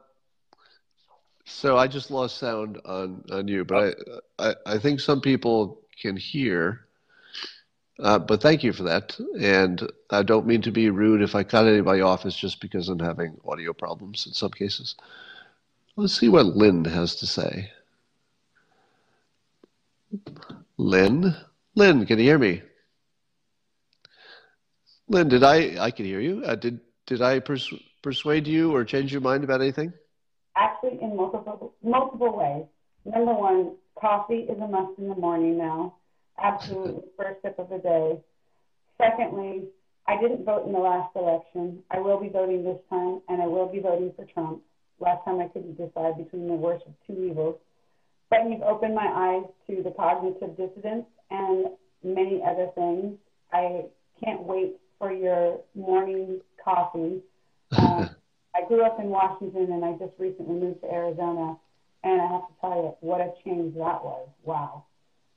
so 1.46 1.78
I 1.78 1.86
just 1.86 2.10
lost 2.10 2.36
sound 2.36 2.78
on, 2.84 3.24
on 3.32 3.48
you, 3.48 3.64
but 3.64 3.96
I, 4.38 4.50
I, 4.50 4.54
I 4.74 4.78
think 4.78 5.00
some 5.00 5.22
people 5.22 5.80
can 5.98 6.14
hear. 6.14 6.80
Uh, 7.98 8.18
but 8.18 8.42
thank 8.42 8.62
you 8.62 8.74
for 8.74 8.82
that. 8.82 9.18
And 9.40 9.90
I 10.10 10.22
don't 10.22 10.46
mean 10.46 10.60
to 10.62 10.70
be 10.70 10.90
rude 10.90 11.22
if 11.22 11.34
I 11.34 11.42
cut 11.42 11.66
anybody 11.66 12.02
off. 12.02 12.26
It's 12.26 12.36
just 12.36 12.60
because 12.60 12.90
I'm 12.90 12.98
having 12.98 13.40
audio 13.46 13.72
problems 13.72 14.26
in 14.26 14.34
some 14.34 14.50
cases. 14.50 14.94
Let's 15.96 16.18
see 16.18 16.28
what 16.28 16.44
Lynn 16.44 16.84
has 16.84 17.16
to 17.16 17.26
say. 17.26 17.70
Lynn? 20.76 21.34
Lynn, 21.76 22.04
can 22.04 22.18
you 22.18 22.24
hear 22.24 22.38
me? 22.38 22.60
Lynn, 25.08 25.28
did 25.28 25.44
I, 25.44 25.82
I 25.82 25.90
can 25.90 26.04
hear 26.04 26.20
you. 26.20 26.42
Uh, 26.44 26.56
did, 26.56 26.80
did 27.06 27.22
I 27.22 27.40
pers- 27.40 27.72
persuade 28.02 28.46
you 28.46 28.74
or 28.74 28.84
change 28.84 29.12
your 29.12 29.20
mind 29.20 29.44
about 29.44 29.60
anything? 29.60 29.92
Actually, 30.56 30.98
in 31.00 31.16
multiple, 31.16 31.74
multiple 31.82 32.36
ways. 32.36 32.66
Number 33.04 33.34
one, 33.34 33.76
coffee 33.98 34.46
is 34.48 34.58
a 34.60 34.66
must 34.66 34.98
in 34.98 35.08
the 35.08 35.14
morning 35.14 35.58
now 35.58 35.94
absolutely 36.42 37.02
first 37.16 37.42
sip 37.42 37.58
of 37.58 37.68
the 37.68 37.78
day. 37.78 38.18
Secondly, 38.98 39.64
I 40.06 40.20
didn't 40.20 40.44
vote 40.44 40.66
in 40.66 40.72
the 40.72 40.78
last 40.78 41.14
election. 41.14 41.82
I 41.90 41.98
will 41.98 42.20
be 42.20 42.28
voting 42.28 42.64
this 42.64 42.78
time, 42.88 43.20
and 43.28 43.40
I 43.40 43.46
will 43.46 43.70
be 43.70 43.80
voting 43.80 44.12
for 44.16 44.24
Trump. 44.24 44.62
Last 44.98 45.24
time 45.24 45.40
I 45.40 45.48
couldn't 45.48 45.76
decide 45.76 46.18
between 46.18 46.48
the 46.48 46.54
worst 46.54 46.84
of 46.86 46.92
two 47.06 47.22
evils. 47.24 47.56
But 48.28 48.48
you've 48.48 48.62
opened 48.62 48.94
my 48.94 49.06
eyes 49.06 49.50
to 49.66 49.82
the 49.82 49.90
cognitive 49.90 50.56
dissonance 50.56 51.06
and 51.30 51.66
many 52.04 52.42
other 52.42 52.68
things. 52.74 53.16
I 53.52 53.86
can't 54.22 54.42
wait 54.42 54.76
for 54.98 55.12
your 55.12 55.60
morning 55.74 56.40
coffee. 56.62 57.20
Uh, 57.72 58.08
I 58.54 58.66
grew 58.66 58.82
up 58.84 58.98
in 58.98 59.06
Washington, 59.06 59.72
and 59.72 59.84
I 59.84 59.92
just 59.92 60.12
recently 60.18 60.54
moved 60.54 60.80
to 60.82 60.92
Arizona. 60.92 61.56
And 62.02 62.20
I 62.20 62.26
have 62.26 62.48
to 62.48 62.54
tell 62.60 62.70
you, 62.70 62.96
what 63.00 63.20
a 63.20 63.32
change 63.44 63.74
that 63.74 64.02
was. 64.02 64.28
Wow. 64.42 64.84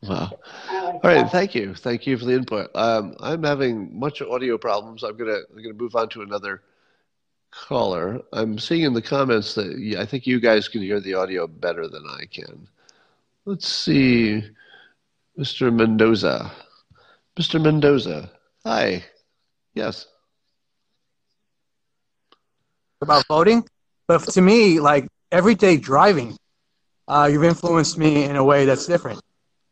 Wow. 0.01 0.31
All 0.69 0.99
right, 1.03 1.29
thank 1.29 1.55
you, 1.55 1.73
thank 1.73 2.05
you 2.05 2.17
for 2.17 2.25
the 2.25 2.33
input. 2.33 2.71
Um, 2.75 3.15
I'm 3.21 3.43
having 3.43 3.97
much 3.97 4.21
audio 4.21 4.57
problems. 4.57 5.03
I'm 5.03 5.15
gonna 5.15 5.39
I'm 5.49 5.63
gonna 5.63 5.73
move 5.73 5.95
on 5.95 6.09
to 6.09 6.21
another 6.21 6.61
caller. 7.51 8.21
I'm 8.33 8.59
seeing 8.59 8.81
in 8.81 8.93
the 8.93 9.01
comments 9.01 9.55
that 9.55 9.95
I 9.97 10.05
think 10.05 10.27
you 10.27 10.39
guys 10.39 10.67
can 10.67 10.81
hear 10.81 10.99
the 10.99 11.13
audio 11.13 11.47
better 11.47 11.87
than 11.87 12.03
I 12.05 12.25
can. 12.25 12.67
Let's 13.45 13.67
see, 13.67 14.43
Mr. 15.37 15.73
Mendoza. 15.73 16.51
Mr. 17.37 17.61
Mendoza, 17.61 18.29
hi. 18.65 19.03
Yes. 19.73 20.07
About 23.03 23.25
voting, 23.27 23.65
but 24.07 24.23
to 24.29 24.41
me, 24.41 24.79
like 24.79 25.07
everyday 25.31 25.77
driving, 25.77 26.37
uh, 27.07 27.29
you've 27.31 27.43
influenced 27.43 27.97
me 27.97 28.23
in 28.23 28.35
a 28.35 28.43
way 28.43 28.65
that's 28.65 28.85
different. 28.85 29.21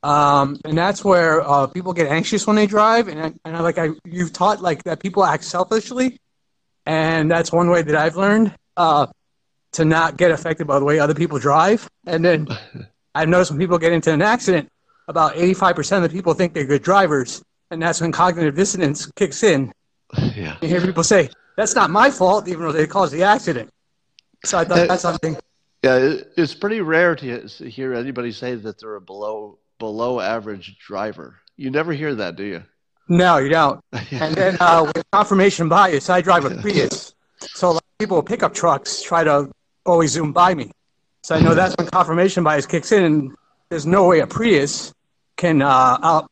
Um, 0.04 0.58
and 0.66 0.78
that's 0.78 1.04
where 1.06 1.48
uh, 1.48 1.68
people 1.68 1.94
get 1.94 2.08
anxious 2.08 2.48
when 2.48 2.56
they 2.56 2.66
drive, 2.66 3.08
and 3.08 3.22
I, 3.22 3.34
and 3.46 3.56
I, 3.56 3.60
like 3.60 3.78
I, 3.78 3.90
you've 4.04 4.34
taught 4.34 4.62
like 4.62 4.84
that 4.84 5.00
people 5.00 5.24
act 5.24 5.44
selfishly, 5.44 6.20
and 6.86 7.30
that's 7.30 7.52
one 7.52 7.70
way 7.70 7.84
that 7.84 7.96
I've 7.96 8.16
learned 8.16 8.56
uh, 8.78 9.08
to 9.74 9.86
not 9.86 10.18
get 10.18 10.32
affected 10.32 10.66
by 10.66 10.80
the 10.80 10.86
way 10.86 11.00
other 11.00 11.14
people 11.14 11.38
drive. 11.38 11.88
And 12.08 12.26
then 12.26 12.48
I've 13.16 13.30
noticed 13.30 13.52
when 13.52 13.60
people 13.60 13.78
get 13.78 13.94
into 13.94 14.12
an 14.12 14.22
accident, 14.22 14.70
about 15.08 15.36
85% 15.36 15.98
of 15.98 16.04
the 16.04 16.10
people 16.10 16.34
think 16.34 16.54
they're 16.54 16.66
good 16.66 16.84
drivers, 16.84 17.44
and 17.70 17.82
that's 17.82 18.02
when 18.02 18.12
cognitive 18.12 18.56
dissonance 18.56 19.06
kicks 19.16 19.44
in. 19.44 19.72
Yeah. 20.36 20.58
You 20.62 20.68
hear 20.68 20.82
people 20.82 21.06
say, 21.06 21.30
"That's 21.62 21.76
not 21.76 21.92
my 21.92 22.10
fault," 22.10 22.48
even 22.48 22.64
though 22.64 22.72
they 22.72 22.88
caused 22.88 23.14
the 23.14 23.22
accident. 23.22 23.70
So 24.44 24.58
I 24.58 24.66
thought 24.66 24.80
Uh, 24.80 24.88
that's 24.88 25.04
something. 25.04 25.38
Yeah, 25.84 26.16
it's 26.36 26.56
pretty 26.56 26.82
rare 26.82 27.16
to 27.18 27.48
hear 27.48 27.94
anybody 27.94 28.32
say 28.32 28.56
that 28.56 28.80
they're 28.80 28.96
a 28.96 29.02
below 29.02 29.60
below 29.78 30.20
average 30.20 30.78
driver. 30.80 31.36
You 31.58 31.70
never 31.70 31.94
hear 31.94 32.16
that, 32.16 32.36
do 32.36 32.44
you? 32.44 32.64
No, 33.08 33.38
you 33.38 33.50
don't. 33.50 33.80
And 34.12 34.34
then 34.34 34.58
uh, 34.60 34.92
with 34.96 35.06
confirmation 35.12 35.70
bias, 35.70 36.10
I 36.10 36.22
drive 36.22 36.46
a 36.46 36.56
Prius. 36.62 37.14
So 37.42 37.68
a 37.70 37.74
lot 37.74 37.84
of 37.84 37.98
people 38.00 38.18
with 38.18 38.26
pickup 38.26 38.56
trucks 38.56 39.04
try 39.04 39.24
to 39.24 39.52
always 39.86 40.12
zoom 40.12 40.34
by 40.34 40.56
me. 40.56 40.72
So 41.22 41.36
I 41.36 41.42
know 41.42 41.54
that's 41.54 41.76
when 41.78 41.88
confirmation 41.88 42.44
bias 42.44 42.66
kicks 42.66 42.92
in. 42.92 43.04
And 43.04 43.32
there's 43.70 43.86
no 43.86 44.08
way 44.08 44.22
a 44.22 44.28
Prius 44.28 44.94
can 45.38 45.62
uh, 45.62 46.00
out 46.02 46.32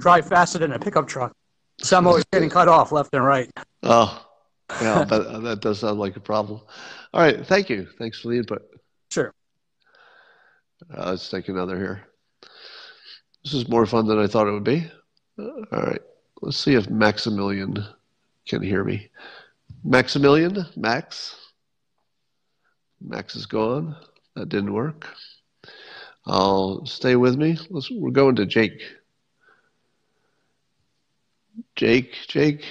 drive 0.00 0.26
faster 0.26 0.58
than 0.58 0.72
a 0.72 0.78
pickup 0.78 1.06
truck. 1.08 1.32
So 1.78 1.98
I'm 1.98 2.06
always 2.06 2.24
getting 2.32 2.48
cut 2.48 2.68
off 2.68 2.90
left 2.92 3.12
and 3.12 3.24
right. 3.24 3.50
Oh, 3.82 4.24
yeah, 4.80 5.04
that, 5.08 5.42
that 5.42 5.60
does 5.60 5.80
sound 5.80 5.98
like 5.98 6.16
a 6.16 6.20
problem. 6.20 6.60
All 7.12 7.20
right, 7.20 7.46
thank 7.46 7.68
you. 7.68 7.86
Thanks 7.98 8.20
for 8.20 8.28
the 8.28 8.38
input. 8.38 8.62
Sure. 9.10 9.34
Uh, 10.96 11.10
let's 11.10 11.28
take 11.30 11.48
another 11.48 11.76
here. 11.76 12.02
This 13.44 13.54
is 13.54 13.68
more 13.68 13.86
fun 13.86 14.06
than 14.06 14.18
I 14.18 14.26
thought 14.26 14.46
it 14.46 14.52
would 14.52 14.64
be. 14.64 14.90
Uh, 15.38 15.42
all 15.72 15.82
right, 15.82 16.00
let's 16.42 16.56
see 16.56 16.74
if 16.74 16.88
Maximilian 16.88 17.84
can 18.46 18.62
hear 18.62 18.84
me. 18.84 19.10
Maximilian, 19.84 20.64
Max. 20.76 21.36
Max 23.00 23.34
is 23.34 23.46
gone. 23.46 23.96
That 24.36 24.48
didn't 24.48 24.72
work. 24.72 25.08
I'll 26.26 26.86
stay 26.86 27.16
with 27.16 27.36
me. 27.36 27.58
Let's. 27.68 27.90
We're 27.90 28.10
going 28.10 28.36
to 28.36 28.46
Jake. 28.46 28.80
Jake, 31.74 32.16
Jake, 32.28 32.64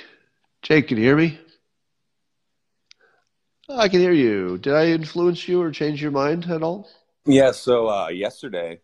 Jake, 0.62 0.88
can 0.88 0.98
you 0.98 1.04
hear 1.04 1.18
me? 1.18 1.40
I 3.78 3.88
can 3.90 4.00
hear 4.00 4.12
you. 4.12 4.58
Did 4.58 4.74
I 4.74 4.88
influence 4.88 5.48
you 5.48 5.62
or 5.62 5.72
change 5.72 6.02
your 6.02 6.12
mind 6.12 6.50
at 6.50 6.64
all? 6.64 6.90
Yeah. 7.26 7.52
So 7.52 7.90
uh, 7.90 8.10
yesterday, 8.10 8.80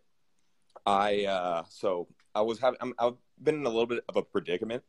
I 0.85 1.25
uh, 1.25 1.63
so 1.69 2.07
I 2.33 2.41
was 2.41 2.59
having 2.59 2.77
I'm, 2.81 2.93
I've 2.99 3.17
been 3.41 3.55
in 3.55 3.65
a 3.65 3.69
little 3.69 3.85
bit 3.85 4.03
of 4.07 4.15
a 4.15 4.21
predicament 4.21 4.83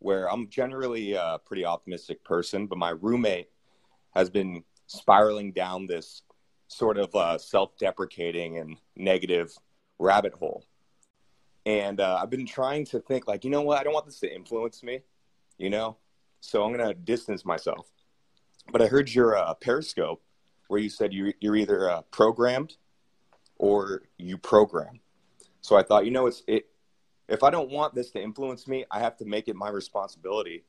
where 0.00 0.30
I'm 0.30 0.48
generally 0.48 1.14
a 1.14 1.40
pretty 1.44 1.64
optimistic 1.64 2.22
person, 2.24 2.66
but 2.66 2.78
my 2.78 2.90
roommate 2.90 3.48
has 4.14 4.30
been 4.30 4.62
spiraling 4.86 5.52
down 5.52 5.86
this 5.86 6.22
sort 6.68 6.98
of 6.98 7.14
uh, 7.14 7.38
self-deprecating 7.38 8.58
and 8.58 8.76
negative 8.96 9.52
rabbit 9.98 10.34
hole. 10.34 10.64
And 11.66 12.00
uh, 12.00 12.20
I've 12.22 12.30
been 12.30 12.46
trying 12.46 12.84
to 12.86 13.00
think 13.00 13.26
like, 13.26 13.44
you 13.44 13.50
know 13.50 13.62
what? 13.62 13.78
I 13.78 13.82
don't 13.82 13.92
want 13.92 14.06
this 14.06 14.20
to 14.20 14.32
influence 14.32 14.82
me, 14.82 15.00
you 15.56 15.70
know. 15.70 15.96
So 16.40 16.62
I'm 16.62 16.70
gonna 16.76 16.94
distance 16.94 17.44
myself. 17.44 17.86
But 18.70 18.82
I 18.82 18.86
heard 18.86 19.12
your 19.12 19.36
uh, 19.36 19.54
Periscope 19.54 20.22
where 20.68 20.80
you 20.80 20.90
said 20.90 21.12
you, 21.12 21.32
you're 21.40 21.56
either 21.56 21.90
uh, 21.90 22.02
programmed 22.10 22.76
or 23.56 24.02
you 24.18 24.36
program. 24.36 25.00
So 25.62 25.76
I 25.76 25.82
thought, 25.82 26.04
you 26.04 26.10
know, 26.10 26.26
it's 26.26 26.42
it. 26.46 26.66
If 27.28 27.42
I 27.42 27.50
don't 27.50 27.70
want 27.70 27.94
this 27.94 28.10
to 28.12 28.22
influence 28.22 28.66
me, 28.66 28.84
I 28.90 29.00
have 29.00 29.16
to 29.18 29.24
make 29.24 29.48
it 29.48 29.56
my 29.56 29.68
responsibility 29.68 30.64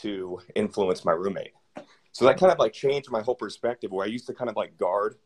to 0.00 0.40
influence 0.54 1.04
my 1.04 1.12
roommate. 1.12 1.52
So 2.12 2.24
that 2.24 2.38
kind 2.38 2.52
of 2.52 2.58
like 2.58 2.72
changed 2.72 3.10
my 3.10 3.22
whole 3.22 3.34
perspective. 3.34 3.92
Where 3.92 4.04
I 4.04 4.08
used 4.08 4.26
to 4.26 4.34
kind 4.34 4.50
of 4.50 4.56
like 4.56 4.76
guard 4.76 5.16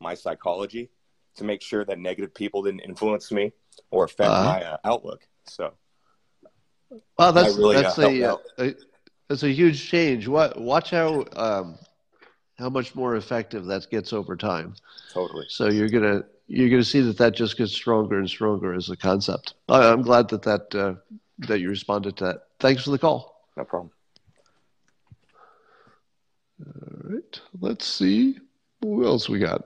my 0.00 0.14
psychology 0.14 0.90
to 1.36 1.44
make 1.44 1.62
sure 1.62 1.84
that 1.84 1.98
negative 1.98 2.34
people 2.34 2.62
didn't 2.62 2.80
influence 2.80 3.32
me 3.32 3.52
or 3.90 4.04
affect 4.04 4.30
Uh-huh. 4.30 4.44
my 4.44 4.62
uh, 4.62 4.76
outlook. 4.84 5.26
So 5.48 5.74
well, 7.18 7.32
that's 7.32 7.56
really, 7.56 7.76
uh, 7.76 7.82
that's 7.82 7.96
helped 7.96 8.52
a, 8.58 8.68
a 8.68 8.74
that's 9.28 9.42
a 9.42 9.50
huge 9.50 9.88
change. 9.88 10.28
What 10.28 10.60
watch 10.60 10.90
how 10.90 11.24
um, 11.36 11.78
how 12.58 12.68
much 12.68 12.94
more 12.94 13.16
effective 13.16 13.64
that 13.66 13.90
gets 13.90 14.12
over 14.12 14.36
time. 14.36 14.74
totally. 15.12 15.46
So 15.48 15.68
you're 15.68 15.88
gonna 15.88 16.24
you're 16.46 16.70
gonna 16.70 16.84
see 16.84 17.00
that 17.00 17.18
that 17.18 17.34
just 17.34 17.56
gets 17.56 17.72
stronger 17.72 18.18
and 18.18 18.28
stronger 18.28 18.74
as 18.74 18.90
a 18.90 18.96
concept. 18.96 19.54
I, 19.68 19.90
I'm 19.90 20.02
glad 20.02 20.28
that 20.28 20.42
that 20.42 20.74
uh, 20.74 20.94
that 21.38 21.60
you 21.60 21.68
responded 21.68 22.16
to 22.18 22.24
that. 22.24 22.42
Thanks 22.60 22.84
for 22.84 22.90
the 22.90 22.98
call. 22.98 23.48
No 23.56 23.64
problem. 23.64 23.90
All 26.64 27.10
right, 27.10 27.40
let's 27.60 27.86
see 27.86 28.38
who 28.80 29.04
else 29.04 29.28
we 29.28 29.38
got. 29.38 29.64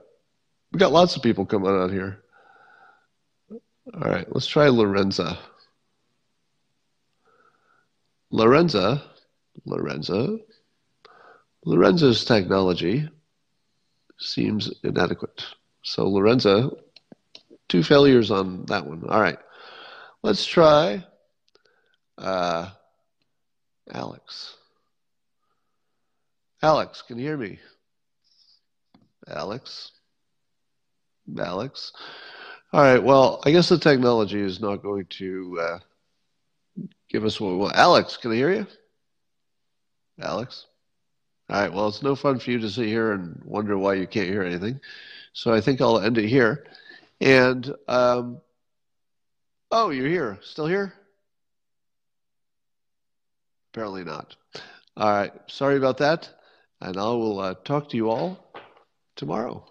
We 0.71 0.79
got 0.79 0.91
lots 0.91 1.15
of 1.15 1.21
people 1.21 1.45
coming 1.45 1.69
on 1.69 1.91
here. 1.91 2.23
All 3.93 4.09
right, 4.09 4.27
let's 4.33 4.47
try 4.47 4.67
Lorenza. 4.67 5.37
Lorenza, 8.31 9.08
Lorenza, 9.65 10.37
Lorenzo's 11.65 12.25
technology 12.25 13.09
seems 14.17 14.71
inadequate. 14.83 15.43
So 15.83 16.07
Lorenzo, 16.07 16.77
two 17.67 17.83
failures 17.83 18.31
on 18.31 18.65
that 18.65 18.85
one. 18.85 19.03
All 19.09 19.21
right, 19.21 19.39
let's 20.23 20.45
try 20.45 21.03
uh, 22.17 22.69
Alex. 23.91 24.55
Alex, 26.61 27.01
can 27.01 27.17
you 27.17 27.25
hear 27.25 27.37
me? 27.37 27.59
Alex? 29.27 29.91
Alex? 31.37 31.93
All 32.73 32.81
right, 32.81 33.01
well, 33.01 33.41
I 33.45 33.51
guess 33.51 33.69
the 33.69 33.77
technology 33.77 34.41
is 34.41 34.59
not 34.59 34.83
going 34.83 35.05
to 35.05 35.59
uh, 35.61 35.79
give 37.09 37.23
us 37.25 37.39
what 37.39 37.51
we 37.51 37.57
want. 37.57 37.75
Alex, 37.75 38.17
can 38.17 38.31
I 38.31 38.35
hear 38.35 38.51
you? 38.51 38.67
Alex? 40.21 40.65
All 41.49 41.59
right, 41.59 41.73
well, 41.73 41.87
it's 41.87 42.03
no 42.03 42.15
fun 42.15 42.39
for 42.39 42.51
you 42.51 42.59
to 42.59 42.69
sit 42.69 42.85
here 42.85 43.11
and 43.11 43.41
wonder 43.43 43.77
why 43.77 43.95
you 43.95 44.05
can't 44.05 44.29
hear 44.29 44.43
anything. 44.43 44.79
So 45.33 45.51
I 45.51 45.61
think 45.61 45.81
I'll 45.81 45.99
end 45.99 46.17
it 46.17 46.27
here. 46.27 46.65
And, 47.19 47.73
um, 47.87 48.41
oh, 49.71 49.89
you're 49.89 50.07
here. 50.07 50.37
Still 50.41 50.67
here? 50.67 50.93
Apparently 53.73 54.03
not. 54.03 54.35
All 54.95 55.11
right, 55.11 55.31
sorry 55.47 55.77
about 55.77 55.97
that. 55.99 56.29
And 56.81 56.97
I 56.97 57.03
will 57.03 57.39
uh, 57.39 57.53
talk 57.65 57.89
to 57.89 57.97
you 57.97 58.09
all 58.09 58.51
tomorrow. 59.15 59.65